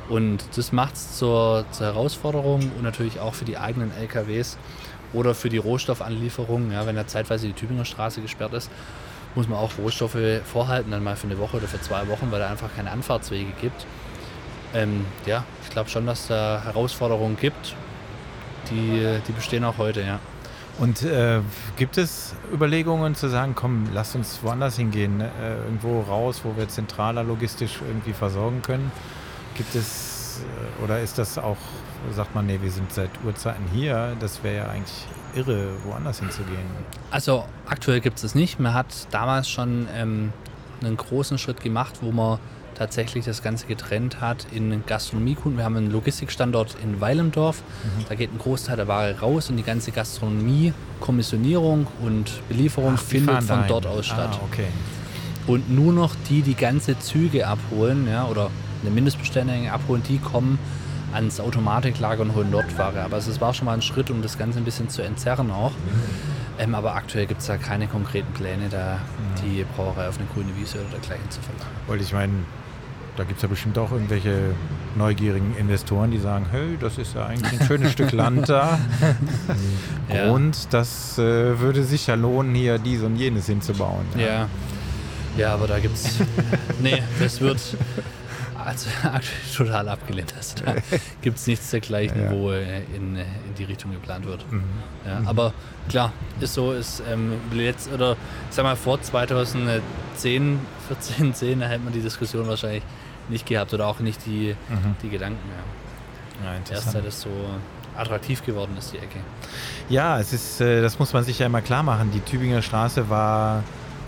[0.09, 4.59] Und das macht es zur, zur Herausforderung und natürlich auch für die eigenen LKWs
[5.12, 6.72] oder für die Rohstoffanlieferung.
[6.72, 8.70] Ja, wenn da zeitweise die Tübinger Straße gesperrt ist,
[9.34, 12.40] muss man auch Rohstoffe vorhalten, dann mal für eine Woche oder für zwei Wochen, weil
[12.40, 13.86] da einfach keine Anfahrtswege gibt.
[14.74, 17.74] Ähm, ja, ich glaube schon, dass da Herausforderungen gibt,
[18.70, 20.18] die, die bestehen auch heute, ja.
[20.78, 21.40] Und äh,
[21.76, 26.68] gibt es Überlegungen zu sagen, komm, lass uns woanders hingehen, äh, irgendwo raus, wo wir
[26.68, 28.90] zentraler logistisch irgendwie versorgen können?
[29.55, 31.57] Gibt es, äh, oder ist das auch,
[32.14, 36.66] sagt man, nee, wir sind seit Urzeiten hier, das wäre ja eigentlich irre, woanders hinzugehen.
[37.11, 38.61] Also aktuell gibt es das nicht.
[38.61, 40.32] Man hat damals schon ähm,
[40.82, 42.38] einen großen Schritt gemacht, wo man
[42.74, 45.59] tatsächlich das Ganze getrennt hat in Gastronomiekunden.
[45.59, 47.62] Wir haben einen Logistikstandort in Weilendorf.
[48.09, 53.02] Da geht ein Großteil der Ware raus und die ganze Gastronomie, Kommissionierung und Belieferung Ach,
[53.02, 54.38] findet von dort aus statt.
[54.40, 54.66] Ah, okay.
[55.46, 58.50] Und nur noch die, die ganze Züge abholen, ja, oder
[58.85, 60.59] eine Mindestbestellmenge abholen, die kommen
[61.12, 63.03] ans Automatiklager und holen dort Ware.
[63.03, 65.72] Aber es war schon mal ein Schritt, um das Ganze ein bisschen zu entzerren auch.
[66.59, 68.99] Ähm, aber aktuell gibt es da keine konkreten Pläne, da
[69.43, 71.68] die Brauerei auf eine grüne Wiese oder dergleichen zu verlagern.
[71.87, 72.32] Weil ich meine,
[73.16, 74.55] da gibt es ja bestimmt auch irgendwelche
[74.97, 78.78] neugierigen Investoren, die sagen, hey, das ist ja eigentlich ein schönes Stück Land da.
[80.12, 80.30] Ja.
[80.30, 84.05] Und das äh, würde sich ja lohnen, hier dies und jenes hinzubauen.
[84.18, 84.49] Ja.
[85.37, 86.18] Ja, aber da gibt's.
[86.82, 87.59] nee, das wird
[88.65, 89.23] also aktuell
[89.57, 90.35] total abgelehnt.
[90.37, 90.75] Also da
[91.23, 92.31] gibt es nichts dergleichen, Ja.
[92.31, 94.51] wo äh, in, äh, in die Richtung geplant wird.
[94.51, 94.62] Mhm.
[95.07, 95.53] Ja, Aber
[95.89, 98.12] klar, ist so, ist ähm, jetzt oder
[98.49, 100.59] ich sag mal vor 2010,
[100.89, 102.83] 14, 10, da hätte man die Diskussion wahrscheinlich
[103.29, 104.97] nicht gehabt oder auch nicht die, Mhm.
[105.03, 105.39] die Gedanken.
[106.43, 106.53] Ja.
[106.53, 107.31] Ja, Erst seit es so
[107.97, 109.21] attraktiv geworden ist, die Ecke.
[109.89, 112.11] Ja, es ist, äh, das muss man sich ja immer klar machen.
[112.12, 113.62] Die Tübinger Straße war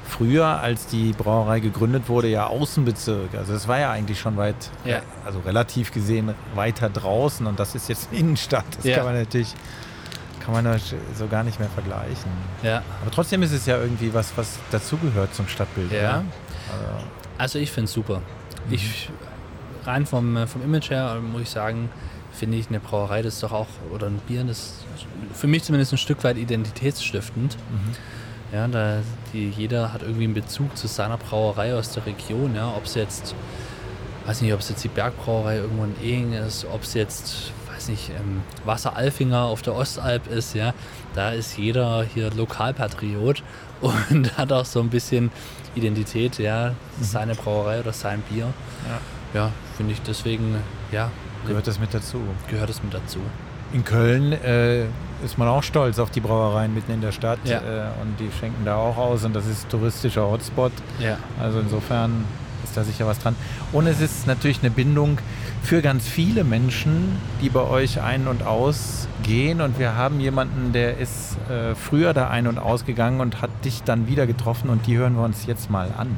[0.09, 3.35] früher, als die Brauerei gegründet wurde, ja Außenbezirk.
[3.37, 5.01] Also es war ja eigentlich schon weit, Ja.
[5.25, 8.65] also relativ gesehen weiter draußen und das ist jetzt Innenstadt.
[8.77, 8.97] Das Ja.
[8.97, 9.55] kann man natürlich
[10.45, 10.81] kann man
[11.19, 12.31] so gar nicht mehr vergleichen.
[12.63, 15.91] Ja, Aber trotzdem ist es ja irgendwie was, was dazugehört zum Stadtbild.
[15.91, 16.19] Ja.
[16.19, 16.25] Also,
[17.37, 18.23] also ich finde es super.
[18.71, 19.11] Ich,
[19.85, 21.89] rein vom, äh, vom Image her äh, muss ich sagen,
[22.33, 24.75] finde ich, eine Brauerei, das ist doch auch, oder ein Bier, das ist
[25.35, 27.57] für mich zumindest ein Stück weit identitätsstiftend.
[28.53, 28.99] Ja, da
[29.33, 32.95] die, jeder hat irgendwie einen Bezug zu seiner Brauerei aus der Region, ja, ob es
[32.95, 33.35] jetzt,
[34.27, 37.89] weiß nicht, ob es jetzt die Bergbrauerei irgendwo in Ehing ist, ob es jetzt, weiß
[37.89, 40.75] nicht, ähm, Wasseralfinger auf der Ostalb ist, ja,
[41.15, 43.43] da ist jeder hier Lokalpatriot
[43.81, 45.31] und hat auch so ein bisschen
[45.75, 48.47] Identität, ja, seine Brauerei oder sein Bier.
[48.89, 49.01] Ja.
[49.35, 50.57] Ja, finde ich deswegen,
[50.93, 51.11] ja,
[51.47, 52.21] Gehört das mit dazu?
[52.49, 53.19] gehört es mit dazu.
[53.73, 54.85] In Köln äh,
[55.25, 57.59] ist man auch stolz auf die Brauereien mitten in der Stadt Ja.
[57.59, 60.73] äh, und die schenken da auch aus und das ist touristischer Hotspot.
[60.99, 61.19] Ja.
[61.41, 62.25] Also insofern
[62.65, 63.37] ist da sicher was dran.
[63.73, 65.19] Und es ist natürlich eine Bindung
[65.63, 69.61] für ganz viele Menschen, die bei euch ein- und ausgehen.
[69.61, 73.83] Und wir haben jemanden, der ist äh, früher da ein- und ausgegangen und hat dich
[73.85, 76.17] dann wieder getroffen und die hören wir uns jetzt mal an.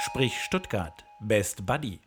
[0.00, 0.92] Sprich Stuttgart.
[1.20, 2.00] Best Buddy.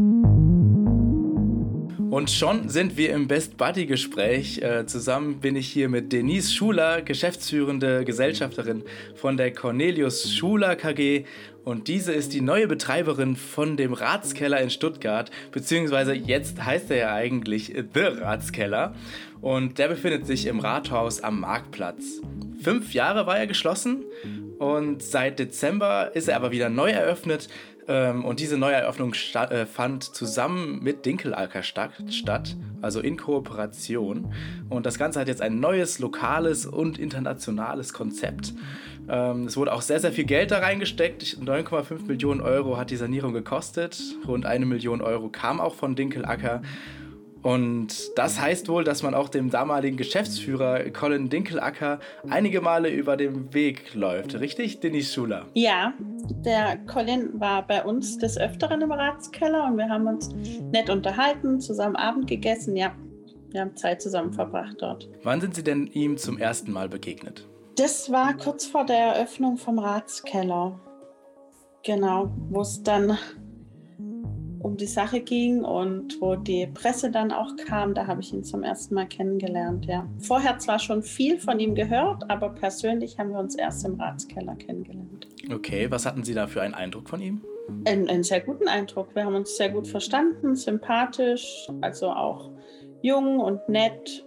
[2.15, 4.61] Und schon sind wir im Best Buddy Gespräch.
[4.61, 8.83] Äh, zusammen bin ich hier mit Denise Schuler, geschäftsführende Gesellschafterin
[9.15, 11.25] von der Cornelius Schuler KG.
[11.65, 16.97] Und diese ist die neue Betreiberin von dem Ratskeller in Stuttgart, beziehungsweise jetzt heißt er
[16.97, 18.95] ja eigentlich The Ratskeller.
[19.41, 22.21] Und der befindet sich im Rathaus am Marktplatz.
[22.63, 24.05] Fünf Jahre war er geschlossen
[24.57, 27.49] und seit Dezember ist er aber wieder neu eröffnet.
[27.87, 34.33] Ähm, und diese Neueröffnung äh, fand zusammen mit Dinkelacker statt, also in Kooperation.
[34.69, 38.53] Und das Ganze hat jetzt ein neues lokales und internationales Konzept.
[39.07, 41.21] Ähm, es wurde auch sehr, sehr viel Geld da reingesteckt.
[41.21, 44.01] Ich- 9,5 Millionen Euro hat die Sanierung gekostet.
[44.27, 46.63] Rund eine Million Euro kam auch von Dinkelacker.
[47.45, 53.17] Und das heißt wohl, dass man auch dem damaligen Geschäftsführer Colin Dinkelacker einige Male über
[53.17, 54.39] den Weg läuft.
[54.39, 55.45] Richtig, Denise Schuler?
[55.53, 55.93] Ja,
[56.43, 60.33] der Colin war bei uns des Öfteren im Ratskeller und wir haben uns
[60.71, 62.75] nett unterhalten, zusammen Abend gegessen.
[62.75, 62.95] Ja,
[63.51, 65.07] wir haben Zeit zusammen verbracht dort.
[65.21, 67.47] Wann sind Sie denn ihm zum ersten Mal begegnet?
[67.75, 70.79] Das war kurz vor der Eröffnung vom Ratskeller.
[71.83, 73.19] Genau, wo es dann
[74.65, 78.43] um die Sache ging und wo die Presse dann auch kam, da habe ich ihn
[78.43, 80.09] zum ersten Mal kennengelernt, ja.
[80.17, 84.55] Vorher zwar schon viel von ihm gehört, aber persönlich haben wir uns erst im Ratskeller
[84.55, 85.27] kennengelernt.
[85.53, 87.41] Okay, was hatten Sie da für einen Eindruck von ihm?
[87.85, 89.13] Einen, einen sehr guten Eindruck.
[89.13, 92.49] Wir haben uns sehr gut verstanden, sympathisch, also auch
[93.03, 94.25] jung und nett,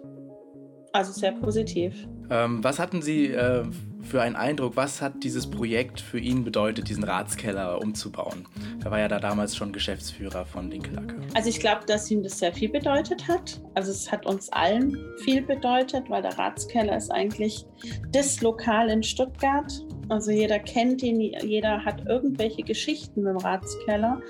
[0.92, 2.06] also sehr positiv.
[2.30, 3.64] Ähm, was hatten Sie äh,
[4.02, 4.76] für einen Eindruck?
[4.76, 8.46] Was hat dieses Projekt für ihn bedeutet, diesen Ratskeller umzubauen?
[8.84, 11.16] Er war ja da damals schon Geschäftsführer von Dinkelacker.
[11.34, 13.60] Also ich glaube, dass ihm das sehr viel bedeutet hat.
[13.74, 17.64] Also es hat uns allen viel bedeutet, weil der Ratskeller ist eigentlich
[18.12, 19.72] das Lokal in Stuttgart.
[20.08, 24.22] Also jeder kennt ihn, jeder hat irgendwelche Geschichten mit dem Ratskeller.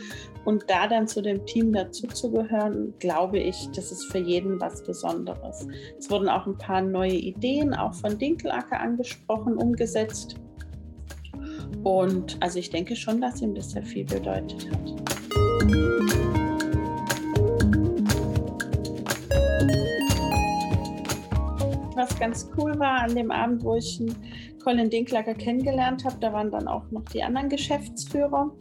[0.45, 5.66] Und da dann zu dem Team dazuzugehören, glaube ich, das ist für jeden was Besonderes.
[5.99, 10.36] Es wurden auch ein paar neue Ideen, auch von Dinkelacker angesprochen, umgesetzt.
[11.84, 15.09] Und also ich denke schon, dass ihm das sehr viel bedeutet hat.
[21.95, 24.01] Was ganz cool war an dem Abend, wo ich
[24.62, 28.53] Colin Dinklacker kennengelernt habe, da waren dann auch noch die anderen Geschäftsführer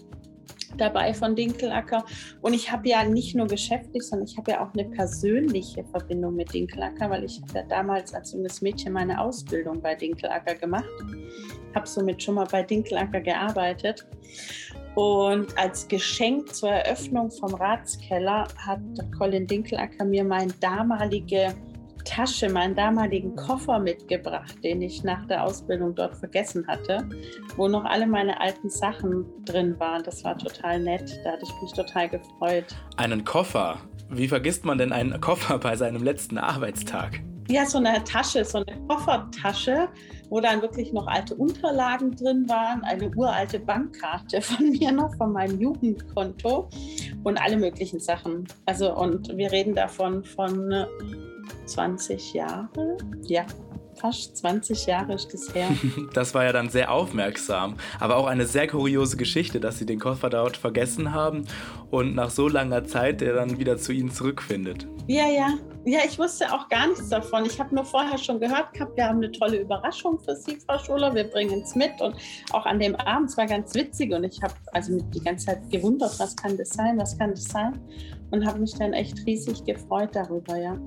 [0.77, 2.05] dabei von Dinkelacker.
[2.41, 6.35] Und ich habe ja nicht nur geschäftlich, sondern ich habe ja auch eine persönliche Verbindung
[6.35, 10.85] mit Dinkelacker, weil ich habe ja damals als junges Mädchen meine Ausbildung bei Dinkelacker gemacht.
[11.75, 14.07] Habe somit schon mal bei Dinkelacker gearbeitet.
[14.95, 18.79] Und als Geschenk zur Eröffnung vom Ratskeller hat
[19.15, 21.53] Colin Dinkelacker mir meine damalige
[22.07, 27.07] Tasche, meinen damaligen Koffer mitgebracht, den ich nach der Ausbildung dort vergessen hatte,
[27.57, 30.03] wo noch alle meine alten Sachen drin waren.
[30.03, 31.19] Das war total nett.
[31.23, 32.65] Da hatte ich mich total gefreut.
[32.95, 33.77] Einen Koffer?
[34.09, 37.19] Wie vergisst man denn einen Koffer bei seinem letzten Arbeitstag?
[37.49, 39.89] Ja, so eine Tasche, so eine Koffertasche,
[40.29, 45.33] wo dann wirklich noch alte Unterlagen drin waren, eine uralte Bankkarte von mir noch, von
[45.33, 46.69] meinem Jugendkonto
[47.23, 48.47] und alle möglichen Sachen.
[48.65, 50.85] Also, und wir reden davon von
[51.65, 52.97] 20 Jahre.
[53.23, 53.45] Ja,
[53.97, 55.69] fast 20 Jahre ist das her.
[56.13, 59.99] Das war ja dann sehr aufmerksam, aber auch eine sehr kuriose Geschichte, dass Sie den
[59.99, 61.45] Koffer dort vergessen haben
[61.91, 64.87] und nach so langer Zeit der dann wieder zu Ihnen zurückfindet.
[65.07, 65.53] Ja, ja.
[65.85, 67.45] Ja, ich wusste auch gar nichts davon.
[67.45, 70.77] Ich habe nur vorher schon gehört gehabt, wir haben eine tolle Überraschung für Sie, Frau
[70.79, 71.15] Schuler.
[71.15, 72.01] Wir bringen es mit.
[72.01, 72.17] Und
[72.51, 74.11] auch an dem Abend, es war ganz witzig.
[74.11, 77.31] Und ich habe also mich die ganze Zeit gewundert, was kann das sein, was kann
[77.31, 77.79] das sein?
[78.31, 80.77] Und habe mich dann echt riesig gefreut darüber, ja.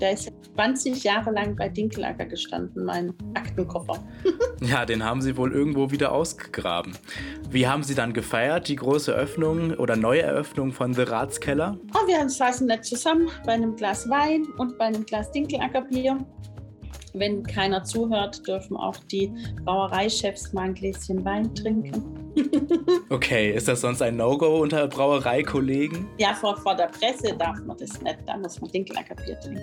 [0.00, 3.98] Der ist 20 Jahre lang bei Dinkelacker gestanden, mein Aktenkoffer.
[4.60, 6.96] Ja, den haben Sie wohl irgendwo wieder ausgegraben.
[7.50, 11.76] Wie haben Sie dann gefeiert, die große Öffnung oder Neueröffnung von The Ratskeller?
[11.94, 16.24] Oh, wir saßen nett zusammen bei einem Glas Wein und bei einem Glas Dinkelackerbier.
[17.14, 19.30] Wenn keiner zuhört, dürfen auch die
[19.64, 22.18] Brauereichefs mal ein Gläschen Wein trinken.
[23.10, 26.06] Okay, ist das sonst ein No-Go unter Brauereikollegen?
[26.16, 29.60] Ja, vor, vor der Presse darf man das nicht, da muss man Dinkelackerbier trinken.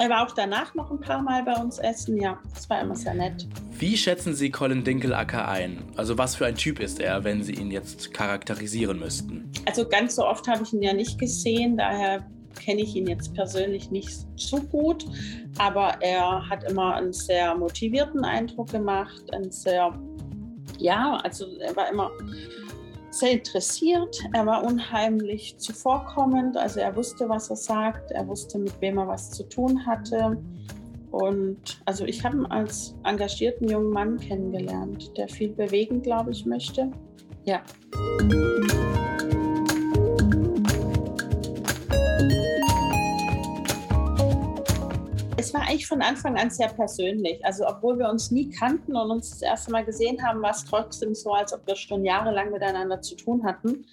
[0.00, 2.96] Er war auch danach noch ein paar Mal bei uns essen, ja, das war immer
[2.96, 3.46] sehr nett.
[3.78, 5.84] Wie schätzen Sie Colin Dinkelacker ein?
[5.94, 9.48] Also was für ein Typ ist er, wenn Sie ihn jetzt charakterisieren müssten?
[9.66, 13.34] Also ganz so oft habe ich ihn ja nicht gesehen, daher kenne ich ihn jetzt
[13.34, 15.04] persönlich nicht so gut,
[15.58, 19.98] aber er hat immer einen sehr motivierten Eindruck gemacht, einen sehr,
[20.78, 22.10] ja, also er war immer
[23.10, 28.72] sehr interessiert, er war unheimlich zuvorkommend, also er wusste, was er sagt, er wusste, mit
[28.80, 30.36] wem er was zu tun hatte.
[31.12, 36.44] Und also ich habe ihn als engagierten jungen Mann kennengelernt, der viel bewegen, glaube ich,
[36.44, 36.90] möchte.
[37.44, 37.62] Ja.
[45.54, 47.44] War eigentlich von Anfang an sehr persönlich.
[47.44, 50.64] Also obwohl wir uns nie kannten und uns das erste Mal gesehen haben, war es
[50.64, 53.86] trotzdem so, als ob wir schon jahrelang miteinander zu tun hatten.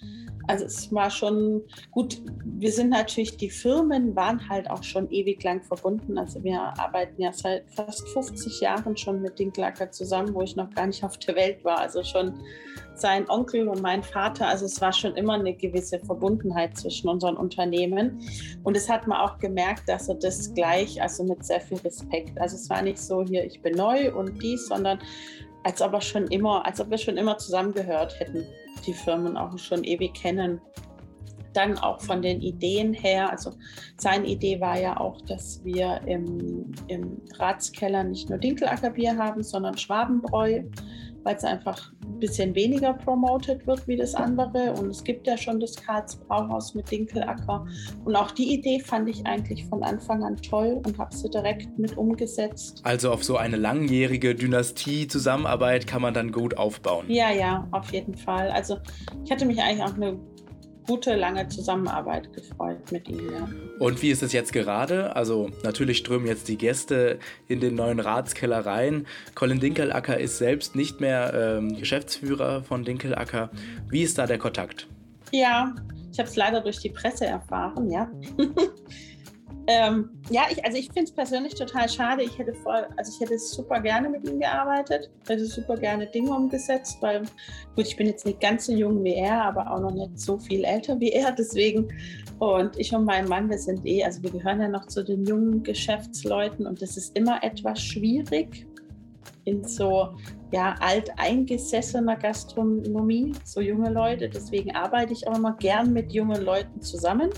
[0.48, 2.20] Also es war schon gut.
[2.44, 6.18] Wir sind natürlich, die Firmen waren halt auch schon ewig lang verbunden.
[6.18, 10.70] Also wir arbeiten ja seit fast 50 Jahren schon mit Dinklacker zusammen, wo ich noch
[10.70, 11.78] gar nicht auf der Welt war.
[11.78, 12.34] Also schon
[13.02, 14.48] sein Onkel und mein Vater.
[14.48, 18.22] Also es war schon immer eine gewisse Verbundenheit zwischen unseren Unternehmen.
[18.62, 22.40] Und es hat man auch gemerkt, dass er das gleich, also mit sehr viel Respekt.
[22.40, 24.98] Also es war nicht so hier, ich bin neu und dies, sondern
[25.64, 28.46] als ob er schon immer, als ob wir schon immer zusammengehört hätten,
[28.86, 30.60] die Firmen auch schon ewig kennen.
[31.52, 33.50] Dann auch von den Ideen her, also
[33.98, 39.76] seine Idee war ja auch, dass wir im, im Ratskeller nicht nur Dinkelackerbier haben, sondern
[39.76, 40.62] Schwabenbräu,
[41.24, 44.72] weil es einfach ein bisschen weniger promoted wird wie das andere.
[44.72, 47.66] Und es gibt ja schon das Karls Brauhaus mit Dinkelacker.
[48.04, 51.78] Und auch die Idee fand ich eigentlich von Anfang an toll und habe sie direkt
[51.78, 52.80] mit umgesetzt.
[52.84, 57.06] Also auf so eine langjährige Dynastie-Zusammenarbeit kann man dann gut aufbauen.
[57.08, 58.50] Ja, ja, auf jeden Fall.
[58.50, 58.78] Also
[59.24, 60.18] ich hatte mich eigentlich auch eine
[60.86, 63.32] gute, lange Zusammenarbeit gefreut mit ihm.
[63.32, 63.48] Ja.
[63.78, 65.14] Und wie ist es jetzt gerade?
[65.16, 67.18] Also natürlich strömen jetzt die Gäste
[67.48, 69.06] in den neuen Ratskeller rein.
[69.34, 73.50] Colin Dinkelacker ist selbst nicht mehr ähm, Geschäftsführer von Dinkelacker.
[73.88, 74.88] Wie ist da der Kontakt?
[75.30, 75.74] Ja,
[76.12, 78.10] ich habe es leider durch die Presse erfahren, ja.
[79.66, 82.22] ähm, ja, ich, also ich finde es persönlich total schade.
[82.22, 86.34] Ich hätte voll, also ich hätte super gerne mit ihm gearbeitet, hätte super gerne Dinge
[86.34, 87.22] umgesetzt, weil
[87.76, 90.38] gut, ich bin jetzt nicht ganz so jung wie er, aber auch noch nicht so
[90.38, 91.32] viel älter wie er.
[91.32, 91.88] Deswegen
[92.38, 95.24] und ich und mein Mann, wir sind eh, also wir gehören ja noch zu den
[95.24, 98.66] jungen Geschäftsleuten und das ist immer etwas schwierig
[99.44, 100.14] in so
[100.52, 104.28] ja, alteingesessener Gastronomie, so junge Leute.
[104.28, 107.30] Deswegen arbeite ich auch immer gern mit jungen Leuten zusammen.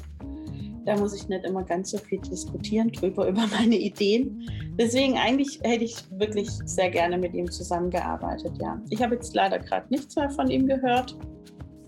[0.84, 4.48] Da muss ich nicht immer ganz so viel diskutieren drüber, über meine Ideen.
[4.78, 8.80] Deswegen eigentlich hätte ich wirklich sehr gerne mit ihm zusammengearbeitet, ja.
[8.90, 11.16] Ich habe jetzt leider gerade nichts mehr von ihm gehört.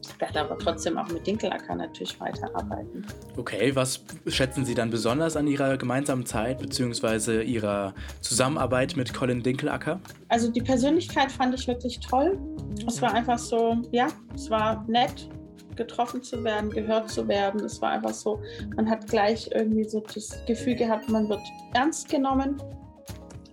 [0.09, 3.05] Ich werde aber trotzdem auch mit Dinkelacker natürlich weiterarbeiten.
[3.37, 7.43] Okay, was schätzen Sie dann besonders an Ihrer gemeinsamen Zeit bzw.
[7.43, 10.01] Ihrer Zusammenarbeit mit Colin Dinkelacker?
[10.29, 12.39] Also die Persönlichkeit fand ich wirklich toll.
[12.87, 15.29] Es war einfach so, ja, es war nett,
[15.77, 17.65] getroffen zu werden, gehört zu werden.
[17.65, 18.41] Es war einfach so,
[18.77, 21.41] man hat gleich irgendwie so das Gefühl gehabt, man wird
[21.75, 22.63] ernst genommen.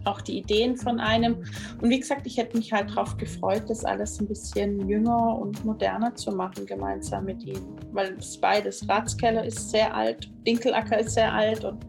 [0.05, 1.37] Auch die Ideen von einem.
[1.81, 5.63] Und wie gesagt, ich hätte mich halt darauf gefreut, das alles ein bisschen jünger und
[5.63, 7.61] moderner zu machen, gemeinsam mit ihm.
[7.93, 11.85] Weil es beides, Ratskeller ist sehr alt, Dinkelacker ist sehr alt und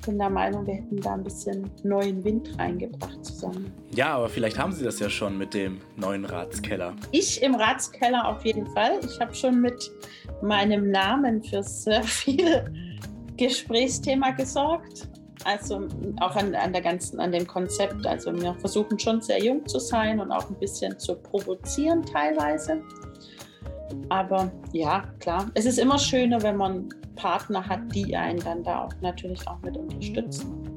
[0.00, 3.72] bin der Meinung, wir hätten da ein bisschen neuen Wind reingebracht zusammen.
[3.94, 6.94] Ja, aber vielleicht haben Sie das ja schon mit dem neuen Ratskeller.
[7.12, 9.00] Ich im Ratskeller auf jeden Fall.
[9.04, 9.90] Ich habe schon mit
[10.42, 12.64] meinem Namen für sehr viel
[13.36, 15.08] Gesprächsthema gesorgt.
[15.44, 15.88] Also
[16.20, 18.06] auch an, an, der ganzen, an dem Konzept.
[18.06, 22.82] Also wir versuchen schon sehr jung zu sein und auch ein bisschen zu provozieren teilweise.
[24.08, 28.84] Aber ja, klar, es ist immer schöner, wenn man Partner hat, die einen dann da
[28.84, 30.68] auch natürlich auch mit unterstützen.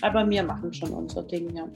[0.00, 1.66] Aber wir machen schon unser Ding, ja.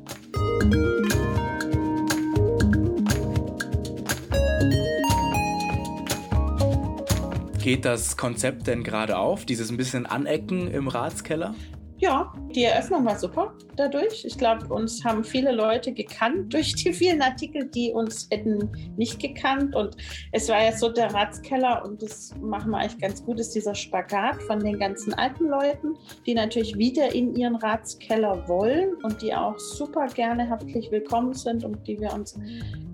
[7.62, 11.55] Geht das Konzept denn gerade auf, dieses ein bisschen Anecken im Ratskeller?
[12.01, 14.24] Ja, die Eröffnung war super dadurch.
[14.24, 19.20] Ich glaube, uns haben viele Leute gekannt durch die vielen Artikel, die uns hätten nicht
[19.20, 19.74] gekannt.
[19.74, 19.98] Und
[20.32, 23.74] es war ja so der Ratskeller und das machen wir eigentlich ganz gut, ist dieser
[23.74, 25.94] Spagat von den ganzen alten Leuten,
[26.24, 31.64] die natürlich wieder in ihren Ratskeller wollen und die auch super gerne herzlich willkommen sind
[31.64, 32.39] und die wir uns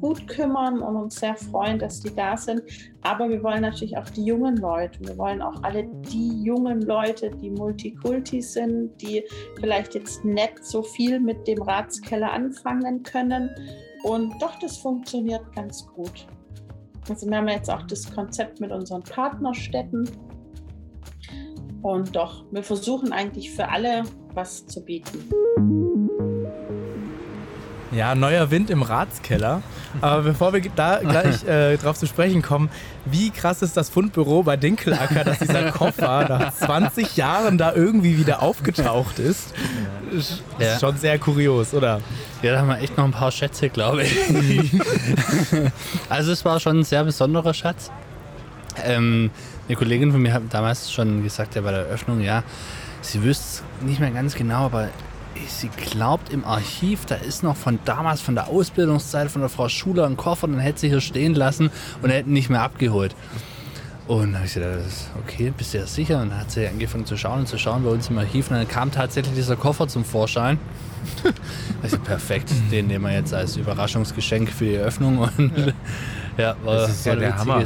[0.01, 2.63] gut kümmern und uns sehr freuen, dass die da sind.
[3.07, 4.99] Aber wir wollen natürlich auch die jungen Leute.
[4.99, 9.23] Wir wollen auch alle die jungen Leute, die Multikulti sind, die
[9.61, 13.49] vielleicht jetzt nicht so viel mit dem Ratskeller anfangen können.
[14.03, 16.27] Und doch, das funktioniert ganz gut.
[17.09, 20.11] Also wir haben jetzt auch das Konzept mit unseren Partnerstädten.
[21.83, 24.03] Und doch, wir versuchen eigentlich für alle
[24.35, 25.31] was zu bieten.
[27.93, 29.63] Ja, neuer Wind im Ratskeller.
[30.01, 32.69] Aber bevor wir da gleich äh, drauf zu sprechen kommen,
[33.05, 38.19] wie krass ist das Fundbüro bei Dinkelacker, dass dieser Koffer nach 20 Jahren da irgendwie
[38.19, 39.55] wieder aufgetaucht ist?
[40.13, 40.79] Ist Ja.
[40.79, 42.01] schon sehr kurios, oder?
[42.43, 44.17] Ja, da haben wir echt noch ein paar Schätze, glaube ich.
[46.09, 47.91] also es war schon ein sehr besonderer Schatz.
[48.85, 49.31] Ähm,
[49.69, 52.43] eine Kollegin von mir hat damals schon gesagt, ja, bei der Eröffnung, ja,
[53.01, 54.89] sie wüsste es nicht mehr ganz genau, aber
[55.49, 59.69] sie glaubt im Archiv, da ist noch von damals, von der Ausbildungszeit von der Frau
[59.69, 61.71] Schuler ein Koffer, den hätte sie hier stehen lassen
[62.03, 63.15] und hätte ihn nicht mehr abgeholt.
[64.09, 66.23] Und dann habe ich gesagt, okay, bist du ja sicher?
[66.23, 68.51] Und dann hat sie angefangen zu schauen und zu schauen bei uns im Archiv.
[68.51, 70.59] Und dann kam tatsächlich dieser Koffer zum Vorschein.
[71.83, 75.19] Also perfekt, den nehmen wir jetzt als Überraschungsgeschenk für die Eröffnung.
[75.19, 75.75] Und
[76.37, 77.63] ja, war, Das ist ja der Hammer.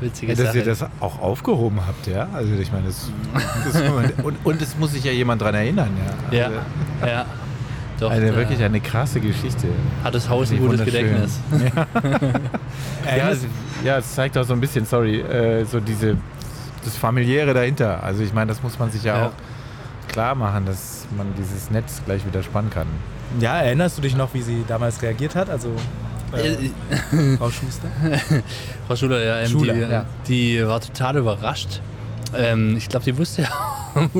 [0.00, 0.82] Witzige dass ihr Sache.
[0.88, 2.28] das auch aufgehoben habt, ja?
[2.34, 3.10] Also ich meine, das,
[3.64, 3.82] das
[4.22, 5.90] und, und es muss sich ja jemand dran erinnern,
[6.32, 6.38] ja.
[6.38, 6.56] Ja, Also,
[7.06, 7.26] ja.
[8.00, 9.66] Doch, also äh, wirklich eine krasse Geschichte.
[10.02, 10.84] hat das Haus ein gutes.
[10.84, 11.38] Gedächtnis.
[13.04, 13.46] Ja, es,
[13.84, 16.16] ja, es zeigt auch so ein bisschen, sorry, äh, so diese
[16.84, 18.02] das familiäre dahinter.
[18.02, 19.26] Also ich meine, das muss man sich ja, Ja.
[19.26, 19.32] auch
[20.08, 22.86] klar machen, dass man dieses Netz gleich wieder spannen kann.
[23.38, 25.50] Ja, erinnerst du dich noch, wie sie damals reagiert hat?
[25.50, 25.68] Also
[26.38, 26.66] äh,
[27.12, 27.88] Äh, Frau Schuster?
[28.86, 30.06] Frau Schuler, ja, ähm, Schuler, die, ja.
[30.28, 31.80] die war total überrascht.
[32.36, 33.42] Ähm, ich glaube, die wusste
[33.94, 34.10] ja,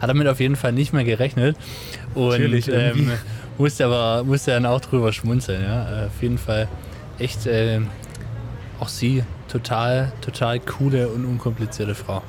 [0.00, 1.56] hat damit auf jeden Fall nicht mehr gerechnet.
[2.14, 3.12] Und Natürlich, ähm,
[3.58, 5.62] musste aber musste dann auch drüber schmunzeln.
[5.62, 6.04] Ja?
[6.04, 6.68] Äh, Auf jeden Fall
[7.18, 7.88] echt ähm,
[8.80, 12.22] auch sie total, total coole und unkomplizierte Frau.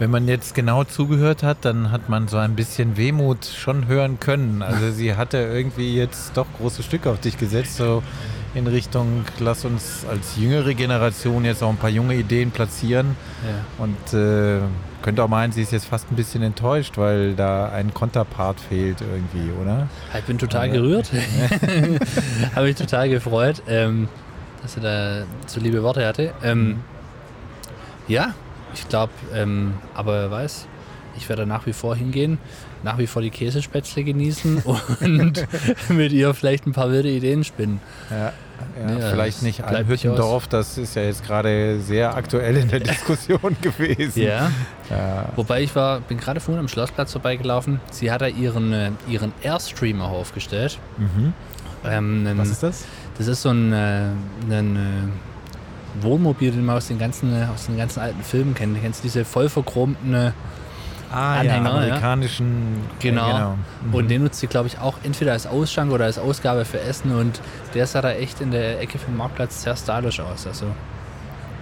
[0.00, 4.18] Wenn man jetzt genau zugehört hat, dann hat man so ein bisschen Wehmut schon hören
[4.18, 4.62] können.
[4.62, 8.02] Also sie hatte irgendwie jetzt doch große Stücke auf dich gesetzt, so
[8.54, 13.14] in Richtung, lass uns als jüngere Generation jetzt auch ein paar junge Ideen platzieren.
[13.44, 13.84] Ja.
[13.84, 14.60] Und äh,
[15.02, 19.02] könnte auch meinen, sie ist jetzt fast ein bisschen enttäuscht, weil da ein Konterpart fehlt
[19.02, 19.86] irgendwie, oder?
[20.18, 21.10] Ich bin total gerührt.
[22.54, 24.08] Habe mich total gefreut, ähm,
[24.62, 26.32] dass er da so liebe Worte hatte.
[26.42, 26.78] Ähm,
[28.08, 28.32] ja,
[28.74, 30.66] ich glaube, ähm, aber wer weiß,
[31.16, 32.38] ich werde nach wie vor hingehen,
[32.82, 34.62] nach wie vor die Käsespätzle genießen
[35.00, 35.46] und
[35.88, 37.80] mit ihr vielleicht ein paar wilde Ideen spinnen.
[38.10, 38.32] Ja,
[38.86, 43.56] Nee, das vielleicht nicht Almhüttendorf, das ist ja jetzt gerade sehr aktuell in der Diskussion
[43.62, 44.20] gewesen.
[44.22, 44.50] Ja.
[44.90, 45.30] Ja.
[45.34, 47.80] Wobei ich war, bin gerade vorhin am Schlossplatz vorbeigelaufen.
[47.90, 50.78] Sie hat da ihren, äh, ihren Airstreamer aufgestellt.
[50.98, 51.32] Mhm.
[51.86, 52.84] Ähm, einen- Was ist das?
[53.16, 54.08] Das ist so ein, äh,
[54.50, 54.78] ein äh,
[56.00, 58.76] Wohnmobil, den man aus den ganzen, aus den ganzen alten Filmen kennt.
[58.76, 60.30] Du kennst diese voll verchromten äh,
[61.12, 61.76] Ah, Anhänger, ja.
[61.76, 62.82] amerikanischen.
[63.00, 63.28] Genau.
[63.28, 63.58] äh, genau.
[63.84, 63.94] Mhm.
[63.94, 67.12] und den nutzt sie, glaube ich, auch entweder als Ausschank oder als Ausgabe für Essen
[67.16, 67.40] und
[67.74, 70.46] der sah da echt in der Ecke vom Marktplatz sehr stylisch aus.
[70.46, 70.66] Also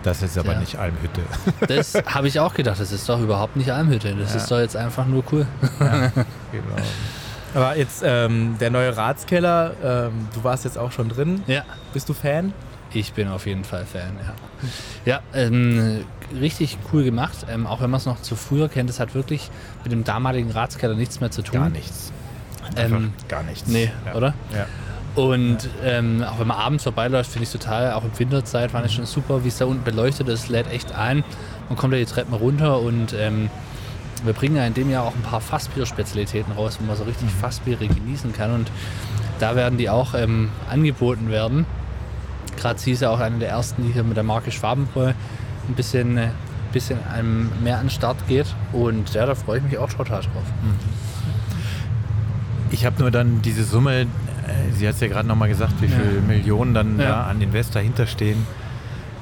[0.03, 0.61] das ist aber Ja.
[0.61, 1.23] nicht Almhütte.
[1.67, 4.15] das habe ich auch gedacht, das ist doch überhaupt nicht Almhütte.
[4.17, 4.37] Das Ja.
[4.37, 5.47] ist doch jetzt einfach nur cool.
[5.79, 6.23] genau.
[7.55, 11.43] Aber jetzt ähm, der neue Ratskeller, ähm, du warst jetzt auch schon drin.
[11.47, 11.63] Ja.
[11.95, 12.53] Bist du Fan?
[12.95, 14.35] Ich bin auf jeden Fall Fan, ja.
[15.05, 16.05] Ja, ähm,
[16.41, 17.47] richtig cool gemacht.
[17.51, 19.51] Ähm, auch wenn man es noch zu früher kennt, es hat wirklich
[19.85, 21.61] mit dem damaligen Ratskeller nichts mehr zu tun.
[21.61, 22.13] Gar nichts.
[22.77, 23.69] Ähm, gar nichts.
[23.69, 24.15] Nee, ja.
[24.15, 24.35] oder?
[24.55, 24.67] Ja.
[25.15, 28.87] Und ähm, auch wenn man abends vorbeiläuft, finde ich es total, auch in Winterzeit fand
[28.87, 31.25] ich schon super, wie es da unten beleuchtet ist, lädt echt ein.
[31.69, 33.51] Man kommt da die Treppen runter und ähm,
[34.25, 37.31] wir bringen ja in dem Jahr auch ein paar Fassbier-Spezialitäten raus, wo man so richtig
[37.31, 38.53] Fassbiere genießen kann.
[38.53, 38.71] Und
[39.41, 41.67] da werden die auch ähm, angeboten werden.
[42.59, 45.09] Gerade sie ist ja auch eine der ersten, die hier mit der Marke Schwabenbräu
[45.69, 46.29] ein bisschen, äh,
[46.73, 46.99] bisschen
[47.63, 48.47] mehr an den Start geht.
[48.73, 50.43] Und ja, da freue ich mich auch total drauf.
[52.71, 54.07] Ich habe nur dann diese Summe, äh,
[54.73, 57.07] sie hat es ja gerade nochmal gesagt, wie viele Millionen dann Ja.
[57.09, 58.47] da an Invest dahinter stehen.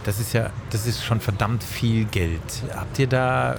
[0.07, 2.41] Das ist ja, das ist schon verdammt viel Geld.
[2.75, 3.59] Habt ihr da äh,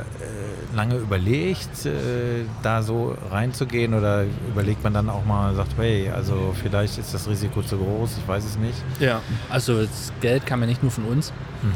[0.76, 6.56] lange überlegt, äh, da so reinzugehen oder überlegt man dann auch mal, sagt, hey, also
[6.64, 8.78] vielleicht ist das Risiko zu groß, ich weiß es nicht.
[9.02, 11.72] Ja, also das Geld kam ja nicht nur von uns, Mhm.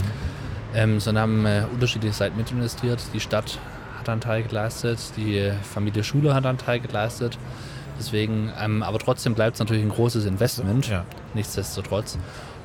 [0.73, 3.01] ähm, sondern haben äh, unterschiedliche Seiten mit investiert.
[3.13, 3.59] Die Stadt
[3.99, 7.37] hat einen Teil geleistet, die Familie Schuler hat einen Teil geleistet.
[7.99, 11.03] Deswegen, ähm, aber trotzdem bleibt es natürlich ein großes Investment, Ja.
[11.33, 12.17] nichtsdestotrotz.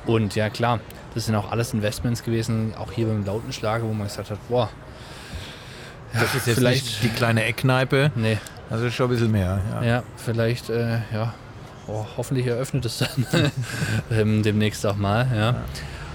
[0.05, 0.79] Und ja klar,
[1.17, 4.69] das sind auch alles Investments gewesen, auch hier beim Lautenschlager, wo man gesagt hat, boah,
[6.13, 8.37] Das ist jetzt vielleicht- nicht die kleine Eckkneipe, nee,
[8.69, 9.59] also schon ein bisschen mehr.
[9.81, 9.83] Ja.
[9.83, 11.33] ja, vielleicht, äh, ja,
[11.87, 13.25] oh, hoffentlich eröffnet es dann
[14.11, 15.55] ähm, demnächst auch mal, ja.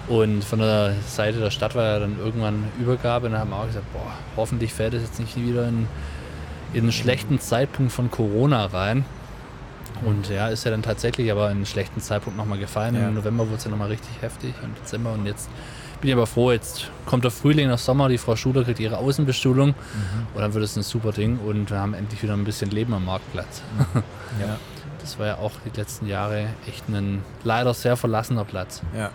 [0.08, 3.56] Und von der Seite der Stadt war ja dann irgendwann Übergabe und da haben wir
[3.56, 5.86] auch gesagt, boah, hoffentlich fällt es jetzt nicht wieder in,
[6.72, 9.04] in einen schlechten Zeitpunkt von Corona rein.
[10.04, 12.94] Und ja, ist ja dann tatsächlich aber in einen schlechten Zeitpunkt nochmal gefallen.
[12.94, 13.08] Ja.
[13.08, 15.48] Im November wurde es ja nochmal richtig heftig und Dezember und jetzt
[16.00, 18.98] bin ich aber froh, jetzt kommt der Frühling, der Sommer, die Frau Schuler kriegt ihre
[18.98, 19.68] Außenbestuhlung
[20.34, 22.92] und dann wird es ein super Ding und wir haben endlich wieder ein bisschen Leben
[22.94, 23.62] am Marktplatz.
[24.40, 24.56] Ja.
[25.00, 28.82] Das war ja auch die letzten Jahre echt ein leider sehr verlassener Platz.
[28.96, 29.10] Ja.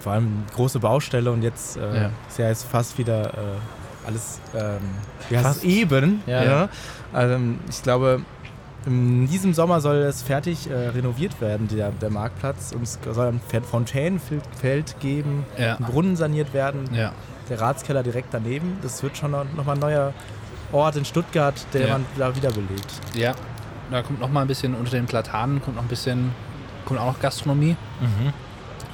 [0.00, 2.10] Vor allem große Baustelle und jetzt äh, Ja.
[2.26, 5.62] ist ja jetzt fast wieder äh, alles ähm, Fast.
[5.62, 6.22] eben.
[6.26, 6.42] Ja.
[6.42, 6.68] Ja.
[7.12, 7.36] Also,
[7.68, 8.22] ich glaube,
[8.86, 12.72] in diesem Sommer soll es fertig äh, renoviert werden, der, der Marktplatz.
[12.72, 15.76] Und es soll ein Feld- Fontänenfeld geben, Ja.
[15.76, 17.12] ein Brunnen saniert werden, Ja,
[17.48, 18.78] der Ratskeller direkt daneben.
[18.82, 20.12] Das wird schon noch, noch mal ein neuer
[20.72, 21.92] Ort in Stuttgart, der Ja.
[21.94, 22.86] man da wiederbelebt.
[23.14, 23.34] ja.
[23.88, 26.32] Da kommt noch mal ein bisschen unter den Platanen, kommt noch ein bisschen,
[26.84, 27.76] kommt auch noch Gastronomie.
[28.00, 28.32] Mhm.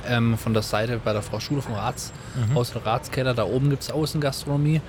[0.06, 2.12] Ähm, von der Seite bei der Frau Schule vom Rats,
[2.54, 4.82] aus dem Ratskeller, da oben gibt es Außengastronomie.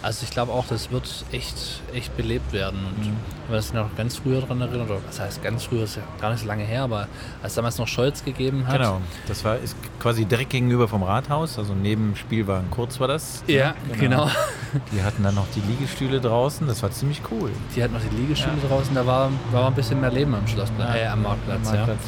[0.00, 2.78] Also ich glaube auch, das wird echt, echt belebt werden.
[2.78, 3.12] Und wenn
[3.48, 6.30] man das noch ganz früher dran erinnert, oder was heißt ganz früher, ist ja gar
[6.30, 7.08] nicht so lange her, aber
[7.42, 8.76] als damals noch Scholz gegeben hat.
[8.76, 13.42] Genau, das war ist quasi direkt gegenüber vom Rathaus, also neben Spielwagen Kurz war das.
[13.48, 14.30] Ja, genau.
[14.92, 17.50] Die hatten dann noch die Liegestühle draußen, das war ziemlich cool.
[17.74, 20.94] Die hat noch die Liegestühle draußen, da war, war ein bisschen mehr Leben am Schlossplatz,
[20.94, 21.68] äh, am Marktplatz.
[21.68, 21.98] Am Marktplatz.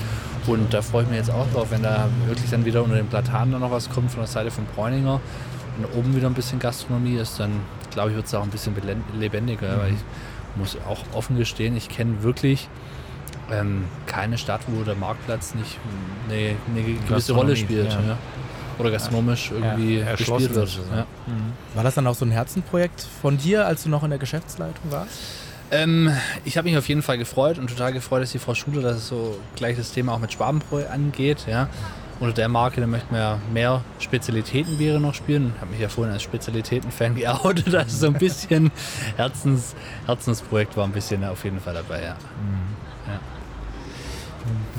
[0.46, 0.52] Ja.
[0.52, 3.06] Und da freue ich mich jetzt auch drauf, wenn da wirklich dann wieder unter den
[3.06, 5.20] Platanen noch was kommt von der Seite von Bräuninger
[5.78, 7.52] und oben wieder ein bisschen Gastronomie ist, dann
[7.90, 8.74] glaube ich, wird es auch ein bisschen
[9.18, 10.00] lebendiger, weil ich
[10.56, 12.68] muss auch offen gestehen, ich kenne wirklich
[13.52, 15.78] ähm, keine Stadt, wo der Marktplatz nicht
[16.28, 17.92] eine, eine gewisse Rolle spielt.
[17.92, 18.00] ja.
[18.00, 18.18] Ja.
[18.78, 20.78] Oder gastronomisch irgendwie Ja, gespielt wird.
[20.94, 21.06] Ja.
[21.74, 24.90] War das dann auch so ein Herzenprojekt von dir, als du noch in der Geschäftsleitung
[24.90, 25.10] warst?
[25.70, 26.10] Ähm,
[26.46, 28.96] ich habe mich auf jeden Fall gefreut und total gefreut, dass die Frau Schuler, dass
[28.96, 31.44] es so gleich das Thema auch mit Schwabenbräu angeht.
[31.46, 31.68] Ja.
[32.20, 35.52] Unter der Marke, da möchten wir ja mehr Spezialitätenbiere noch spielen.
[35.54, 38.70] Ich habe mich ja vorhin als Spezialitäten-Fan geoutet, also so ein bisschen
[39.16, 39.74] Herzens,
[40.06, 42.16] Herzensprojekt war ein bisschen auf jeden Fall dabei, ja.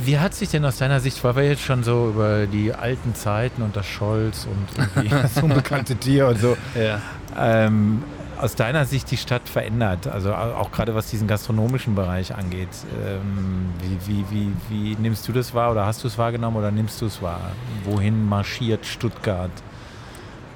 [0.03, 3.13] Wie hat sich denn aus deiner Sicht, weil wir jetzt schon so über die alten
[3.13, 7.01] Zeiten und das Scholz und das unbekannte Tier und so, ja.
[7.37, 8.03] ähm,
[8.41, 10.07] aus deiner Sicht die Stadt verändert?
[10.07, 12.69] Also au- auch gerade was diesen gastronomischen Bereich angeht.
[13.05, 16.71] Ähm, wie, wie, wie, wie nimmst du das wahr oder hast du es wahrgenommen oder
[16.71, 17.51] nimmst du es wahr?
[17.83, 19.51] Wohin marschiert Stuttgart?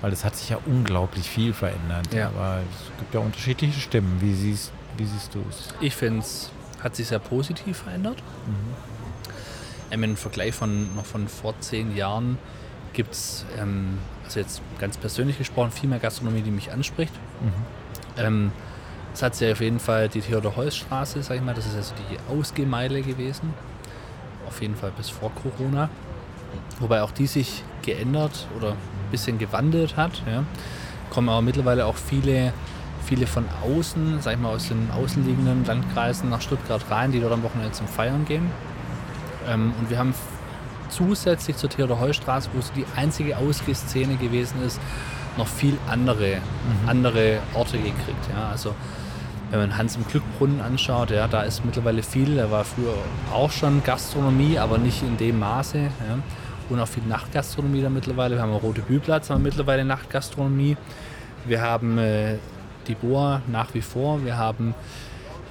[0.02, 2.14] Weil es hat sich ja unglaublich viel verändert.
[2.14, 2.28] Ja.
[2.28, 4.18] Aber es gibt ja unterschiedliche Stimmen.
[4.20, 5.74] Wie siehst, wie siehst du es?
[5.80, 6.52] Ich finde es
[6.82, 8.22] hat sich sehr positiv verändert.
[9.92, 12.38] Ähm, Im Vergleich von noch von vor zehn Jahren
[12.94, 17.14] gibt es, ähm, also jetzt ganz persönlich gesprochen, viel mehr Gastronomie, die mich anspricht.
[18.18, 18.52] Ähm,
[19.14, 22.18] es hat sich auf jeden Fall die Theodor-Heuss-Straße, sag ich mal, das ist also die
[22.34, 23.54] Ausgehmeile gewesen.
[24.46, 25.90] Auf jeden Fall bis vor Corona.
[26.80, 30.22] Wobei auch die sich geändert oder ein bisschen gewandelt hat.
[30.30, 30.44] Ja.
[31.10, 32.52] Kommen aber mittlerweile auch viele,
[33.06, 37.34] viele von außen, sag ich mal, aus den außenliegenden Landkreisen nach Stuttgart rein, die dort
[37.34, 38.52] am Wochenende zum Feiern gehen.
[39.48, 40.14] Ähm, und wir haben
[40.90, 44.80] zusätzlich zur Theodor-Heuss-Straße, wo es die einzige Ausgehszene gewesen ist,
[45.38, 46.38] noch viel andere,
[46.88, 48.30] andere Orte gekriegt.
[48.34, 48.50] Ja.
[48.50, 48.74] Also
[49.52, 52.94] wenn man Hans im Glückbrunnen anschaut, ja, da ist mittlerweile viel, da war früher
[53.34, 55.78] auch schon Gastronomie, aber nicht in dem Maße.
[55.78, 56.20] Ja.
[56.70, 58.36] Und auch viel Nachtgastronomie da mittlerweile.
[58.36, 60.78] Wir haben Rote Bühlplatz haben mittlerweile Nachtgastronomie.
[61.46, 62.38] Wir haben äh,
[62.88, 64.26] die Boa nach wie vor.
[64.26, 64.74] Wir haben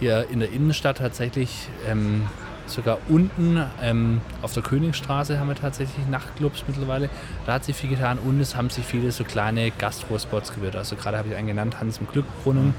[0.00, 2.22] hier in der Innenstadt tatsächlich ähm,
[2.66, 7.08] sogar unten ähm, auf der Königstraße haben wir tatsächlich Nachtclubs mittlerweile.
[7.46, 10.76] Da hat sich viel getan und es haben sich viele so kleine Gastro-Spots gebildet.
[10.76, 12.74] Also gerade habe ich einen genannt, Hans im Glückbrunnen,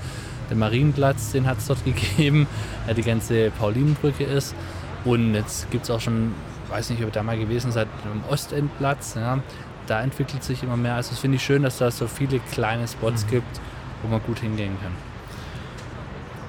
[0.49, 2.47] der Marienplatz, den hat es dort gegeben,
[2.87, 4.55] ja, die ganze Paulinenbrücke ist.
[5.03, 6.33] Und jetzt gibt es auch schon,
[6.69, 9.15] weiß nicht, ob ihr da mal gewesen seid, am Ostendplatz.
[9.15, 9.39] Ja,
[9.87, 10.95] da entwickelt sich immer mehr.
[10.95, 13.61] Also das finde ich schön, dass da so viele kleine Spots gibt,
[14.01, 15.14] wo man gut hingehen kann.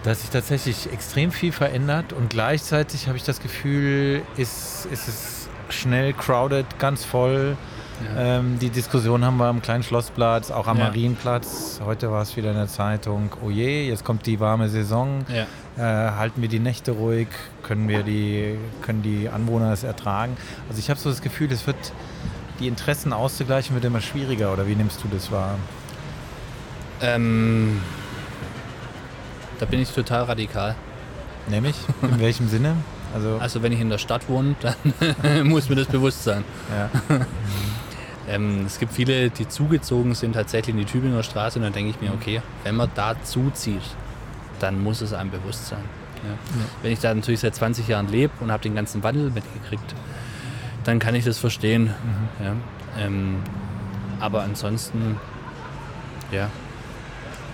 [0.07, 5.09] Da hat sich tatsächlich extrem viel verändert und gleichzeitig habe ich das Gefühl, ist, ist
[5.09, 7.57] es schnell crowded, ganz voll.
[8.15, 8.39] Ja.
[8.39, 10.85] Ähm, die Diskussion haben wir am kleinen Schlossplatz, auch am Ja.
[10.85, 11.81] Marienplatz.
[11.85, 15.27] Heute war es wieder in der Zeitung, oh je, jetzt kommt die warme Saison.
[15.29, 15.47] Ja.
[15.77, 17.27] Äh, halten wir die Nächte ruhig?
[17.65, 20.37] Können, wir die, können die Anwohner es ertragen?
[20.69, 21.93] Also ich habe so das Gefühl, es wird
[22.61, 24.53] die Interessen auszugleichen wird immer schwieriger.
[24.53, 25.59] Oder wie nimmst du das wahr?
[27.01, 27.81] Ähm,
[29.59, 30.75] Da bin ich total radikal.
[31.49, 31.77] Nämlich?
[32.03, 32.77] In welchem Sinne?
[33.15, 36.45] Also, Also wenn ich in der Stadt wohne, dann muss mir das bewusst sein.
[36.71, 37.21] ja.
[38.29, 41.91] Ähm, es gibt viele, die zugezogen sind tatsächlich in die Tübinger Straße und dann denke
[41.91, 43.83] ich mir, okay, wenn man da zuzieht,
[44.59, 45.85] dann muss es einem bewusst sein.
[46.25, 46.35] Ja.
[46.83, 49.95] Wenn ich da natürlich seit 20 Jahren lebe und habe den ganzen Wandel mitgekriegt,
[50.83, 51.95] dann kann ich das verstehen.
[52.43, 52.55] Ja.
[53.01, 53.37] Ähm,
[54.19, 55.21] aber ansonsten,
[56.33, 56.51] ja,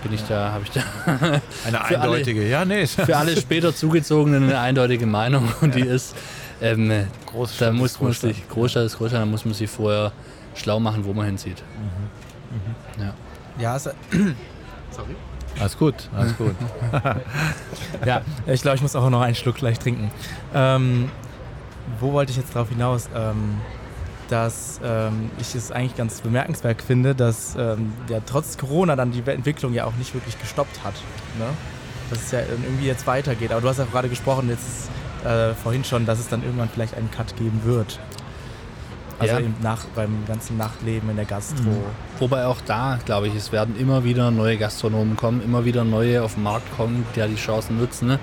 [0.03, 2.47] bin ich da, habe ich da Eine Für alle- eindeutige.
[2.47, 2.85] ja, nee.
[2.87, 6.15] für alle später Zugezogenen eine eindeutige Meinung und die ist,
[6.61, 6.91] ähm,
[7.27, 8.35] Großstadt da muss man Großstadt.
[8.35, 10.11] sich, Großstadt ist Großstadt, da muss man sich vorher
[10.55, 11.63] schlau machen, wo man hinzieht.
[12.99, 13.13] Ja.
[13.59, 13.87] Ja, es,
[15.59, 16.55] Alles gut, alles gut.
[18.05, 20.11] ja ich glaube, ich muss auch noch einen Schluck gleich trinken.
[20.53, 21.09] Ähm,
[21.99, 23.09] wo wollte ich jetzt drauf hinaus?
[23.15, 23.57] Ähm,
[24.29, 29.21] dass ähm, ich es eigentlich ganz bemerkenswert finde, dass ähm, ja, trotz Corona dann die
[29.29, 30.95] Entwicklung ja auch nicht wirklich gestoppt hat.
[31.39, 31.45] Ne?
[32.09, 33.51] Dass es ja irgendwie jetzt weitergeht.
[33.51, 34.89] Aber du hast ja gerade gesprochen, jetzt
[35.25, 37.99] äh, vorhin schon, dass es dann irgendwann vielleicht einen Cut geben wird.
[39.19, 39.39] Also Ja.
[39.39, 41.71] im Nach beim ganzen Nachtleben in der Gastro.
[42.19, 46.23] Wobei auch da, glaube ich, es werden immer wieder neue Gastronomen kommen, immer wieder neue
[46.23, 48.07] auf den Markt kommen, die ja die Chancen nutzen.
[48.07, 48.19] Ne?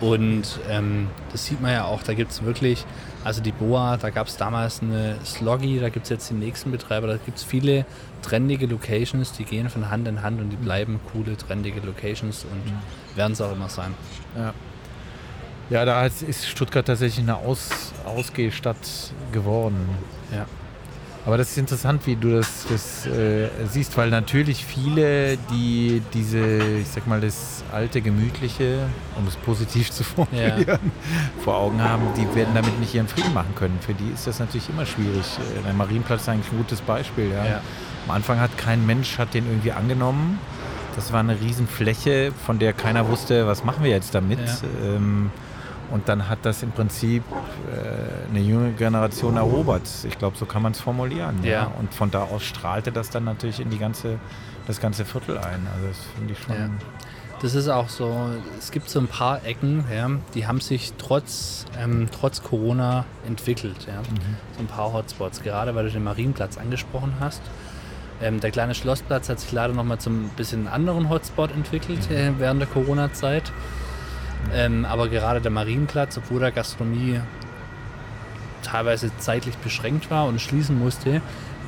[0.00, 2.84] Und ähm, das sieht man ja auch, da gibt es wirklich,
[3.24, 6.70] also die Boa, da gab es damals eine Sloggy, da gibt es jetzt den nächsten
[6.70, 7.84] Betreiber, da gibt es viele
[8.22, 13.16] trendige Locations, die gehen von Hand in Hand und die bleiben coole, trendige Locations und
[13.16, 13.94] werden es auch immer sein.
[14.36, 14.54] Ja.
[15.70, 19.76] Ja, da ist- ist Stuttgart tatsächlich eine Aus Ausgehstadt geworden.
[20.32, 20.46] Ja.
[21.28, 26.56] Aber das ist interessant, wie du das, das äh, siehst, weil natürlich viele, die diese,
[26.80, 28.78] ich sag mal, das alte Gemütliche,
[29.14, 30.78] um es positiv zu formulieren,
[31.44, 33.78] vor Augen haben, die werden damit nicht ihren Frieden machen können.
[33.82, 35.26] Für die ist das natürlich immer schwierig.
[35.58, 37.30] Äh, Der Marienplatz ist eigentlich ein gutes Beispiel.
[37.30, 37.44] Ja.
[37.44, 37.60] Ja.
[38.06, 40.38] Am Anfang hat kein Mensch hat den irgendwie angenommen.
[40.96, 44.38] Das war eine Riesenfläche, von der keiner wusste, was machen wir jetzt damit.
[44.38, 44.96] Ja.
[44.96, 45.30] Ähm,
[45.90, 49.88] und dann hat das im Prinzip äh, eine junge Generation erobert.
[50.06, 51.42] Ich glaube, so kann man es formulieren.
[51.42, 51.72] Ja.
[51.78, 54.18] Und von da aus strahlte das dann natürlich in die ganze,
[54.66, 55.66] das ganze Viertel ein.
[55.74, 56.54] Also das finde ich schon.
[56.54, 56.68] Ja.
[57.40, 61.66] Das ist auch so, es gibt so ein paar Ecken, ja, die haben sich trotz,
[61.80, 63.86] ähm, trotz Corona entwickelt.
[63.86, 64.02] Ja.
[64.56, 67.40] So ein paar Hotspots, gerade weil du den Marienplatz angesprochen hast.
[68.20, 72.60] Ähm, der kleine Schlossplatz hat sich leider nochmal zum bisschen anderen Hotspot entwickelt äh, während
[72.60, 73.52] der Corona-Zeit.
[74.54, 77.20] Ähm, aber gerade der Marienplatz, obwohl der Gastronomie
[78.62, 81.20] teilweise zeitlich beschränkt war und schließen musste,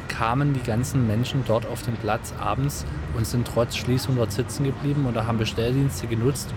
[0.08, 2.84] kamen die ganzen Menschen dort auf den Platz abends
[3.16, 6.52] und sind trotz Schließung dort sitzen geblieben oder haben Bestelldienste genutzt,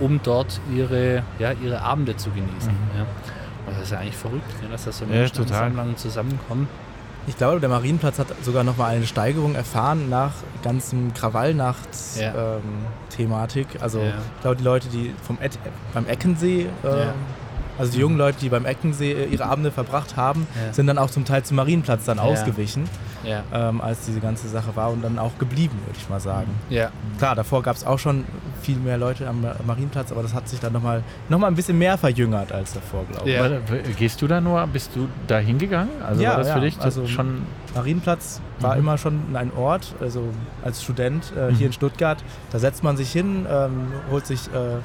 [0.00, 2.72] um dort ihre, ja, ihre Abende zu genießen.
[2.96, 3.02] Ja.
[3.66, 5.72] Und das ist ja eigentlich verrückt, ja, dass das so Ja, total.
[5.96, 6.68] Zusammenkommen.
[7.26, 10.32] Ich glaube, der Marienplatz hat sogar noch mal eine Steigerung erfahren nach
[10.62, 13.66] ganzen Krawallnachts-Thematik.
[13.74, 13.80] Ja.
[13.80, 14.08] also Ja.
[14.36, 15.58] ich glaube, die Leute, die vom Ed
[15.94, 17.14] beim Eckensee, äh, Ja.
[17.78, 20.72] Also die jungen Leute, die beim Eckensee äh, ihre Abende verbracht haben, Ja.
[20.72, 22.22] sind dann auch zum Teil zum Marienplatz dann Ja.
[22.24, 22.84] ausgewichen,
[23.24, 23.42] Ja.
[23.52, 26.48] ähm, als diese ganze Sache war und dann auch geblieben, würde ich mal sagen.
[26.70, 26.90] Ja.
[27.18, 28.24] Klar, davor gab es auch schon
[28.62, 31.54] viel mehr Leute am Ma- Marienplatz, aber das hat sich dann nochmal noch mal ein
[31.54, 33.34] bisschen mehr verjüngert als davor, glaube ich.
[33.36, 33.42] Ja.
[33.42, 33.60] Warte,
[33.98, 35.90] Gehst du da nur, bist du da hingegangen?
[36.06, 37.42] Also Ja, war das ja, für dich das also- schon
[37.74, 38.80] Marienplatz war Mhm.
[38.80, 40.22] immer schon ein Ort, also
[40.64, 41.56] als Student äh, Mhm.
[41.56, 42.18] hier in Stuttgart,
[42.52, 44.78] da setzt man sich hin, ähm, holt sich äh,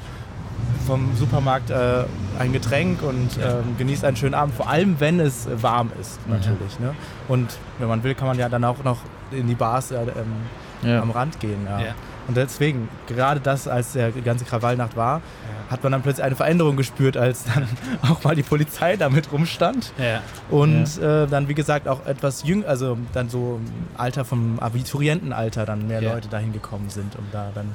[0.88, 2.03] vom Supermarkt äh,
[2.40, 6.80] ein Getränk und ähm, genießt einen schönen Abend, vor allem wenn es warm ist natürlich.
[6.80, 6.95] Ne?
[7.27, 8.99] Und wenn man will, kann man ja dann auch noch
[9.31, 11.02] in die Bars äh, ähm, ja.
[11.02, 11.65] am Rand gehen.
[11.65, 11.80] Ja.
[11.80, 11.95] Ja.
[12.27, 15.22] Und deswegen, gerade das, als der ganze Krawallnacht war,
[15.69, 17.68] hat man dann plötzlich eine Veränderung gespürt, als dann
[18.10, 19.94] auch mal die Polizei damit rumstand.
[19.98, 20.22] Ja.
[20.49, 25.65] Und äh, dann, wie gesagt, auch etwas jünger, also dann so im Alter vom Abiturientenalter
[25.65, 26.14] dann mehr Ja.
[26.14, 27.73] Leute dahin gekommen sind, um da dann.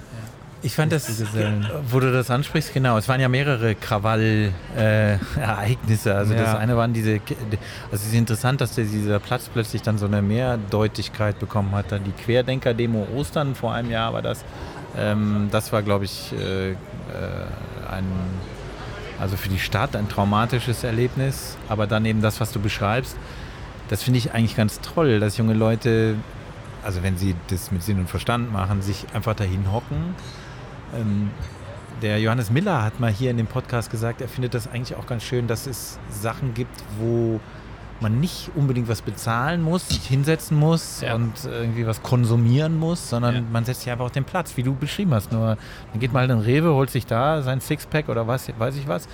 [0.64, 1.66] Ich fand das, Gesellen.
[1.90, 6.14] wo du das ansprichst, genau, es waren ja mehrere Krawall-Ereignisse.
[6.16, 6.56] also das Ja.
[6.56, 7.28] eine waren diese, also
[7.92, 11.92] es ist interessant, dass der, dieser Platz plötzlich dann so eine Mehrdeutigkeit bekommen hat.
[11.92, 14.42] Dann die Querdenker-Demo Ostern vor einem Jahr war das.
[14.96, 16.74] Ähm, das war, glaube ich, äh, äh,
[17.90, 18.06] ein,
[19.20, 21.58] also für die Stadt ein traumatisches Erlebnis.
[21.68, 23.18] Aber dann eben das, was du beschreibst,
[23.90, 26.14] das finde ich eigentlich ganz toll, dass junge Leute,
[26.82, 30.14] also wenn sie das mit Sinn und Verstand machen, sich einfach dahin hocken.
[30.96, 31.30] Ähm,
[32.02, 35.06] der Johannes Miller hat mal hier in dem Podcast gesagt, er findet das eigentlich auch
[35.06, 37.40] ganz schön, dass es Sachen gibt, wo
[38.00, 41.14] man nicht unbedingt was bezahlen muss, sich hinsetzen muss Ja.
[41.14, 43.40] und irgendwie was konsumieren muss, sondern Ja.
[43.52, 45.32] man setzt sich einfach auf den Platz, wie du beschrieben hast.
[45.32, 45.56] Nur
[45.92, 48.88] dann geht mal in den Rewe, holt sich da sein Sixpack oder was, weiß ich
[48.88, 49.08] was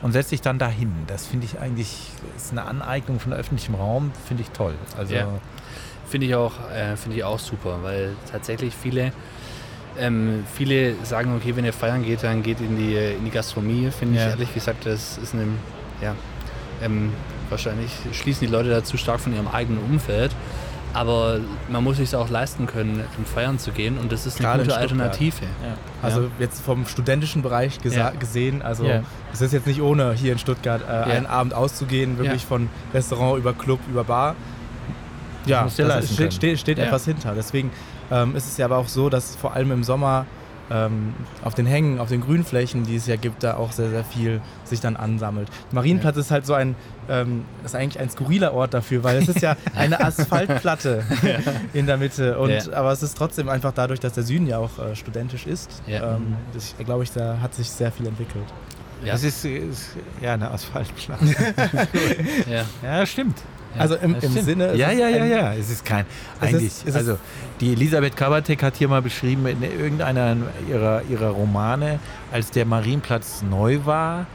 [0.00, 0.92] und setzt sich dann dahin.
[1.08, 4.74] Das finde ich eigentlich, ist eine Aneignung von öffentlichem Raum, finde ich toll.
[4.96, 5.26] Also Ja.
[6.08, 9.12] Finde ich, auch, äh, finde ich auch super, weil tatsächlich viele
[9.98, 13.90] Ähm, viele sagen, okay, wenn ihr feiern geht, dann geht in die, in die Gastronomie.
[13.90, 14.30] Finde ich Ja.
[14.30, 15.46] ehrlich gesagt, das ist eine,
[16.00, 16.14] ja,
[16.82, 17.12] ähm,
[17.48, 20.30] wahrscheinlich schließen die Leute da zu stark von ihrem eigenen Umfeld.
[20.92, 21.38] Aber
[21.68, 24.62] man muss sich auch leisten können, um feiern zu gehen und das ist eine Gerade
[24.64, 24.76] gute.
[24.76, 25.36] Alternative.
[26.02, 28.10] Also jetzt vom studentischen Bereich Ja.
[28.10, 29.02] gesehen, also Ja.
[29.32, 31.02] es ist jetzt nicht ohne hier in Stuttgart äh, Ja.
[31.04, 32.48] einen Abend auszugehen, wirklich Ja.
[32.48, 34.34] von Restaurant über Club über Bar.
[35.46, 36.84] Ja, das leisten steht, steht, steht Ja.
[36.86, 37.34] etwas hinter.
[37.36, 37.70] Deswegen
[38.10, 40.26] ähm, ist es ja aber auch so, dass vor allem im Sommer
[40.72, 44.04] ähm, auf den Hängen, auf den Grünflächen, die es ja gibt, da auch sehr, sehr
[44.04, 45.48] viel sich dann ansammelt.
[45.72, 46.76] Marienplatz ist halt so ein,
[47.08, 51.02] ähm, ist eigentlich ein skurriler Ort dafür, weil es ist ja eine Asphaltplatte
[51.72, 52.38] in der Mitte.
[52.38, 52.72] Und, Ja.
[52.74, 56.14] Aber es ist trotzdem einfach dadurch, dass der Süden ja auch äh, studentisch ist, Ja.
[56.14, 58.44] ähm, das, glaube ich, da hat sich sehr viel entwickelt.
[59.04, 59.12] Ja.
[59.14, 61.24] Das ist, ist ja eine Asphaltplatte.
[62.48, 62.64] Ja.
[62.82, 63.38] ja, stimmt.
[63.74, 64.30] Ja, also im, im.
[64.32, 64.64] Sinne.
[64.66, 65.54] es Ja, ja, ja, ja.
[65.54, 66.04] Es ist kein.
[66.40, 66.66] Es ist- Eigentlich.
[66.72, 67.18] es ist- also,
[67.60, 70.36] die Elisabeth Kabatek hat hier mal beschrieben in irgendeiner
[70.68, 71.98] ihrer, ihrer Romane,
[72.32, 74.26] als der Marienplatz neu war.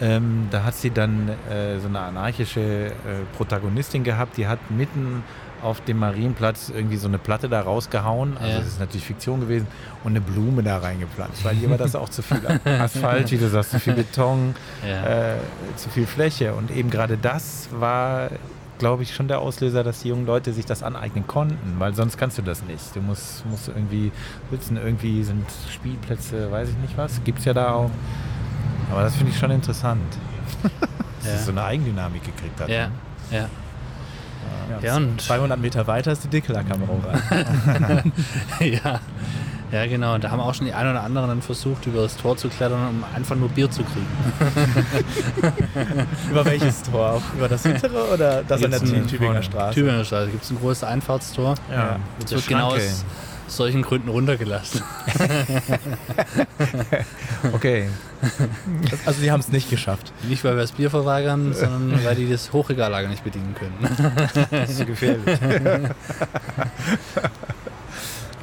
[0.00, 2.92] Ähm, da hat sie dann äh, so eine anarchische äh,
[3.36, 5.22] Protagonistin gehabt, die hat mitten
[5.62, 8.36] auf dem Marienplatz irgendwie so eine Platte da rausgehauen.
[8.36, 8.58] Also Ja.
[8.58, 9.68] das ist natürlich Fiktion gewesen
[10.02, 13.48] und eine Blume da reingepflanzt, weil hier war das auch zu viel Asphalt, wie du
[13.48, 15.34] sagst, zu viel Beton Ja.
[15.34, 15.36] äh,
[15.76, 16.54] zu viel Fläche.
[16.54, 18.30] Und eben gerade das war,
[18.82, 22.16] glaube ich, schon der Auslöser, dass die jungen Leute sich das aneignen konnten, weil sonst
[22.18, 22.96] kannst du das nicht.
[22.96, 24.10] Du musst, musst irgendwie
[24.50, 27.90] sitzen, irgendwie sind Spielplätze, weiß ich nicht was, gibt es ja da auch.
[28.90, 30.02] Aber das finde ich schon interessant.
[31.20, 31.34] dass Ja.
[31.34, 32.68] es so eine Eigendynamik gekriegt hat.
[32.68, 32.88] Ja.
[32.88, 32.92] ne?
[33.30, 33.38] Ja.
[33.38, 38.02] Ja, Ja, und- 200 Meter weiter ist die Dickelackerbrauerei.
[38.60, 39.00] ja.
[39.72, 40.14] Ja, genau.
[40.14, 42.48] Und da haben auch schon die einen oder anderen dann versucht, über das Tor zu
[42.50, 44.06] klettern, um einfach nur Bier zu kriegen.
[46.30, 47.12] Über welches Tor?
[47.12, 49.74] Auch über das hintere oder das an der ein- Tübinger Straße?
[49.74, 51.54] Tübinger Straße gibt es ein großes Einfahrtstor.
[51.70, 51.98] Ja.
[52.20, 53.04] Das wird genau aus
[53.48, 54.82] solchen Gründen runtergelassen.
[57.52, 57.88] Okay.
[59.04, 60.12] Also die haben es nicht geschafft.
[60.28, 63.74] Nicht, weil wir das Bier verweigern, sondern weil die das Hochregallager nicht bedienen können.
[64.50, 65.38] Das ist zu gefährlich.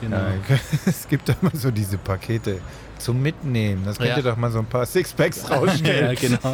[0.02, 0.18] Genau.
[0.18, 0.34] Ja,
[0.86, 2.60] es gibt immer so diese Pakete
[2.98, 3.84] zum Mitnehmen.
[3.86, 4.18] Das könnt Ja.
[4.18, 6.18] ihr doch mal so ein paar Sixpacks Ja, rausstellen.
[6.20, 6.54] genau.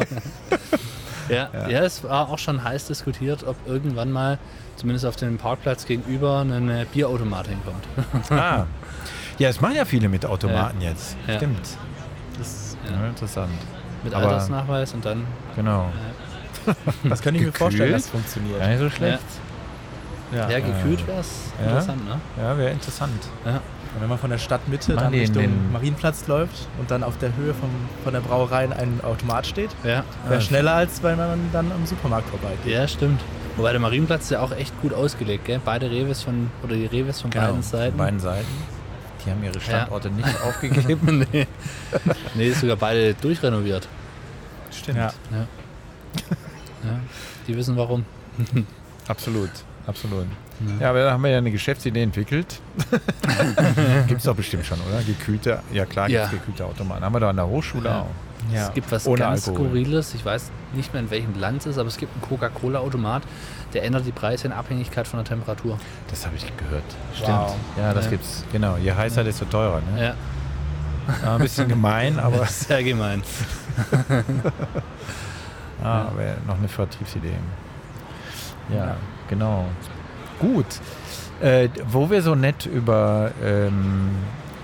[1.28, 1.68] Ja, Ja.
[1.68, 1.82] ja.
[1.82, 4.38] es war auch schon heiß diskutiert, ob irgendwann mal,
[4.76, 7.84] zumindest auf dem Parkplatz gegenüber, ein äh, Bierautomat hinkommt.
[8.30, 8.66] Ah.
[9.38, 11.16] Ja, es machen ja viele mit Automaten jetzt.
[11.26, 11.34] Ja.
[11.36, 11.60] Stimmt.
[12.38, 13.50] Das, Ja, ja, interessant.
[14.04, 15.24] mit Aber- Altersnachweis und dann.
[15.56, 15.90] Genau.
[17.08, 18.04] Das könnte ich mir vorstellen, Gekühlt?
[18.04, 18.60] dass funktioniert.
[18.60, 19.18] Gar nicht so schlecht.
[20.32, 21.66] Ja, ja gekühlt wäre es Ja.
[21.68, 22.20] interessant, ne?
[22.36, 23.22] Ja, wäre interessant.
[23.44, 23.52] Ja.
[23.94, 27.02] Und wenn man von der Stadtmitte dann die in Richtung den- Marienplatz läuft und dann
[27.02, 27.70] auf der Höhe vom,
[28.04, 30.04] von der Brauerei ein Automat steht, Ja.
[30.28, 32.66] wäre schneller, als wenn man dann am Supermarkt vorbeigeht.
[32.66, 33.20] ja, stimmt.
[33.56, 35.60] Wobei der Marienplatz ist ja auch echt gut ausgelegt, gell?
[35.64, 37.96] Beide Reves von, oder die Reves von beiden Seiten.
[37.96, 38.46] Von beiden Seiten.
[39.24, 41.26] Die haben ihre Standorte nicht aufgegeben.
[41.32, 41.46] nee.
[42.34, 43.88] nee, ist sogar beide durchrenoviert.
[44.70, 44.98] Stimmt.
[44.98, 45.14] Ja.
[47.46, 48.04] Die wissen warum.
[49.08, 49.50] Absolut.
[49.86, 50.26] Absolut.
[50.80, 52.60] Ja, aber da haben wir ja eine Geschäftsidee entwickelt.
[54.08, 55.00] gibt es doch bestimmt schon, oder?
[55.02, 56.22] Gekühlte, ja klar, Ja.
[56.22, 57.04] gibt es gekühlte Automaten.
[57.04, 58.00] Haben wir da an der Hochschule Ja.
[58.00, 58.06] auch.
[58.52, 58.68] Ja.
[58.68, 59.68] Es gibt was Ohne ganz Alkohol.
[59.68, 63.22] Skurriles, ich weiß nicht mehr in welchem Land es ist, aber es gibt einen Coca-Cola-Automat,
[63.74, 65.78] der ändert die Preise in Abhängigkeit von der Temperatur.
[66.08, 66.84] Das habe ich gehört.
[67.14, 67.28] Stimmt.
[67.28, 67.54] Wow.
[67.78, 68.10] Ja, das Ja.
[68.12, 68.44] gibt's.
[68.52, 68.76] Genau.
[68.76, 69.80] Je heißer, desto teurer.
[69.94, 70.00] Ne?
[70.02, 70.14] Ja,
[71.24, 73.22] Ja, ein bisschen gemein, aber sehr gemein.
[75.82, 77.34] ah, wäre noch eine Vertriebsidee.
[78.74, 78.96] Ja,
[79.28, 79.66] genau.
[80.38, 80.66] Gut.
[81.40, 84.10] Äh, wo wir so nett über, ähm,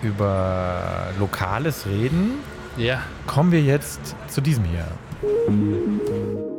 [0.02, 2.38] über Lokales reden,
[2.76, 4.86] Ja, kommen wir jetzt zu diesem hier.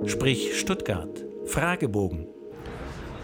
[0.06, 1.10] Sprich Stuttgart.
[1.48, 2.28] Fragebogen.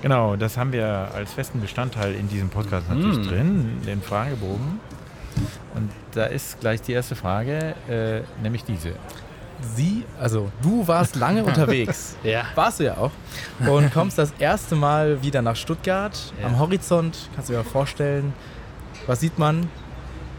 [0.02, 3.24] Genau, das haben wir als festen Bestandteil in diesem Podcast natürlich Mm.
[3.30, 4.80] drin, den Fragebogen.
[5.76, 8.94] Und da ist gleich die erste Frage, äh, nämlich diese.
[9.76, 12.16] Sie, also du warst lange unterwegs.
[12.24, 12.44] ja.
[12.56, 13.12] Warst du ja auch.
[13.60, 16.18] Und kommst das erste Mal wieder nach Stuttgart.
[16.40, 16.48] Ja.
[16.48, 18.34] Am Horizont, kannst du dir mal vorstellen,
[19.08, 19.70] was sieht man?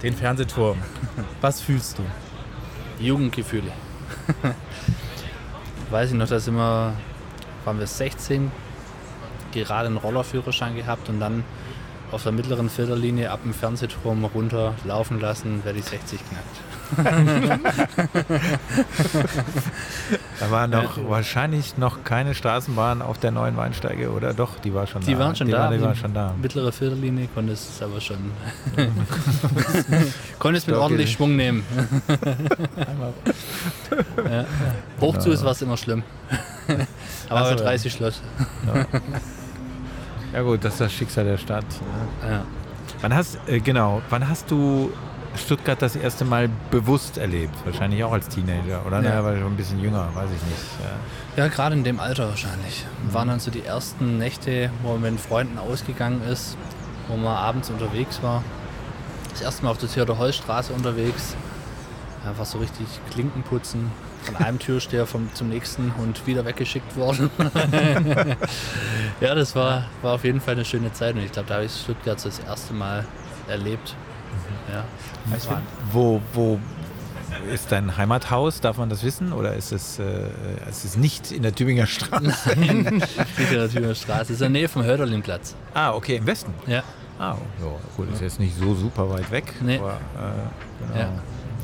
[0.03, 0.79] Den Fernsehturm.
[1.41, 2.03] Was fühlst du?
[3.03, 3.71] Jugendgefühle.
[5.91, 6.93] Weiß ich noch, dass immer,
[7.65, 8.51] waren wir 16,
[9.53, 11.45] gerade einen Rollerführerschein gehabt und dann
[12.13, 16.61] auf der mittleren Filterlinie ab dem Fernsehturm runter laufen lassen, wer die 60 knackt.
[20.41, 24.59] Da war noch wahrscheinlich noch keine Straßenbahn auf der neuen Weinsteige, oder doch?
[24.59, 25.19] Die war schon Die da.
[25.19, 25.59] waren schon die da.
[25.61, 26.35] War, die waren schon da.
[26.41, 28.33] Mittlere Filterlinie konntest es aber schon.
[30.39, 31.63] konntest mit ordentlich Schwung nehmen.
[34.17, 34.45] Ja.
[35.01, 36.03] Hochzu ist was immer schlimm.
[37.29, 37.67] aber Ach so, bei ja.
[37.69, 38.23] 30 Schloss.
[40.33, 41.67] Ja gut, das ist das Schicksal der Stadt.
[42.23, 42.45] Ja.
[43.03, 44.91] Wann hast, äh, genau, wann hast du
[45.37, 47.55] Stuttgart das erste Mal bewusst erlebt?
[47.65, 48.97] Wahrscheinlich auch als Teenager, oder?
[48.97, 49.03] Ja.
[49.03, 50.65] Naja, weil schon ein bisschen jünger, weiß ich nicht.
[50.83, 51.45] Ja.
[51.45, 52.85] Ja, gerade in dem Alter wahrscheinlich.
[53.11, 56.57] Waren dann so die ersten Nächte, wo man mit Freunden ausgegangen ist,
[57.09, 58.43] wo man abends unterwegs war.
[59.31, 61.37] Das erste Mal auf der Theodor Holzstraße unterwegs.
[62.27, 63.91] Einfach so richtig Klinken putzen.
[64.25, 67.31] Von einem Türsteher vom, zum nächsten und wieder weggeschickt worden.
[69.21, 71.65] ja, das war, war auf jeden Fall eine schöne Zeit und ich glaube, da habe
[71.65, 73.07] ich Stuttgart so das erste Mal
[73.49, 73.95] erlebt.
[74.71, 74.85] Ja.
[75.49, 76.59] War- Wo, wo
[77.53, 78.61] ist dein Heimathaus?
[78.61, 79.33] Darf man das wissen?
[79.33, 80.05] Oder ist es, äh,
[80.69, 82.25] es ist nicht in der Tübinger Straße?
[82.59, 83.01] Nicht in
[83.57, 84.19] der Tübinger Straße.
[84.19, 85.55] Das ist in der Nähe vom Hörderlinplatz.
[85.75, 86.53] ah, okay, im Westen.
[86.67, 86.83] Ja.
[87.19, 87.67] Ah, ja,
[87.97, 89.53] gut, ist jetzt nicht so super weit weg.
[89.61, 89.79] Nee.
[89.79, 90.99] Aber, äh, genau.
[91.01, 91.09] Ja.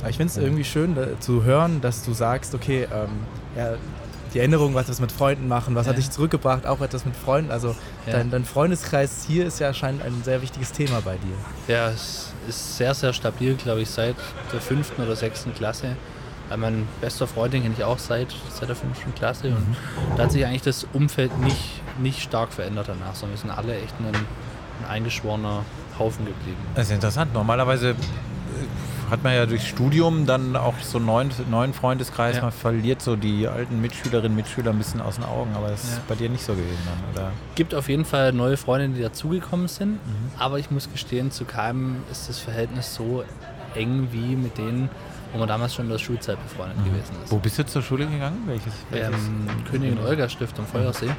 [0.01, 3.09] Aber ich finde es irgendwie schön da, zu hören, dass du sagst, okay, ähm,
[3.57, 3.71] ja,
[4.35, 6.01] die Erinnerung, was das mit Freunden machen, was hat Ja.
[6.01, 7.51] dich zurückgebracht, auch etwas mit Freunden.
[7.51, 7.69] Also
[8.07, 8.13] Ja.
[8.13, 11.75] dein, dein Freundeskreis hier ist ja anscheinend ein sehr wichtiges Thema bei dir.
[11.75, 14.17] Ja, es ist sehr, sehr stabil, glaube ich, seit
[14.53, 15.97] der fünften oder sechsten Klasse.
[16.49, 19.49] Weil mein bester Freund, den kenne ich auch seit, seit der fünften Klasse.
[19.49, 19.77] Und
[20.17, 23.75] da hat sich eigentlich das Umfeld nicht, nicht stark verändert danach, sondern wir sind alle
[23.75, 25.65] echt ein, ein eingeschworener
[25.99, 26.59] Haufen geblieben.
[26.75, 27.35] Das ist interessant.
[27.35, 27.97] Normalerweise
[29.11, 32.37] hat man ja durch Studium dann auch so einen neuen, neuen Freundeskreis.
[32.37, 32.43] Ja.
[32.43, 35.55] Man verliert so die alten Mitschülerinnen und Mitschüler ein bisschen aus den Augen.
[35.55, 35.97] Aber das Ja.
[35.99, 36.79] ist bei dir nicht so gewesen
[37.15, 37.33] dann, oder?
[37.55, 39.99] gibt auf jeden Fall neue Freunde, die dazugekommen sind.
[40.39, 43.23] Aber ich muss gestehen, zu keinem ist das Verhältnis so
[43.75, 44.89] eng wie mit denen,
[45.33, 47.31] wo man damals schon in der Schulzeit befreundet gewesen ist.
[47.31, 48.43] Wo bist du zur Schule gegangen?
[48.47, 48.73] Welches?
[48.91, 49.11] welches?
[49.11, 51.11] Ähm, Königin Olga Stift am Feuersee.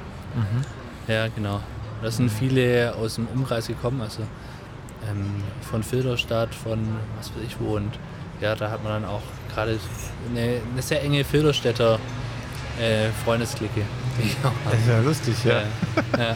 [1.08, 1.60] Ja, genau.
[2.02, 4.24] Da sind viele aus dem Umkreis gekommen, also
[5.10, 6.80] ähm, von Filderstadt, von
[7.18, 7.76] was weiß ich wo.
[7.76, 7.92] Und
[8.42, 9.22] ja, da hat man dann auch
[9.54, 9.80] gerade
[10.30, 12.00] eine, eine sehr enge Filderstädter
[12.80, 13.82] äh, Freundesklicke.
[14.66, 15.60] Das ist ja lustig, ja.
[16.18, 16.36] ja.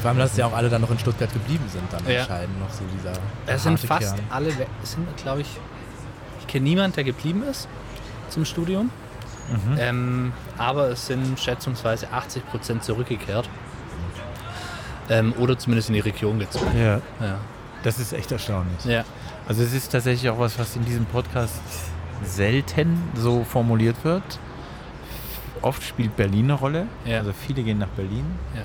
[0.00, 2.20] Vor allem, dass ja auch alle dann noch in Stuttgart geblieben sind, dann Ja.
[2.20, 3.12] entscheidend noch so dieser.
[3.46, 4.26] Es sind fast Kern.
[4.30, 4.48] alle,
[4.82, 5.46] es sind glaube ich,
[6.40, 7.68] ich kenne niemanden, der geblieben ist
[8.30, 8.90] zum Studium.
[9.50, 9.76] Mhm.
[9.78, 13.48] Ähm, aber es sind schätzungsweise 80 Prozent zurückgekehrt.
[15.10, 16.70] Ähm, oder zumindest in die Region gezogen.
[16.76, 17.00] ja.
[17.20, 17.38] Ja.
[17.82, 18.84] Das ist echt erstaunlich.
[18.84, 19.04] ja.
[19.48, 21.60] Also es ist tatsächlich auch was, was in diesem Podcast
[22.24, 24.22] selten so formuliert wird.
[25.62, 26.86] Oft spielt Berlin eine Rolle.
[27.04, 27.18] Ja.
[27.18, 28.24] Also viele gehen nach Berlin.
[28.54, 28.62] Ja.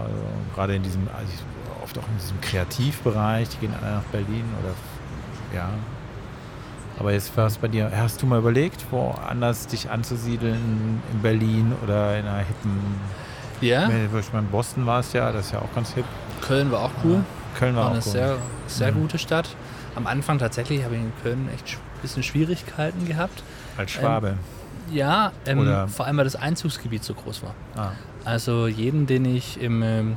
[0.00, 0.14] Also
[0.54, 1.32] gerade in diesem, also
[1.82, 4.74] oft auch in diesem Kreativbereich, die gehen alle nach Berlin oder
[5.56, 5.70] ja.
[6.98, 11.72] Aber jetzt war es bei dir, hast du mal überlegt, woanders dich anzusiedeln, in Berlin
[11.82, 13.00] oder in einer hippen,
[13.62, 16.04] Ja, ich meine, Boston war es ja, das ist ja auch ganz hip.
[16.40, 17.24] Köln war auch cool.
[17.58, 18.12] Köln war War auch eine cool.
[18.12, 18.36] sehr,
[18.66, 19.00] sehr Mhm.
[19.02, 19.48] gute Stadt.
[19.94, 23.42] Am Anfang tatsächlich habe ich in Köln echt ein bisschen Schwierigkeiten gehabt.
[23.76, 24.34] Als Schwabe.
[24.90, 27.54] Ja, ähm, vor allem weil das Einzugsgebiet so groß war.
[27.76, 27.90] ah.
[28.24, 30.16] Also jeden, den ich im, ähm,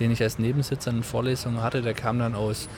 [0.00, 2.68] den ich als Nebensitzer in Vorlesungen hatte, der kam dann aus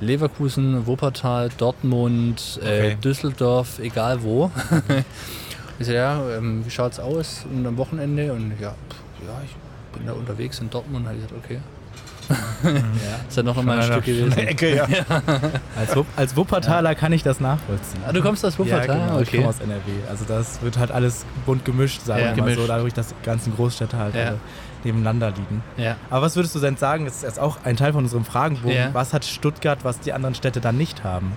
[0.00, 2.96] Leverkusen, Wuppertal, Dortmund, äh, Okay.
[3.02, 4.50] Düsseldorf, egal wo.
[5.78, 8.32] ich so, ja, ähm, wie schaut's aus und am Wochenende?
[8.32, 9.54] Und ja, pff, ja, ich
[9.96, 11.06] bin da unterwegs in Dortmund.
[11.06, 11.60] Habe ich gesagt, okay.
[13.28, 14.32] Ist dann noch einmal ein Stück gewesen.
[14.38, 14.86] Ecke, ja.
[15.76, 18.00] Als, Wupp, als Wuppertaler kann ich das nachvollziehen.
[18.06, 18.98] Ah, du kommst aus Wuppertal?
[18.98, 19.20] Ja, genau.
[19.20, 19.36] Ich okay.
[19.38, 19.90] komme aus NRW.
[20.08, 22.36] Also das wird halt alles bunt gemischt, sagen Ja.
[22.36, 24.20] wir mal so, dadurch, dass die ganzen Großstädte halt Ja.
[24.28, 24.38] alle
[24.84, 25.62] nebeneinander liegen.
[25.76, 25.96] Ja.
[26.08, 28.74] Aber was würdest du denn sagen, das ist jetzt auch ein Teil von unserem Fragenbogen,
[28.76, 28.90] Ja.
[28.94, 31.32] was hat Stuttgart, was die anderen Städte dann nicht haben?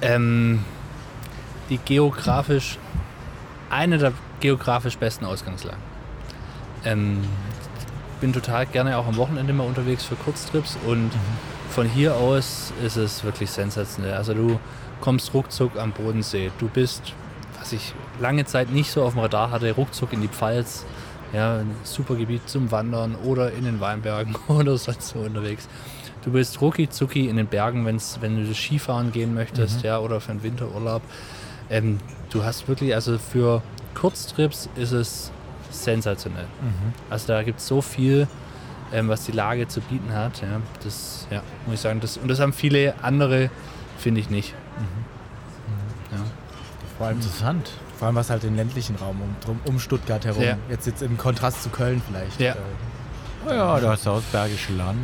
[0.00, 0.64] Ähm,
[1.70, 2.78] die geografisch,
[3.70, 5.91] eine der geografisch besten Ausgangslagen.
[6.84, 7.20] Ähm,
[8.20, 11.10] bin total gerne auch am Wochenende mal unterwegs für Kurztrips und
[11.70, 14.14] von hier aus ist es wirklich sensationell.
[14.14, 14.60] Also du
[15.00, 16.50] kommst ruckzuck am Bodensee.
[16.58, 17.14] Du bist,
[17.58, 20.84] was ich lange Zeit nicht so auf dem Radar hatte, ruckzuck in die Pfalz.
[21.32, 25.68] Ja, ein super Gebiet zum Wandern oder in den Weinbergen oder sonst so unterwegs.
[26.24, 30.20] Du bist rucki zucki in den Bergen, wenn's, wenn du Skifahren gehen möchtest, ja, oder
[30.20, 31.02] für einen Winterurlaub.
[31.68, 31.98] Ähm,
[32.30, 33.62] du hast wirklich, also für
[33.94, 35.31] Kurztrips ist es
[35.72, 36.46] sensationell.
[37.10, 38.28] Also da gibt es so viel,
[38.92, 40.42] ähm, was die Lage zu bieten hat.
[40.42, 43.50] Ja, das, ja, muss ich sagen, das, und das haben viele andere,
[43.98, 44.54] finde ich nicht.
[46.10, 46.18] Ja.
[46.98, 47.70] Vor allem, Interessant.
[47.98, 50.42] vor allem was halt den ländlichen Raum um, drum, um Stuttgart herum.
[50.42, 50.56] Ja.
[50.68, 52.40] Jetzt, jetzt im Kontrast zu Köln vielleicht.
[52.40, 52.52] Ja.
[52.52, 52.56] Äh,
[53.44, 54.98] Oh ja, da hast du aus Bergische Land.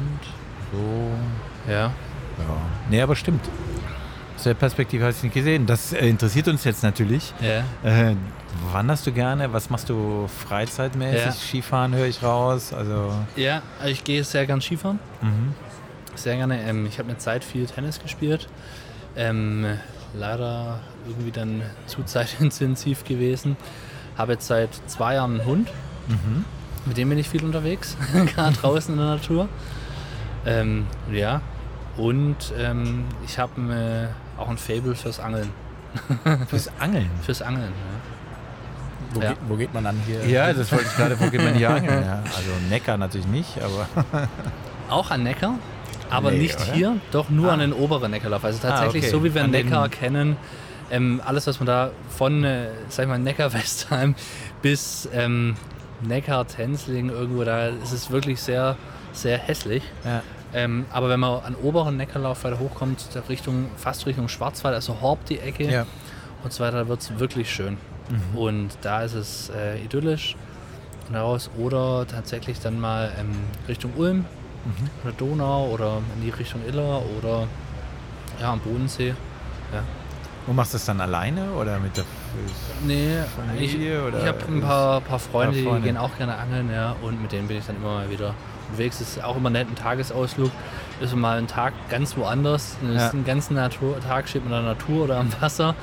[0.72, 1.10] So.
[1.68, 1.76] ja.
[1.86, 1.92] Ja.
[2.88, 3.44] Nee, aber stimmt.
[4.36, 5.66] Aus der Perspektive habe ich nicht gesehen.
[5.66, 7.34] Das äh, interessiert uns jetzt natürlich.
[7.40, 7.64] Ja.
[7.82, 8.14] Äh,
[8.72, 9.52] wanderst du gerne?
[9.52, 11.24] Was machst du freizeitmäßig?
[11.26, 11.32] Ja.
[11.32, 12.72] Skifahren höre ich raus.
[12.72, 13.12] Also.
[13.36, 14.98] Ja, also ich gehe sehr gern Skifahren.
[15.20, 15.54] Mhm.
[16.14, 16.60] Sehr gerne.
[16.62, 18.48] Ähm, ich habe eine Zeit viel Tennis gespielt.
[19.16, 19.66] Ähm,
[20.14, 23.56] leider irgendwie dann zu zeitintensiv gewesen.
[24.16, 25.68] Habe jetzt seit zwei Jahren einen Hund.
[26.08, 26.44] Mhm.
[26.86, 27.96] Mit dem bin ich viel unterwegs,
[28.34, 29.48] gerade draußen in der Natur.
[30.46, 31.42] Ähm, ja,
[31.98, 33.60] Und ähm, ich habe
[34.38, 35.50] äh, auch ein Fable fürs Angeln.
[36.48, 37.10] Fürs Angeln.
[37.22, 37.72] Fürs Angeln,
[39.12, 39.28] Wo, Ja.
[39.30, 40.24] geht, wo geht man dann hier?
[40.26, 42.04] Ja, das wollte ich gerade, wo geht man hier angeln?
[42.04, 43.88] Ja, also Neckar natürlich nicht, aber.
[44.90, 45.54] Auch an Neckar,
[46.10, 46.72] aber Nee, nicht oder?
[46.72, 47.54] hier, doch nur Ah.
[47.54, 48.44] an den oberen Neckarlauf.
[48.44, 49.10] Also tatsächlich okay.
[49.12, 50.36] so, wie wir An Neckar kennen.
[50.90, 54.14] Ähm, alles, was man da von, äh, sag ich mal, Neckar-Westheim
[54.62, 55.54] bis ähm,
[56.02, 58.76] Neckar-Tenzling irgendwo, da ist es wirklich sehr,
[59.12, 59.82] sehr hässlich.
[60.04, 60.22] ja.
[60.54, 65.26] Ähm, aber wenn man an oberen Neckarlauf weiter hochkommt, Richtung, fast Richtung Schwarzwald, also Horb
[65.26, 65.84] die Ecke Ja.
[66.42, 67.76] und so weiter, da wird es wirklich schön.
[68.34, 70.36] Und da ist es äh, idyllisch
[71.12, 71.50] daraus.
[71.58, 73.36] Oder tatsächlich dann mal ähm,
[73.68, 74.24] Richtung Ulm
[75.04, 77.46] oder Donau oder in die Richtung Iller oder
[78.40, 79.14] ja, am Bodensee.
[80.46, 82.04] Und machst du das dann alleine oder mit der
[82.86, 83.18] Nee,
[83.58, 84.06] ich, Familie?
[84.06, 87.32] oder ich habe ein paar, paar Freunde, die gehen auch gerne angeln, ja, und mit
[87.32, 88.34] denen bin ich dann immer mal wieder
[88.70, 89.00] unterwegs.
[89.02, 90.50] Ist auch immer nett, ein Tagesausflug.
[91.00, 92.76] Ist mal ein Tag ganz woanders.
[92.82, 93.10] Ist Ja.
[93.10, 95.74] Den ganzen Natur Tag steht man in der Natur oder am Wasser.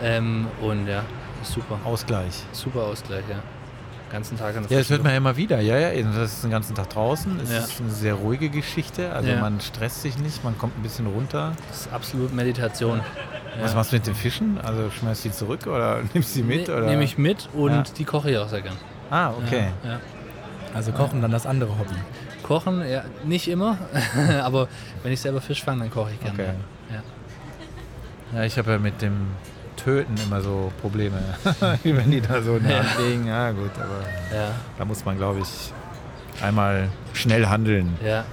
[0.00, 1.06] Ähm, und ja, ist
[1.52, 1.78] super.
[1.84, 2.42] Ausgleich.
[2.52, 3.36] Super Ausgleich, ja.
[4.10, 5.60] Ganzen Tag in der Ja, das hört man ja immer wieder.
[5.60, 7.40] Ja, ja, das ist den ganzen Tag draußen.
[7.40, 7.58] Es Ja.
[7.58, 9.12] ist eine sehr ruhige Geschichte.
[9.12, 9.40] Also Ja.
[9.40, 11.52] man stresst sich nicht, man kommt ein bisschen runter.
[11.68, 13.00] Das ist absolut Meditation.
[13.60, 13.76] Was Ja.
[13.76, 14.58] machst du mit den Fischen?
[14.62, 16.68] Also schmeißt die zurück oder nimmst sie mit?
[16.68, 16.86] Ne- oder?
[16.86, 17.82] Nehme ich mit und Ja.
[17.98, 18.76] die koche ich auch sehr gern.
[19.10, 19.68] Ah, okay.
[19.82, 20.00] Ja, ja.
[20.72, 21.94] Also kochen dann das andere Hobby.
[22.44, 23.76] Kochen, ja, nicht immer,
[24.44, 24.68] aber
[25.02, 26.34] wenn ich selber Fisch fange, dann koche ich gerne.
[26.38, 26.52] Okay.
[28.32, 28.38] Ja.
[28.38, 29.28] Ja, ich habe ja mit dem
[29.76, 31.18] Töten immer so Probleme.
[31.82, 32.84] Wenn die da so der Ja.
[33.26, 34.48] Ja, gut, aber Ja,
[34.78, 35.72] da muss man, glaube ich,
[36.42, 37.96] einmal schnell handeln.
[38.04, 38.24] ja.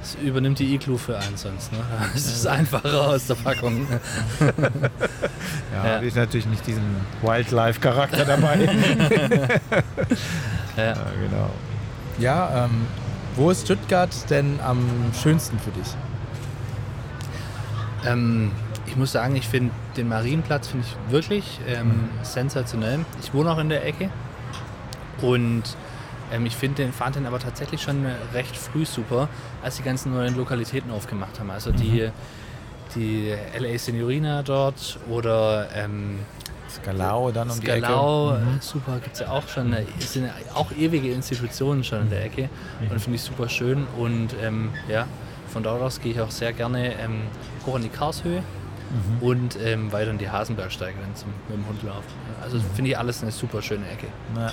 [0.00, 1.70] Das übernimmt die Iglu für einen sonst.
[1.72, 1.78] Ne?
[2.14, 3.86] Es ist einfacher aus der Packung.
[5.72, 5.86] Ja, Ja.
[5.86, 5.96] ja.
[5.98, 6.82] ist natürlich nicht diesen
[7.22, 8.58] Wildlife-Charakter dabei.
[10.76, 10.84] Ja.
[10.84, 11.50] ja, genau.
[12.18, 12.86] Ja, ähm,
[13.36, 14.80] wo ist Stuttgart denn am
[15.22, 15.86] schönsten für dich?
[18.06, 18.50] Ähm,
[18.86, 19.70] ich muss sagen, ich finde
[20.00, 23.00] den Marienplatz finde ich wirklich ähm, sensationell.
[23.22, 24.10] Ich wohne auch in der Ecke
[25.20, 25.62] und
[26.32, 29.28] ähm, ich finde den fand den aber tatsächlich schon recht früh super,
[29.62, 31.50] als die ganzen neuen Lokalitäten aufgemacht haben.
[31.50, 32.08] Also die,
[32.94, 36.20] die LA Signorina dort oder ähm,
[36.70, 37.84] Skalau dann um die Ecke.
[37.84, 39.74] Skalau, äh, super, gibt es ja auch schon.
[39.98, 42.48] Es sind auch ewige Institutionen schon in der Ecke
[42.88, 43.86] und finde ich super schön.
[43.98, 45.06] Und ähm, ja,
[45.48, 47.22] von dort aus gehe ich auch sehr gerne ähm,
[47.66, 47.88] hoch in die
[48.90, 52.04] Karlshöhe und ähm, weiter in die Hasenbergsteige dann zum, mit dem Hund laufen.
[52.42, 54.06] Also finde ich alles eine super schöne Ecke.
[54.36, 54.52] Ja.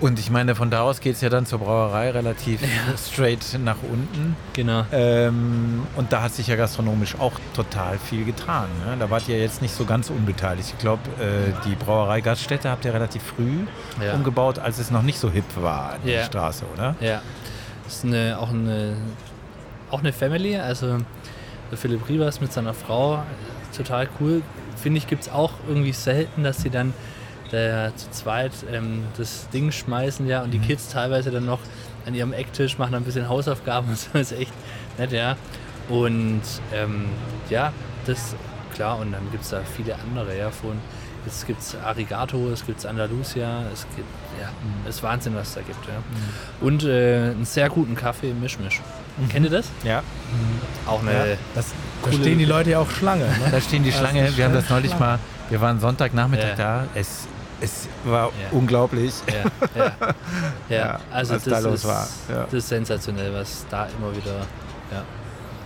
[0.00, 2.60] Und ich meine, von da aus geht es ja dann zur Brauerei relativ
[2.98, 4.34] straight nach unten.
[4.52, 4.84] Genau.
[4.90, 8.66] Ähm, und da hat sich ja gastronomisch auch total viel getan.
[8.84, 8.96] Ne?
[8.98, 10.70] Da wart ihr jetzt nicht so ganz unbeteiligt.
[10.70, 13.60] Ich glaube, äh, die Brauerei Gaststätte habt ihr relativ früh
[14.04, 14.14] Ja.
[14.14, 16.24] umgebaut, als es noch nicht so hip war, die Ja.
[16.24, 16.96] Straße, oder?
[16.98, 17.22] Ja,
[17.84, 18.96] das ist eine, auch, eine,
[19.92, 20.56] auch eine Family.
[20.58, 21.00] Also der
[21.76, 24.42] Philipp Rivas mit seiner Frau, äh, total cool.
[24.76, 26.92] Finde ich, gibt es auch irgendwie selten, dass sie dann
[27.50, 31.60] da zu zweit ähm, das Ding schmeißen, ja, und die Kids teilweise dann noch
[32.06, 34.08] an ihrem Ecktisch machen ein bisschen Hausaufgaben und so.
[34.12, 34.52] Das ist echt
[34.98, 35.36] nett, ja.
[35.88, 36.42] Und
[36.72, 37.06] ähm,
[37.50, 37.72] ja,
[38.06, 38.34] das
[38.74, 40.78] klar, und dann gibt es da viele andere, ja, von
[41.26, 44.08] es gibt Arigato, es gibt Andalusia, es gibt,
[44.40, 44.48] ja,
[44.88, 46.02] es ist Wahnsinn, was es da gibt, ja.
[46.60, 48.80] Und äh, einen sehr guten Kaffee im Mischmisch.
[49.28, 49.66] Kennt ihr das?
[49.84, 50.02] Ja.
[50.86, 51.66] Auch eine, Ja, das,
[52.04, 53.24] da stehen die Leute ja auch Schlange.
[53.24, 53.48] Ne?
[53.50, 54.34] Da stehen die Schlange.
[54.36, 55.04] Wir haben das neulich Schlange.
[55.12, 55.18] mal,
[55.50, 56.54] wir waren Sonntagnachmittag Ja.
[56.56, 56.84] da.
[56.94, 57.26] Es,
[57.60, 58.32] es war Ja.
[58.52, 59.12] unglaublich.
[59.28, 59.34] Ja,
[59.80, 60.14] ja, ja.
[60.68, 62.44] Ja, also was das da los ist, war, ja.
[62.44, 64.32] das ist sensationell, was da immer wieder,
[64.90, 65.02] ja.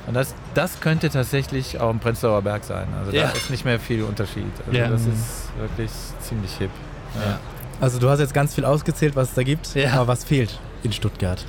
[0.09, 2.87] Und das, das könnte tatsächlich auch im Prenzlauer Berg sein.
[2.99, 3.25] Also Ja.
[3.25, 4.45] da ist nicht mehr viel Unterschied.
[4.67, 4.89] Also Ja.
[4.89, 5.91] das ist wirklich
[6.21, 6.71] ziemlich hip.
[7.15, 7.39] ja.
[7.81, 9.75] Also du hast jetzt ganz viel ausgezählt, was es da gibt.
[9.75, 9.93] Ja.
[9.95, 11.45] Aber was fehlt in Stuttgart?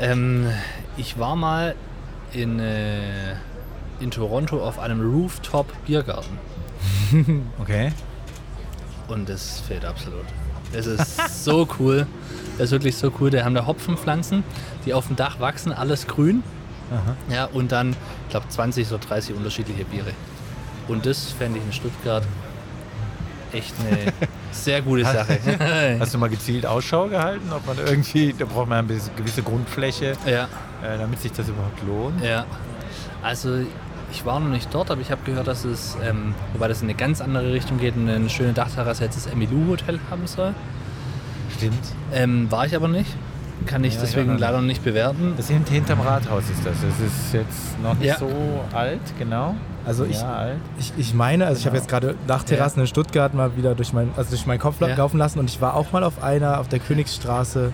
[0.00, 0.46] Ähm,
[0.96, 1.74] ich war mal
[2.32, 3.32] in, äh,
[4.00, 6.38] in Toronto auf einem Rooftop-Biergarten
[7.60, 7.92] Okay.
[9.08, 10.24] und das fehlt absolut.
[10.72, 12.06] Es ist so cool.
[12.58, 13.30] Es ist wirklich so cool.
[13.30, 14.42] Da haben da Hopfenpflanzen,
[14.84, 16.42] die auf dem Dach wachsen, alles grün.
[16.90, 17.34] Aha.
[17.34, 20.10] Ja, und dann, ich glaube, 20 oder 30 unterschiedliche Biere.
[20.88, 22.24] Und das fände ich in Stuttgart
[23.52, 24.12] echt eine
[24.52, 25.38] sehr gute Sache.
[26.00, 30.14] Hast du mal gezielt Ausschau gehalten, ob man irgendwie, da braucht man eine gewisse Grundfläche,
[30.26, 30.48] ja,
[30.84, 32.22] äh, damit sich das überhaupt lohnt.
[32.24, 32.44] ja.
[33.22, 33.56] Also,
[34.12, 36.88] ich war noch nicht dort, aber ich habe gehört, dass es, ähm, wobei das in
[36.88, 40.54] eine ganz andere Richtung geht, eine schöne Dachterrasse jetzt das Emilou Hotel haben soll.
[41.56, 41.74] Stimmt.
[42.12, 43.10] Ähm, war ich aber nicht.
[43.66, 45.34] Kann ich Ja, deswegen ja, leider noch nicht bewerten.
[45.36, 46.74] Das ist hinterm Rathaus ist das.
[46.82, 48.18] Das ist jetzt noch nicht Ja.
[48.18, 48.28] so
[48.74, 49.54] alt, genau.
[49.86, 50.56] Also ich, ja, alt.
[50.78, 51.82] ich, ich meine, also ich habe Genau.
[51.82, 54.94] jetzt gerade Dachterrassen in Stuttgart mal wieder durch, mein, also durch meinen Kopf Ja.
[54.94, 57.72] laufen lassen und ich war auch mal auf einer auf der Königsstraße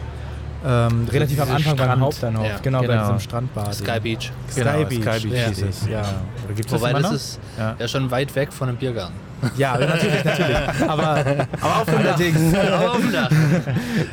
[0.63, 3.01] Ähm, relativ am Anfang beim Strand- Hauptbahnhof, Ja, genau, bei genau.
[3.03, 3.75] diesem Strandbad.
[3.75, 4.33] Sky Beach.
[4.51, 5.03] Sky Genau, Beach.
[5.03, 5.49] Sky Beach ja.
[5.49, 5.89] hieß es.
[5.89, 6.01] Ja.
[6.45, 7.13] Oder gibt's das Wobei das noch?
[7.13, 7.77] ist Ja.
[7.79, 9.15] ja schon weit weg von einem Biergarten.
[9.57, 10.57] Ja, natürlich, natürlich.
[10.89, 11.03] Aber,
[11.63, 12.21] aber auf dem Dach.
[12.75, 13.31] Aber auf dem Dach.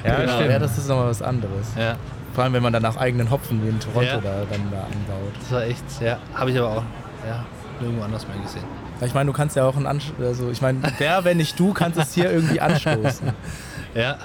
[0.05, 1.67] Ja, Genau, ja, das ist nochmal was anderes.
[1.77, 1.97] Ja,
[2.33, 4.17] Vor allem, wenn man dann auch eigenen Hopfen wie in Toronto Ja.
[4.21, 5.33] da, dann da anbaut.
[5.41, 6.83] das war echt, ja, habe ich aber auch
[7.27, 7.43] ja,
[7.81, 8.63] nirgendwo anders mehr gesehen.
[9.01, 11.73] Ich meine, du kannst ja auch ein Ansch also ich meine, wer, wenn nicht du,
[11.73, 13.31] kannst es hier irgendwie anstoßen.
[13.95, 14.17] Ja,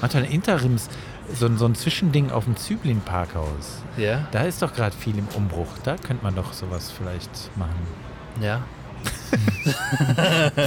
[0.00, 0.88] Manchmal ein Interims,
[1.34, 3.82] so, ein- so ein Zwischending auf dem Züblin-Parkhaus.
[3.96, 5.68] ja, Da ist doch gerade viel im Umbruch.
[5.84, 7.86] Da könnte man doch sowas vielleicht machen.
[8.40, 8.62] ja.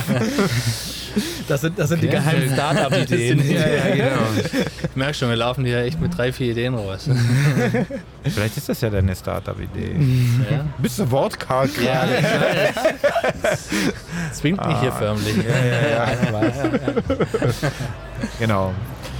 [1.47, 2.17] Das sind, das sind die Okay.
[2.17, 3.39] geheimen Startup-Ideen.
[3.47, 4.21] genau.
[4.83, 7.09] Ich merke schon, wir laufen hier echt mit drei, vier Ideen raus.
[8.23, 9.95] Vielleicht ist das ja deine Startup-Idee.
[10.51, 10.65] ja.
[10.77, 12.11] Bist du wortkarg Ja, gerade?
[13.43, 13.69] weiß.
[14.33, 15.35] Zwingt mich hier förmlich.
[18.39, 18.73] Genau.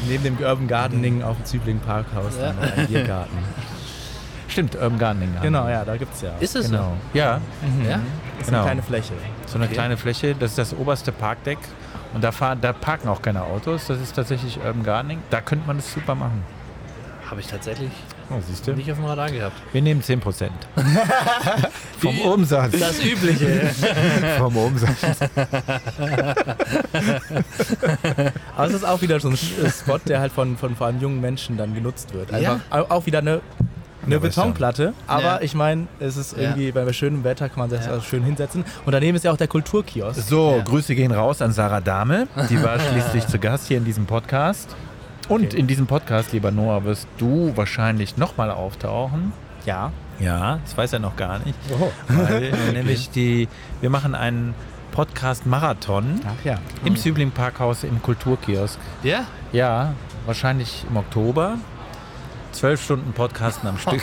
[0.08, 2.54] Neben dem Urban Gardening auf dem Zübling Parkhaus Ja.
[2.78, 3.38] ein Biergarten.
[4.48, 5.36] Stimmt, Urban Gardening.
[5.36, 6.32] haben Genau, ja, da gibt's ja.
[6.40, 6.94] Ist es Genau.
[7.14, 7.40] Ja,
[7.84, 7.90] so?
[7.90, 8.00] Ja?
[8.38, 8.58] Das ist genau.
[8.60, 9.14] eine kleine Fläche.
[9.46, 9.74] so eine Okay.
[9.74, 10.36] kleine Fläche.
[10.36, 11.60] Das ist das oberste Parkdeck.
[12.14, 13.86] Und da, fahren, da parken auch keine Autos.
[13.88, 15.20] Das ist tatsächlich Urban Gardening.
[15.30, 16.42] Da könnte man das super machen.
[17.30, 17.92] Habe ich tatsächlich
[18.32, 18.74] Oh, siehst du?
[18.74, 19.56] nicht auf dem Radar gehabt.
[19.74, 20.54] Wir nehmen 10 Prozent.
[22.00, 22.78] Vom Umsatz.
[22.80, 23.72] Das Übliche.
[24.38, 24.98] Vom Umsatz.
[28.56, 31.00] Aber es ist auch wieder so ein Sch- Spot, der halt von, von vor allem
[31.02, 32.32] jungen Menschen dann genutzt wird.
[32.34, 33.42] Einfach au- auch wieder eine,
[34.06, 34.20] eine Ja.
[34.20, 35.40] Betonplatte, aber Ja.
[35.42, 36.44] ich meine, es ist Ja.
[36.44, 37.98] irgendwie bei schönem Wetter kann man sich Ja.
[37.98, 38.64] auch schön hinsetzen.
[38.86, 40.22] Und daneben ist ja auch der Kulturkiosk.
[40.22, 40.64] So, Ja.
[40.64, 42.28] Grüße gehen raus an Sarah Dahme.
[42.50, 44.70] Die war schließlich zu Gast hier in diesem Podcast.
[45.30, 45.58] Und Okay.
[45.58, 49.32] in diesem Podcast, lieber Noah, wirst du wahrscheinlich nochmal auftauchen.
[49.66, 49.92] Ja.
[50.20, 51.56] Ja, das weiß er noch gar nicht.
[51.80, 51.92] Oh.
[52.10, 53.48] Weil nämlich die,
[53.80, 54.54] wir machen einen
[54.92, 56.58] Podcast-Marathon ja.
[56.84, 58.80] im Sübling Parkhaus im Kulturkiosk.
[59.04, 59.26] Ja?
[59.52, 59.94] Ja,
[60.26, 61.58] wahrscheinlich im Oktober.
[62.52, 64.02] Zwölf Stunden Podcasten am Stück.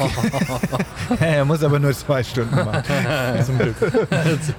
[1.20, 2.84] er muss aber nur zwei Stunden machen.
[3.44, 3.74] Zum Glück.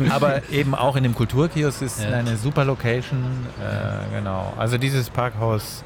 [0.10, 2.10] Aber eben auch in dem Kulturkiosk ist Ja.
[2.10, 3.24] eine super Location.
[3.62, 4.52] Äh, genau.
[4.58, 5.86] Also dieses Parkhaus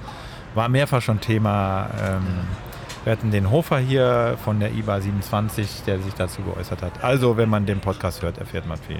[0.55, 1.89] war mehrfach schon Thema.
[2.01, 2.27] Ähm,
[3.03, 7.03] wir hatten den Hofer hier von der IBA 27, der sich dazu geäußert hat.
[7.03, 8.99] Also, wenn man den Podcast hört, erfährt man viel.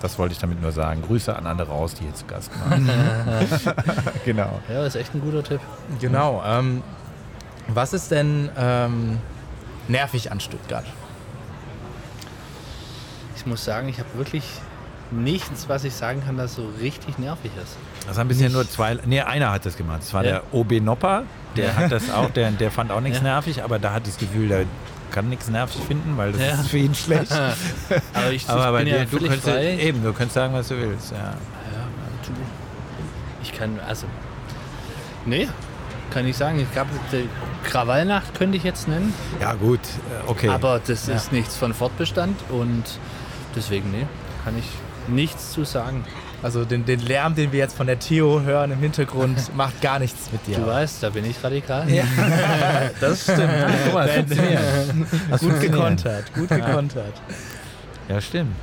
[0.00, 1.02] Das wollte ich damit nur sagen.
[1.02, 2.88] Grüße an alle raus, die hier zu Gast waren.
[4.24, 4.60] genau.
[4.68, 5.60] Ja, ist echt ein guter Tipp.
[6.00, 6.42] Genau.
[6.46, 6.82] Ähm,
[7.68, 9.18] was ist denn ähm,
[9.88, 10.86] nervig an Stuttgart?
[13.36, 14.44] Ich muss sagen, ich habe wirklich
[15.10, 17.76] nichts, was ich sagen kann, das so richtig nervig ist.
[18.10, 18.98] Das haben bisher nur zwei.
[19.06, 20.00] Nee, einer hat das gemacht.
[20.02, 20.30] Das war Ja.
[20.32, 21.22] der OB Nopper.
[21.56, 23.22] Der hat das auch, der, der fand auch nichts Ja.
[23.24, 24.64] nervig, aber da hat das Gefühl, der
[25.12, 26.54] kann nichts nervig finden, weil das Ja.
[26.54, 27.30] ist für ihn schlecht.
[28.14, 29.78] Aber ich, aber ich bei dir, ja du könntest frei.
[29.78, 31.12] eben, du könntest sagen, was du willst.
[31.12, 31.34] Ja.
[32.26, 32.32] Du.
[33.44, 34.06] Ich kann, also.
[35.24, 35.46] Nee,
[36.12, 36.58] kann ich sagen.
[36.60, 36.90] Ich glaube,
[37.64, 39.14] Krawallnacht könnte ich jetzt nennen.
[39.40, 40.48] ja, gut, äh, okay.
[40.48, 42.82] Aber das ist nichts von Fortbestand und
[43.54, 44.06] deswegen, nee,
[44.44, 44.64] kann ich
[45.08, 46.04] nichts zu sagen.
[46.42, 49.98] Also den, den Lärm, den wir jetzt von der Theo hören im Hintergrund, macht gar
[49.98, 50.56] nichts mit dir.
[50.56, 51.86] Du weißt, da bin ich radikal.
[53.00, 53.50] das stimmt.
[53.84, 54.38] Guck mal, das.
[55.30, 57.14] Das Gut gekontert, gut gekontert.
[58.08, 58.54] Ja, stimmt.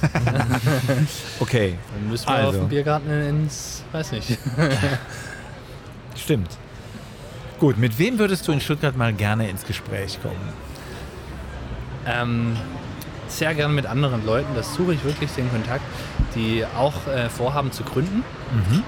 [1.40, 2.48] okay, Dann müssen wir Also.
[2.48, 4.38] auf den Biergarten ins, weiß nicht.
[6.16, 6.50] stimmt.
[7.58, 10.36] Gut, mit wem würdest du in Stuttgart mal gerne ins Gespräch kommen?
[12.06, 12.56] Ähm,
[13.30, 15.82] sehr gern mit anderen Leuten, das suche ich wirklich den Kontakt,
[16.34, 18.82] die auch äh, vorhaben zu gründen Mhm.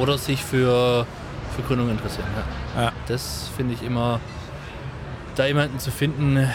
[0.00, 1.06] oder sich für,
[1.54, 2.26] für Gründung interessieren.
[2.76, 2.82] Ja.
[2.84, 2.92] Ja.
[3.06, 4.18] Das finde ich immer,
[5.36, 6.48] da jemanden zu finden,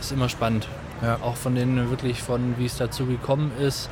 [0.00, 0.66] ist immer spannend.
[1.02, 1.18] Ja.
[1.22, 3.88] Auch von denen wirklich von, wie es dazu gekommen ist,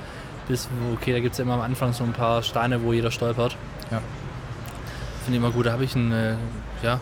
[0.48, 2.92] bis, wo- okay, da gibt es ja immer am Anfang so ein paar Steine, wo
[2.92, 3.56] jeder stolpert.
[3.88, 4.02] Finde
[5.28, 5.66] ich immer gut.
[5.66, 6.34] Da habe ich ein, äh,
[6.82, 6.98] ja,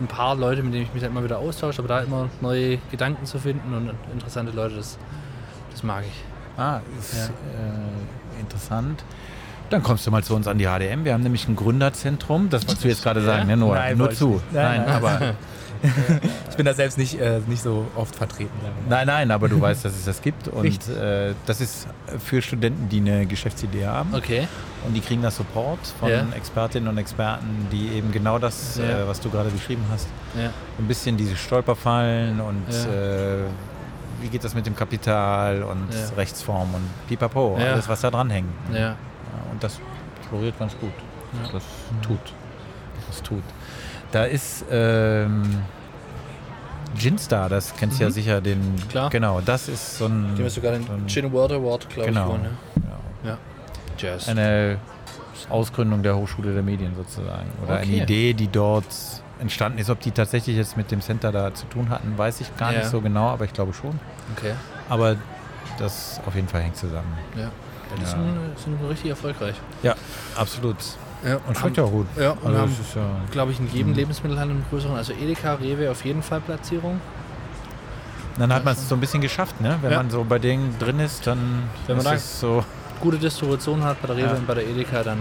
[0.00, 2.78] ein paar Leute, mit denen ich mich dann immer wieder austausche, aber da immer neue
[2.90, 4.98] Gedanken zu finden und interessante Leute, das,
[5.70, 6.60] das mag ich.
[6.60, 9.04] Ah, ist äh, interessant.
[9.70, 11.04] Dann kommst du mal zu uns an die HDM.
[11.04, 12.50] Wir haben nämlich ein Gründerzentrum.
[12.50, 13.76] Das wolltest du jetzt gerade sagen, ne, Noah?
[13.76, 14.30] Nein, Nur ich zu.
[14.30, 14.52] nicht.
[14.52, 14.88] Nein, nein.
[14.88, 15.20] aber
[16.50, 18.50] Ich bin da selbst nicht, äh, nicht so oft vertreten.
[18.88, 20.48] nein, nein, aber du weißt, dass es das gibt.
[20.48, 21.86] Und äh, das ist
[22.24, 24.14] für Studenten, die eine Geschäftsidee haben.
[24.14, 24.46] Okay.
[24.86, 26.24] Und die kriegen da Support von Ja.
[26.36, 29.02] Expertinnen und Experten, die eben genau das, Ja.
[29.04, 30.50] äh, was du gerade beschrieben hast, Ja.
[30.78, 33.44] ein bisschen diese Stolperfallen und äh,
[34.20, 35.88] wie geht das mit dem Kapital und.
[36.16, 38.48] Rechtsform und pipapo, alles, was da dran hängt.
[38.72, 38.96] Ja.
[39.50, 39.78] Und das
[40.28, 40.92] floriert ganz gut.
[41.52, 41.62] Das
[42.02, 42.18] tut.
[43.08, 43.42] Das tut.
[44.12, 45.42] Da ist ähm,
[46.98, 48.14] Ginstar, das kennst du ja Mhm.
[48.14, 48.74] sicher, den.
[48.88, 49.10] Klar.
[49.10, 50.34] Genau, das ist so ein.
[50.36, 52.20] Die haben sogar den so ein Gin World Award, glaube genau.
[52.22, 52.58] ich, gewonnen.
[53.24, 53.30] ja.
[53.30, 53.38] Ja.
[53.98, 54.28] Jazz.
[54.28, 54.78] Eine
[55.48, 57.46] Ausgründung der Hochschule der Medien sozusagen.
[57.62, 58.02] Oder eine Okay.
[58.02, 58.86] Idee, die dort
[59.40, 59.88] entstanden ist.
[59.90, 62.80] Ob die tatsächlich jetzt mit dem Center da zu tun hatten, weiß ich gar Ja.
[62.80, 63.98] nicht so genau, aber ich glaube schon.
[64.36, 64.52] Okay.
[64.88, 65.16] Aber
[65.78, 67.12] das auf jeden Fall hängt zusammen.
[67.36, 67.42] Ja.
[67.42, 67.50] ja
[67.96, 68.08] die Ja.
[68.08, 69.54] Sind, sind richtig erfolgreich.
[69.82, 69.94] Ja,
[70.36, 70.76] absolut.
[71.24, 71.38] Ja.
[71.46, 72.06] Und schmeckt ja auch gut.
[72.18, 73.96] Ja, Also haben, ja glaube ich, in jedem Mhm.
[73.96, 74.96] Lebensmittelhandel einen größeren.
[74.96, 77.00] Also Edeka, Rewe auf jeden Fall Platzierung.
[78.38, 79.78] Dann hat man es so ein bisschen geschafft, ne?
[79.82, 79.98] Wenn Ja.
[79.98, 82.64] man so bei denen drin ist, dann Wenn man ist da- es so,
[83.00, 84.32] Gute Distribution hat bei der Rewe Ja.
[84.34, 85.18] und bei der Edeka, dann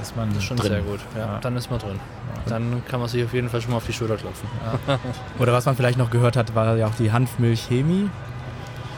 [0.00, 0.68] ist man ist schon drin.
[0.70, 1.00] sehr gut.
[1.16, 1.38] Ja, Ja.
[1.40, 1.98] Dann ist man drin.
[2.46, 4.48] Dann kann man sich auf jeden Fall schon mal auf die Schulter klopfen.
[5.40, 8.08] Oder was man vielleicht noch gehört hat, war ja auch die Hanfmilch-Chemie.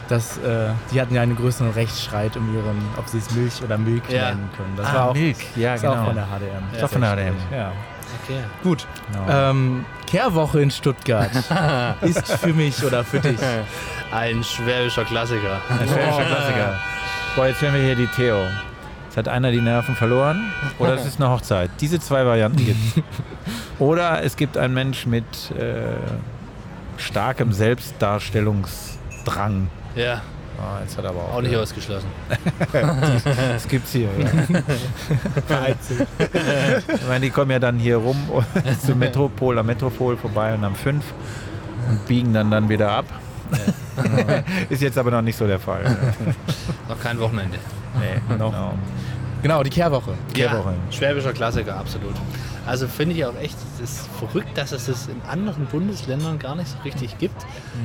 [0.09, 3.79] Das, äh, die hatten ja einen größeren Rechtsstreit um ihren, ob sie es Milch oder
[3.79, 4.31] Milk Ja.
[4.31, 4.75] nennen können.
[4.77, 5.95] Das ah, war auch, Milk, ja das genau.
[5.95, 6.65] war auch von der HDM.
[6.75, 6.81] Ja.
[6.81, 7.37] Doch von der HDM.
[7.51, 7.73] Ja.
[8.23, 8.41] Okay.
[8.63, 8.87] Gut.
[9.13, 9.51] Genau.
[9.51, 11.31] Ähm, Kehrwoche in Stuttgart
[12.03, 13.39] ist für mich oder für dich.
[14.13, 15.61] Ein schwäbischer Klassiker.
[15.69, 16.75] Ein schwäbischer Klassiker.
[17.35, 18.45] Boah, jetzt hören wir hier die Theo.
[19.07, 21.71] Jetzt hat einer die Nerven verloren oder es ist eine Hochzeit.
[21.81, 22.79] Diese zwei Varianten gibt
[23.79, 25.97] Oder es gibt einen Mensch mit äh,
[26.97, 29.69] starkem Selbstdarstellungsdrang.
[29.97, 30.23] Ja,
[30.57, 31.35] Ah, jetzt hat er aber auch.
[31.35, 32.07] auch nicht ausgeschlossen.
[33.53, 34.09] Das gibt's hier.
[35.49, 35.67] Ja.
[36.95, 38.17] ich meine, die kommen ja dann hier rum
[38.87, 41.05] zum Metropol, am Metropol vorbei und am 5
[41.91, 43.05] und biegen dann dann wieder ab.
[44.69, 45.85] Ist jetzt aber noch nicht so der Fall.
[46.89, 47.59] Noch kein Wochenende.
[47.99, 48.51] Nee, Noch.
[48.53, 48.75] genau.
[49.43, 50.15] Genau, die Kehrwoche.
[50.33, 50.71] Kehrwoche.
[50.71, 52.15] Ja, schwäbischer Klassiker, absolut.
[52.67, 56.55] Also finde ich auch echt, es ist verrückt, dass es das in anderen Bundesländern gar
[56.57, 57.45] nicht so richtig gibt.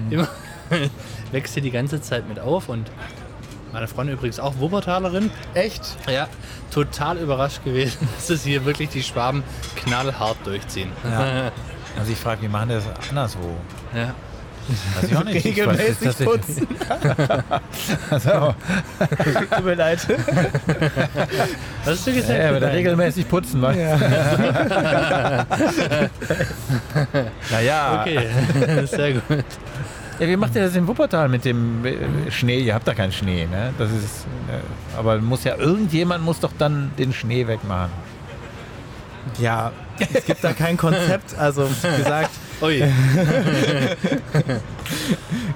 [0.10, 0.27] Immer
[1.31, 2.89] wächst hier die ganze Zeit mit auf und
[3.71, 5.29] meine Freundin übrigens auch Wuppertalerin.
[5.53, 5.83] Echt?
[6.11, 6.27] Ja,
[6.71, 9.43] total überrascht gewesen, dass es hier wirklich die Schwaben
[9.75, 10.91] knallhart durchziehen.
[11.03, 11.51] Ja.
[11.97, 13.39] Also ich frage, wie machen die das anderswo?
[13.93, 14.13] Ja.
[15.01, 15.43] Weiß ich auch nicht.
[15.43, 16.67] Ich weiß, Regelmäßig das- putzen.
[18.11, 18.55] Also,
[19.49, 19.99] Tut mir leid.
[21.83, 22.39] Was hast du gesagt?
[22.39, 23.75] ja, da regelmäßig putzen, was?
[27.51, 28.29] naja, Okay,
[28.85, 29.23] sehr gut.
[30.19, 32.59] Ja, wie macht ihr das in Wuppertal mit dem äh, Schnee?
[32.59, 33.73] Ihr habt da keinen Schnee, ne?
[33.77, 37.91] Das ist, äh, aber muss ja irgendjemand muss doch dann den Schnee wegmachen.
[39.39, 39.71] Ja,
[40.13, 41.37] es gibt da kein Konzept.
[41.37, 42.31] Also, wie gesagt,
[42.61, 42.83] Ui,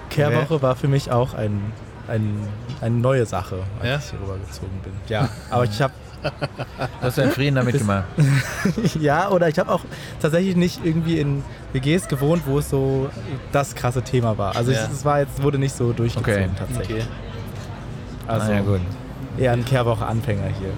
[0.09, 1.59] Kehrwoche war für mich auch ein,
[2.07, 2.47] ein,
[2.81, 3.97] eine neue Sache, als Ja?
[3.97, 4.93] ich hier rübergezogen bin.
[5.07, 5.93] Ja, aber ich habe
[6.23, 8.05] Was hast du in Frieden damit gemacht?
[8.99, 9.81] ja oder ich habe auch
[10.21, 11.43] tatsächlich nicht irgendwie in
[11.73, 13.09] WGs gewohnt, wo es so
[13.51, 14.55] das krasse Thema war.
[14.55, 14.85] Also Ja.
[14.85, 16.49] es, es war jetzt wurde nicht so durchgezogen Okay.
[16.57, 17.03] tatsächlich.
[17.03, 18.81] okay, Also ja, gut.
[19.37, 20.69] eher ein Kehrwoche Anfänger hier.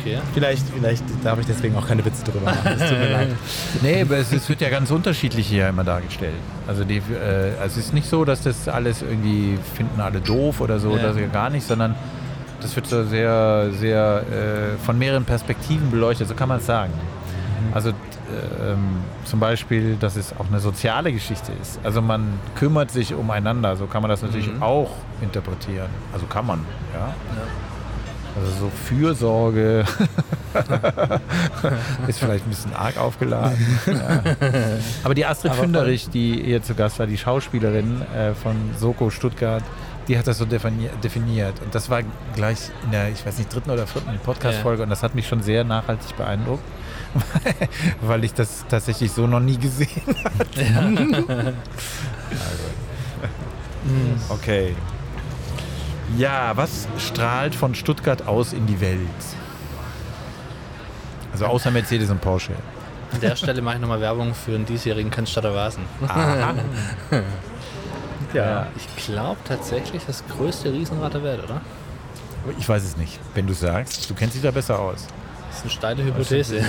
[0.00, 0.18] okay.
[0.34, 2.72] Vielleicht vielleicht darf ich deswegen auch keine Witze drüber machen.
[2.78, 3.28] Es tut mir leid.
[3.82, 6.34] Nee, aber es, es wird ja ganz unterschiedlich hier immer dargestellt.
[6.66, 10.60] Also, die, äh, also es ist nicht so, dass das alles irgendwie finden alle doof
[10.60, 10.96] oder so, Ja.
[10.96, 11.94] oder so gar nicht, sondern
[12.64, 16.92] das wird so sehr, sehr äh, von mehreren Perspektiven beleuchtet, so kann man es sagen.
[17.72, 17.92] Also äh,
[18.72, 21.78] ähm, zum Beispiel, dass es auch eine soziale Geschichte ist.
[21.84, 24.62] Also man kümmert sich umeinander, so kann man das natürlich Mhm.
[24.62, 25.88] auch interpretieren.
[26.12, 26.60] Also kann man,
[26.94, 27.14] ja.
[28.36, 29.84] Also so Fürsorge
[32.08, 33.56] ist vielleicht ein bisschen arg aufgeladen.
[33.86, 34.22] ja.
[35.04, 39.10] Aber die Astrid Aber Fünderich, die hier zu Gast war, die Schauspielerin äh, von Soko
[39.10, 39.62] Stuttgart,
[40.08, 41.60] die hat das so defini definiert.
[41.62, 42.02] Und das war
[42.34, 45.42] gleich in der, ich weiß nicht, dritten oder vierten Podcast-Folge und das hat mich schon
[45.42, 46.62] sehr nachhaltig beeindruckt,
[48.02, 51.54] weil ich das tatsächlich so noch nie gesehen habe.
[52.30, 52.64] Also.
[54.30, 54.74] Okay.
[56.16, 58.98] Ja, was strahlt von Stuttgart aus in die Welt?
[61.32, 62.52] Also außer Mercedes und Porsche.
[63.12, 65.82] An der Stelle mache ich nochmal Werbung für den diesjährigen Cannstatter Vasen.
[68.34, 68.66] Ja.
[68.76, 71.60] Ich glaube tatsächlich das größte Riesenrad der Welt, oder?
[72.58, 74.08] Ich weiß es nicht, wenn du sagst.
[74.10, 75.06] Du kennst dich da besser aus.
[75.48, 76.60] Das ist eine steile Hypothese.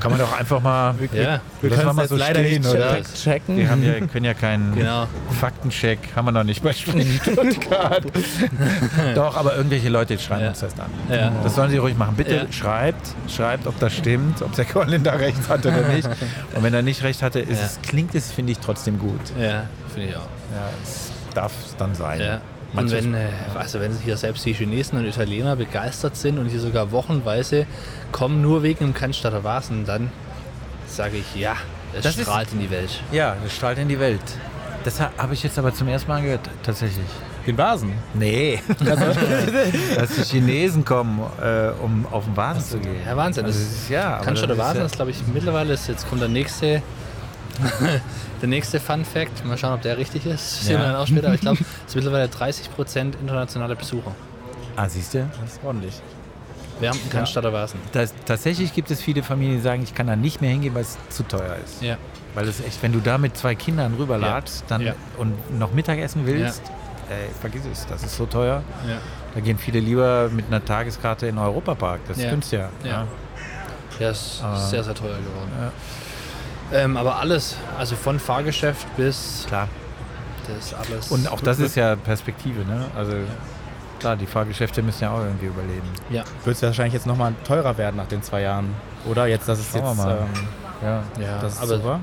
[0.00, 0.94] Kann man doch einfach mal.
[1.12, 2.94] ja, Wir können mal so leider stehen, nicht oder?
[2.96, 3.56] check- checken.
[3.58, 5.06] Wir haben ja, können ja keinen genau.
[5.38, 8.02] Faktencheck, haben wir noch nicht bei Stuttgart.
[9.14, 10.48] doch, aber irgendwelche Leute schreiben Ja.
[10.48, 10.90] uns das an.
[11.10, 11.30] Ja.
[11.42, 12.16] Das sollen sie ruhig machen.
[12.16, 12.52] Bitte Ja.
[12.52, 16.08] schreibt, schreibt, ob das stimmt, ob der Colin da recht hatte oder nicht.
[16.54, 17.66] Und wenn er nicht recht hatte, ist Ja.
[17.66, 19.20] es, klingt es, finde ich, trotzdem gut.
[19.90, 20.20] Ja, finde ich auch.
[20.20, 22.20] Ja, es darf es dann sein.
[22.20, 22.40] Ja.
[22.74, 23.26] Und wenn, äh,
[23.58, 27.66] also wenn hier selbst die Chinesen und Italiener begeistert sind und hier sogar wochenweise
[28.12, 30.12] kommen nur wegen dem Cannstatter Vasen, dann
[30.86, 31.54] sage ich ja,
[31.96, 33.02] es Das ist- strahlt in die Welt.
[33.10, 34.20] Ja, das strahlt in die Welt.
[34.84, 37.04] Das ha- habe ich jetzt aber zum ersten Mal gehört, tatsächlich.
[37.46, 37.92] Den Vasen.
[38.14, 38.60] Nee.
[39.96, 42.96] Dass die Chinesen kommen, äh, um auf den Vasen zu gehen.
[43.06, 43.44] Ja, Wahnsinn.
[43.46, 46.20] Also, ist, ja, Cannstatter das ist Vasen ja- ist, glaube ich, mittlerweile, ist, jetzt kommt
[46.22, 46.82] der nächste,
[48.40, 49.44] der nächste Fun Fact.
[49.44, 50.64] Mal schauen, ob der richtig ist.
[50.64, 50.80] Sehen Ja.
[50.80, 51.26] wir dann auch später.
[51.26, 54.12] Aber ich glaube, es ist mittlerweile 30% internationale Besucher.
[54.76, 55.28] Ah, siehst du?
[55.42, 55.94] Das ist ordentlich.
[56.80, 57.26] wärmen kann Ja.
[57.26, 57.74] statt erwärmen.
[57.92, 60.80] Das, tatsächlich gibt es viele Familien, die sagen, ich kann da nicht mehr hingehen, weil
[60.82, 61.82] es zu teuer ist.
[61.82, 61.98] Ja.
[62.34, 64.94] Weil es echt, wenn du da mit zwei Kindern rüberladst dann, Ja.
[65.18, 66.62] und noch Mittagessen willst,
[67.10, 68.62] ey, vergiss es, das ist so teuer.
[68.88, 68.96] Ja.
[69.34, 72.00] Da gehen viele lieber mit einer Tageskarte in den Europapark.
[72.08, 72.30] Das ist Ja.
[72.30, 72.70] günstiger.
[72.82, 73.06] Ja.
[73.98, 74.56] Der ist Ah.
[74.56, 75.50] sehr, sehr teuer geworden.
[76.72, 79.68] Ähm, aber alles, also von Fahrgeschäft bis Klar.
[80.46, 81.10] das ist alles.
[81.10, 82.84] Und auch das ist ja Perspektive, ne?
[82.96, 83.12] Also
[83.98, 85.88] klar, die Fahrgeschäfte müssen ja auch irgendwie überleben.
[86.10, 88.74] Ja, Wird es wahrscheinlich jetzt nochmal teurer werden nach den zwei Jahren.
[89.08, 89.96] Oder jetzt, dass es Schauen wir jetzt.
[89.98, 90.18] mal.
[90.18, 90.48] Ähm,
[90.82, 91.02] Ja.
[91.20, 91.38] ja.
[91.42, 92.00] das ist aber war.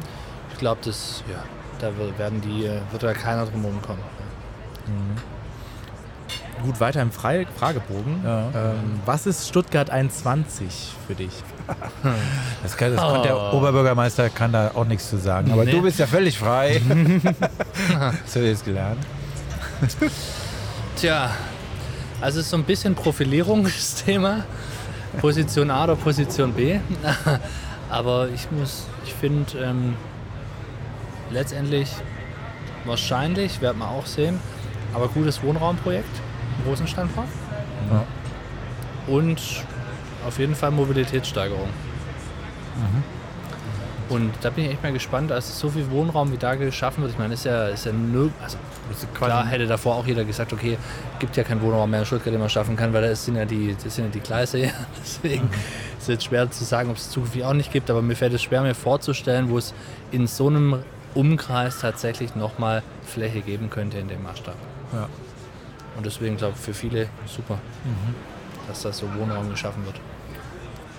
[0.52, 1.40] ich glaube, das, ja,
[1.80, 4.04] da wird- werden die, äh, wird da keiner drum rumkommen.
[6.64, 8.22] Gut, weiter im Fre Fragebogen.
[8.26, 8.50] Ja.
[8.56, 11.32] Ähm, was ist Stuttgart 21 für dich?
[12.64, 15.52] Das, kann, das konnte der Oberbürgermeister kann da auch nichts zu sagen.
[15.52, 15.72] Aber Nee.
[15.72, 16.82] du bist ja völlig frei.
[18.26, 19.00] so jetzt gelernt.
[20.96, 21.32] Tja,
[22.22, 24.44] also ist so ein bisschen Profilierung das Thema.
[25.20, 26.80] Position A oder Position B.
[27.90, 29.96] Aber ich muss, ich finde, ähm,
[31.32, 31.90] letztendlich
[32.86, 34.40] wahrscheinlich, werden wir auch sehen,
[34.94, 36.10] aber gutes Wohnraumprojekt
[36.64, 37.28] im Rosensteinpark.
[37.92, 38.04] Ja.
[39.14, 39.40] Und
[40.28, 41.70] auf jeden Fall Mobilitätssteigerung.
[44.10, 47.12] Und da bin ich echt mal gespannt, als so viel Wohnraum wie da geschaffen wird.
[47.12, 48.58] Ich meine, ist ja, ist ja nirg also
[49.14, 50.78] Klar hätte davor auch jeder gesagt, okay,
[51.20, 53.44] gibt ja keinen Wohnraum mehr in Stuttgart, den man schaffen kann, weil das sind ja
[53.44, 54.60] die, das sind ja die Gleise.
[54.60, 54.72] Ja.
[55.04, 55.50] Deswegen
[55.98, 58.34] ist es jetzt schwer zu sagen, ob es zukünftig auch nicht gibt, aber mir fällt
[58.34, 59.74] es schwer, mir vorzustellen, wo es
[60.12, 60.80] in so einem
[61.16, 64.56] Umkreis tatsächlich nochmal Fläche geben könnte in dem Maßstab.
[64.94, 65.10] Ja.
[65.98, 67.58] Und deswegen glaube ich für viele super,
[68.70, 70.00] dass das so Wohnraum geschaffen wird.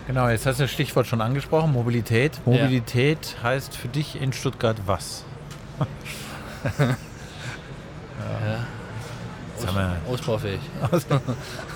[0.09, 2.33] Genau, jetzt hast du das Stichwort schon angesprochen, Mobilität.
[2.47, 5.25] Mobilität heißt für dich in Stuttgart was?
[8.45, 9.67] Ja.
[9.67, 10.61] Haben wir- Ausbaufähig.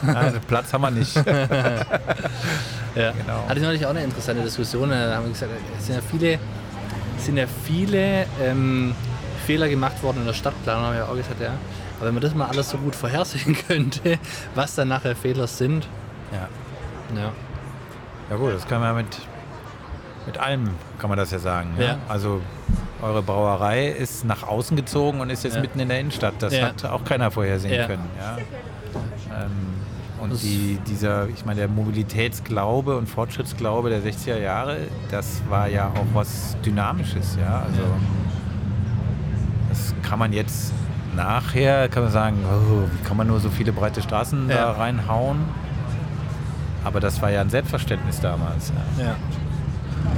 [0.07, 1.15] Also Platz haben wir nicht.
[2.95, 3.11] Ja.
[3.13, 3.49] Genau.
[3.49, 4.91] Hatte ich neulich auch eine interessante Diskussion.
[4.91, 6.39] Da haben wir gesagt, es sind ja viele,
[7.19, 8.95] sind ja viele ähm,
[9.47, 11.53] Fehler gemacht worden in der Stadtplanung, haben wir ja auch gesagt, ja.
[11.99, 14.19] Aber wenn man das mal alles so gut vorhersehen könnte,
[14.55, 15.87] was dann nachher Fehler sind,
[16.33, 16.49] Ja.
[17.19, 17.33] ja.
[18.33, 19.19] Ja gut, das kann man mit,
[20.25, 21.75] mit allem, kann man das ja sagen.
[21.79, 21.85] Ja?
[21.85, 21.97] Ja.
[22.09, 22.41] Also
[23.03, 25.61] eure Brauerei ist nach außen gezogen und ist jetzt Ja.
[25.61, 26.33] mitten in der Innenstadt.
[26.39, 26.69] Das Ja.
[26.69, 28.09] hat auch keiner vorhersehen können.
[28.19, 28.39] Ja?
[29.43, 29.51] Ähm,
[30.19, 34.79] und die, dieser, ich meine, der Mobilitätsglaube und Fortschrittsglaube der 60er Jahre,
[35.11, 37.37] das war ja auch was Dynamisches.
[37.39, 37.65] Ja?
[37.67, 37.83] Also
[39.69, 40.73] das kann man jetzt
[41.15, 45.41] nachher, kann man sagen, oh, wie kann man nur so viele breite Straßen da reinhauen?
[46.85, 48.73] Aber das war ja ein Selbstverständnis damals.
[48.99, 49.05] Ja.
[49.05, 49.17] ja.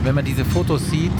[0.03, 1.13] Wenn man diese Fotos sieht,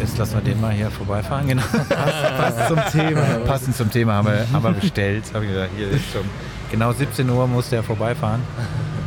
[0.00, 1.46] jetzt lassen wir den mal hier vorbeifahren.
[1.46, 1.62] Genau.
[2.38, 3.22] Was zum Thema?
[3.46, 5.24] Passend zum Thema haben wir, haben wir bestellt.
[5.32, 6.24] Hab ich gesagt, hier ist schon
[6.70, 8.40] genau 17 Uhr muss der vorbeifahren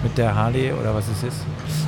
[0.04, 1.42] mit der Harley oder was es ist.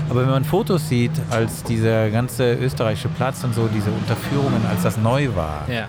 [0.10, 4.84] Aber wenn man Fotos sieht, als dieser ganze österreichische Platz und so, diese Unterführungen, als
[4.84, 5.88] das neu war, ja.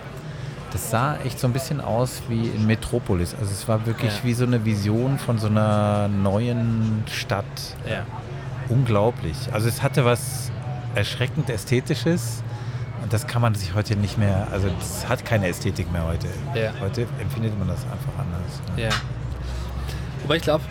[0.71, 3.35] Das sah echt so ein bisschen aus wie in Metropolis.
[3.39, 4.23] Also es war wirklich Ja.
[4.23, 7.45] wie so eine Vision von so einer neuen Stadt
[7.89, 8.05] ja.
[8.69, 9.37] unglaublich.
[9.51, 10.51] Also es hatte was
[10.95, 12.43] erschreckend Ästhetisches
[13.03, 16.27] und das kann man sich heute nicht mehr, also es hat keine Ästhetik mehr heute.
[16.55, 16.71] Ja.
[16.79, 18.61] Heute empfindet man das einfach anders.
[18.77, 18.89] Ja.
[20.23, 20.63] Wobei ich glaube,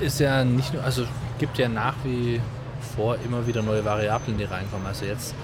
[0.00, 1.04] ist ja nicht nur, also
[1.38, 2.40] gibt ja nach wie
[2.96, 4.86] vor immer wieder neue Variablen, die reinkommen.
[4.86, 5.34] Also jetzt,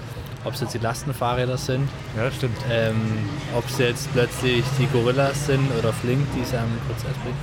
[0.46, 2.56] ob es jetzt die Lastenfahrräder sind, Ja, stimmt.
[2.70, 2.96] ähm,
[3.56, 7.36] ob es jetzt plötzlich die Gorillas sind oder Flink, die es ja im Prozess bringen.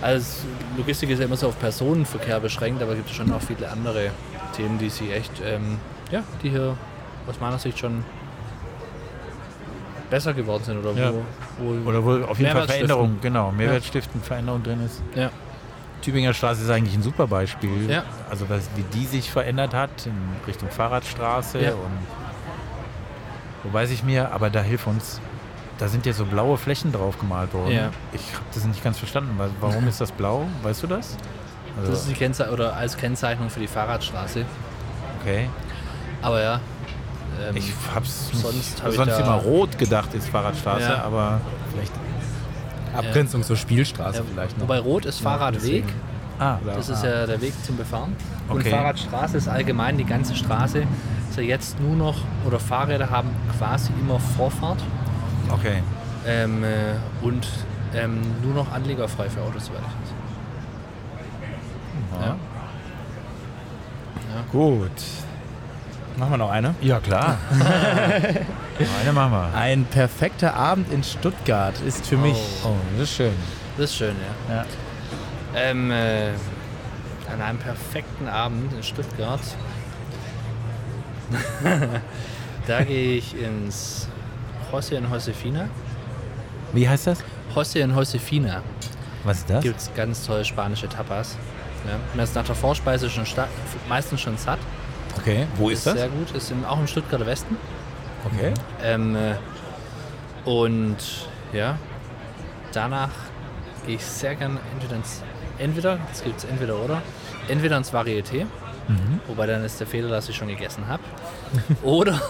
[0.00, 0.46] Also
[0.78, 4.10] Logistik ist ja immer so auf Personenverkehr beschränkt, aber gibt es schon auch viele andere
[4.56, 5.76] Themen, die sie echt, ähm,
[6.10, 6.76] ja, die hier
[7.28, 8.02] aus meiner Sicht schon
[10.08, 11.12] besser geworden sind oder Ja.
[11.12, 13.20] wo, wo Oder wo auf jeden Fall Mehrwert Veränderung, stiften.
[13.22, 15.02] genau, Mehrwertstiftend Veränderung drin ist.
[15.14, 15.30] Ja.
[16.02, 17.90] Tübinger Straße ist eigentlich ein super Beispiel.
[17.90, 18.04] Ja.
[18.30, 20.14] Also was, wie die sich verändert hat in
[20.46, 21.72] Richtung Fahrradstraße Ja.
[21.72, 21.98] und
[23.64, 25.20] wo weiß ich mir, aber da hilf uns.
[25.78, 27.72] Da sind ja so blaue Flächen drauf gemalt worden.
[27.72, 27.90] Ja.
[28.12, 29.38] Ich habe das nicht ganz verstanden.
[29.38, 30.46] Wa- Warum ist das blau?
[30.62, 31.16] Weißt du das?
[31.78, 34.44] Also, Das ist die Kennze oder als Kennzeichnung für die Fahrradstraße.
[35.20, 35.48] okay.
[36.22, 36.60] Aber ja.
[37.48, 41.40] ähm, Ich hab's sonst hab ich sonst da- immer rot gedacht ist Fahrradstraße, aber
[41.72, 41.92] vielleicht.
[42.94, 44.62] Abgrenzung zur Spielstraße ja, vielleicht noch.
[44.64, 45.84] wobei Rot ist Fahrradweg.
[46.38, 48.16] Ah, Das ist ja der Weg zum Befahren.
[48.48, 48.70] Und Okay.
[48.70, 50.84] Fahrradstraße ist allgemein die ganze Straße.
[51.28, 54.82] Ist ja jetzt nur noch, oder Fahrräder haben quasi immer Vorfahrt
[55.52, 55.82] okay.
[56.26, 57.46] ähm, äh, und
[57.94, 59.86] ähm, nur noch anlegerfrei für Autos, soweit ich
[62.18, 62.26] weiß.
[62.26, 62.36] Ja.
[64.34, 64.42] Ja.
[64.50, 64.90] Gut.
[66.20, 66.74] Machen wir noch eine?
[66.82, 67.38] Ja, klar.
[69.00, 69.54] Eine machen wir.
[69.54, 73.32] Ein perfekter Abend in Stuttgart ist für mich Oh, das ist schön.
[73.78, 74.14] Das ist schön,
[74.50, 74.56] ja.
[74.56, 74.64] Ja.
[75.54, 76.32] Ähm, äh,
[77.32, 79.40] an einem perfekten Abend in Stuttgart.
[82.66, 84.06] da gehe ich ins
[84.70, 85.70] José und Josefina.
[86.74, 87.24] Wie heißt das?
[87.54, 88.60] José und Josefina
[89.24, 89.62] Was ist das?
[89.62, 91.38] gibt es ganz tolle spanische Tapas.
[91.86, 91.94] Ja.
[92.14, 93.24] Man ist nach der Vorspeise schon
[93.88, 94.58] meistens schon satt.
[95.18, 95.94] Okay, wo ist das?
[95.94, 96.30] Sehr gut.
[96.34, 97.56] Ist im, auch im Stuttgarter Westen.
[98.24, 98.52] Okay.
[98.82, 99.34] Ähm, äh,
[100.48, 100.96] und
[101.52, 101.76] ja,
[102.72, 103.10] danach
[103.86, 105.22] gehe ich sehr gerne entweder ins,
[105.58, 107.02] entweder, es gibt es entweder oder,
[107.48, 108.46] entweder ins Varieté,
[108.88, 109.20] Mhm.
[109.28, 111.02] wobei dann ist der Fehler, dass ich schon gegessen habe,
[111.82, 112.20] oder,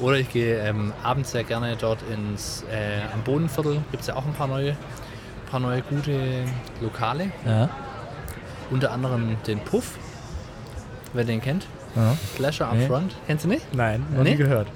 [0.00, 4.16] oder ich gehe ähm, abends sehr gerne dort ins, äh, am Bodenviertel, gibt es ja
[4.16, 4.76] auch ein paar neue,
[5.50, 6.44] paar neue gute
[6.80, 7.68] Lokale, Ja.
[8.70, 9.96] unter anderem den Puff,
[11.12, 12.16] wer den kennt, ja.
[12.36, 12.86] Slasher Up Nee.
[12.86, 13.74] Front, kennst du nicht?
[13.74, 14.30] Nein, noch Nee?
[14.30, 14.68] nie gehört.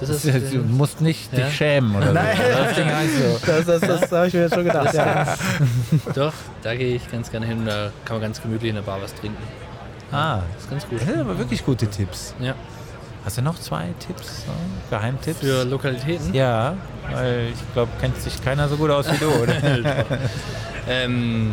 [0.00, 1.44] Das ist, du äh, musst nicht Ja.
[1.44, 2.36] dich schämen oder Nein.
[2.36, 3.38] so.
[3.46, 3.66] Das.
[3.66, 4.94] Das, das, das habe ich mir jetzt schon gedacht.
[4.94, 5.36] Ja.
[6.14, 7.66] Doch, da gehe ich ganz gerne hin.
[7.66, 9.36] Da kann man ganz gemütlich in der Bar was trinken.
[10.10, 11.00] Ah, Das ist ganz gut.
[11.00, 12.34] das sind aber wirklich gute Tipps.
[12.40, 12.54] Ja.
[13.26, 14.44] Hast du noch zwei Tipps?
[14.46, 14.52] so?
[14.88, 15.40] Geheimtipps?
[15.40, 16.32] Für Lokalitäten.
[16.32, 16.74] ja,
[17.12, 19.52] weil ich glaube, kennt sich keiner so gut aus wie du, oder?
[20.88, 21.52] Ähm,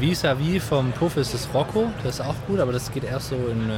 [0.00, 1.90] Vis-à-vis vom Puff ist das Rocco.
[2.02, 3.74] Das ist auch gut, aber das geht erst so in äh,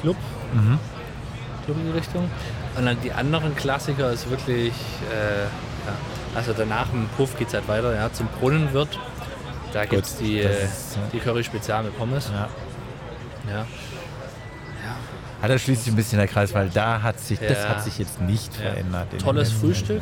[0.00, 0.16] Club.
[0.52, 0.78] Mhm.
[1.64, 2.30] Club in die Richtung.
[2.76, 4.72] Und dann die anderen Klassiker ist wirklich,
[5.12, 5.94] äh, ja,
[6.34, 8.98] also danach im Puff geht es halt weiter, ja, zum Brunnenwirt.
[9.72, 11.02] Da gibt es die, äh, ist, ja.
[11.12, 12.30] die Curry Spezial mit Pommes.
[12.32, 12.48] Ja.
[13.52, 13.66] Ja.
[15.42, 17.68] Hat er schließlich ein bisschen der Kreis, weil da hat sich, das Ja.
[17.70, 18.70] hat sich jetzt nicht Ja.
[18.70, 19.08] verändert.
[19.20, 20.00] Tolles Frühstück.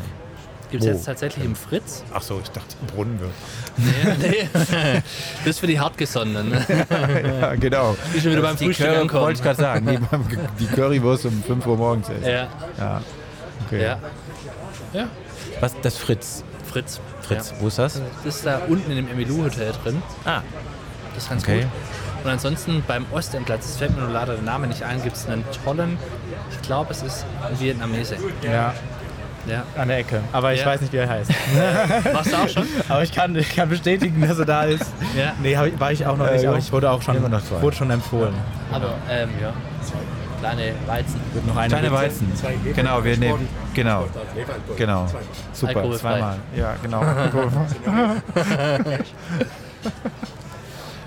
[0.73, 2.03] Gibt es jetzt tatsächlich im Fritz.
[2.13, 3.31] Ach so, ich dachte Brunnenwirt.
[3.77, 4.49] Nee, nee.
[5.45, 6.49] Das ist für die Hartgesonnenen.
[6.51, 6.67] ne?
[7.41, 7.97] ja, genau.
[8.15, 9.23] Die schon wieder beim die Frühstück Curry, ankommen.
[9.23, 10.27] wollte ich gerade sagen, die, beim-
[10.59, 12.25] die Currywurst um 5 Uhr morgens essen.
[12.25, 13.03] Ja, Ja.
[13.67, 13.83] Okay.
[13.83, 13.99] ja.
[14.93, 15.09] Ja,
[15.61, 16.43] Was, das Fritz.
[16.71, 17.01] Fritz.
[17.21, 17.57] Fritz, Ja.
[17.61, 18.01] wo ist das?
[18.25, 20.03] Das ist da unten in dem Emilou-Hotel drin.
[20.25, 20.41] Ah,
[21.15, 21.61] Das ist ganz Okay.
[21.63, 21.69] gut.
[22.25, 25.27] Und ansonsten beim Ostendplatz, das fällt mir nur leider der Name nicht ein, gibt es
[25.29, 25.99] einen tollen,
[26.53, 28.17] ich glaube es ist ein Vietnamese.
[28.43, 28.73] ja,
[29.47, 29.65] Ja.
[29.77, 30.21] an der Ecke.
[30.33, 30.67] Aber ich Ja.
[30.67, 31.31] weiß nicht, wie er heißt.
[32.13, 32.67] Warst du auch schon?
[32.89, 34.93] Aber ich kann, ich kann bestätigen, dass er da ist.
[35.17, 35.33] Ja.
[35.43, 37.29] Nee, hab ich, war ich auch noch Äh, nicht, aber ich wurde auch schon, Immer
[37.29, 37.61] noch zwei.
[37.61, 38.35] wurde schon empfohlen.
[38.71, 39.53] Aber, ähm, ja.
[40.41, 41.21] Kleine Weizen.
[41.33, 42.03] Wird noch eine kleine Witze.
[42.03, 42.33] Weizen.
[42.75, 43.49] Genau, wir nehmen.
[43.75, 44.07] Genau.
[44.77, 45.07] Genau.
[45.53, 46.37] Super, zweimal.
[46.57, 47.01] Ja, genau.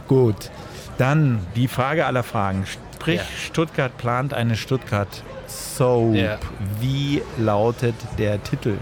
[0.08, 0.50] Gut.
[0.98, 2.66] Dann die Frage aller Fragen.
[2.96, 3.24] Sprich, Ja.
[3.46, 6.16] Stuttgart plant eine Stuttgart Soap.
[6.16, 6.38] Ja.
[6.80, 8.78] Wie lautet der Titel?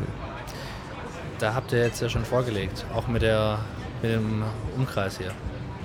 [1.39, 2.85] Da habt ihr jetzt ja schon vorgelegt.
[2.93, 3.59] Auch mit, der,
[4.01, 4.43] mit dem
[4.77, 5.31] Umkreis hier.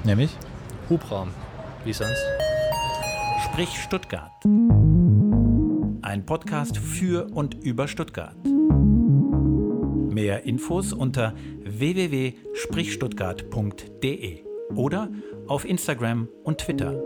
[0.05, 0.30] Nämlich?
[0.88, 1.30] Hubraum.
[1.84, 2.22] Wie sonst?
[3.44, 4.30] Sprich Stuttgart.
[6.02, 8.36] Ein Podcast für und über Stuttgart.
[10.10, 11.34] Mehr Infos unter
[11.64, 14.44] www.sprichstuttgart.de
[14.74, 15.09] oder
[15.46, 17.00] auf Instagram und Twitter.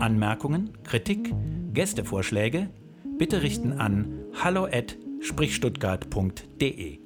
[0.00, 1.34] Anmerkungen, Kritik,
[1.72, 2.68] Gästevorschläge
[3.18, 4.12] bitte richten an
[4.42, 6.98] hallo@sprichstuttgart.de.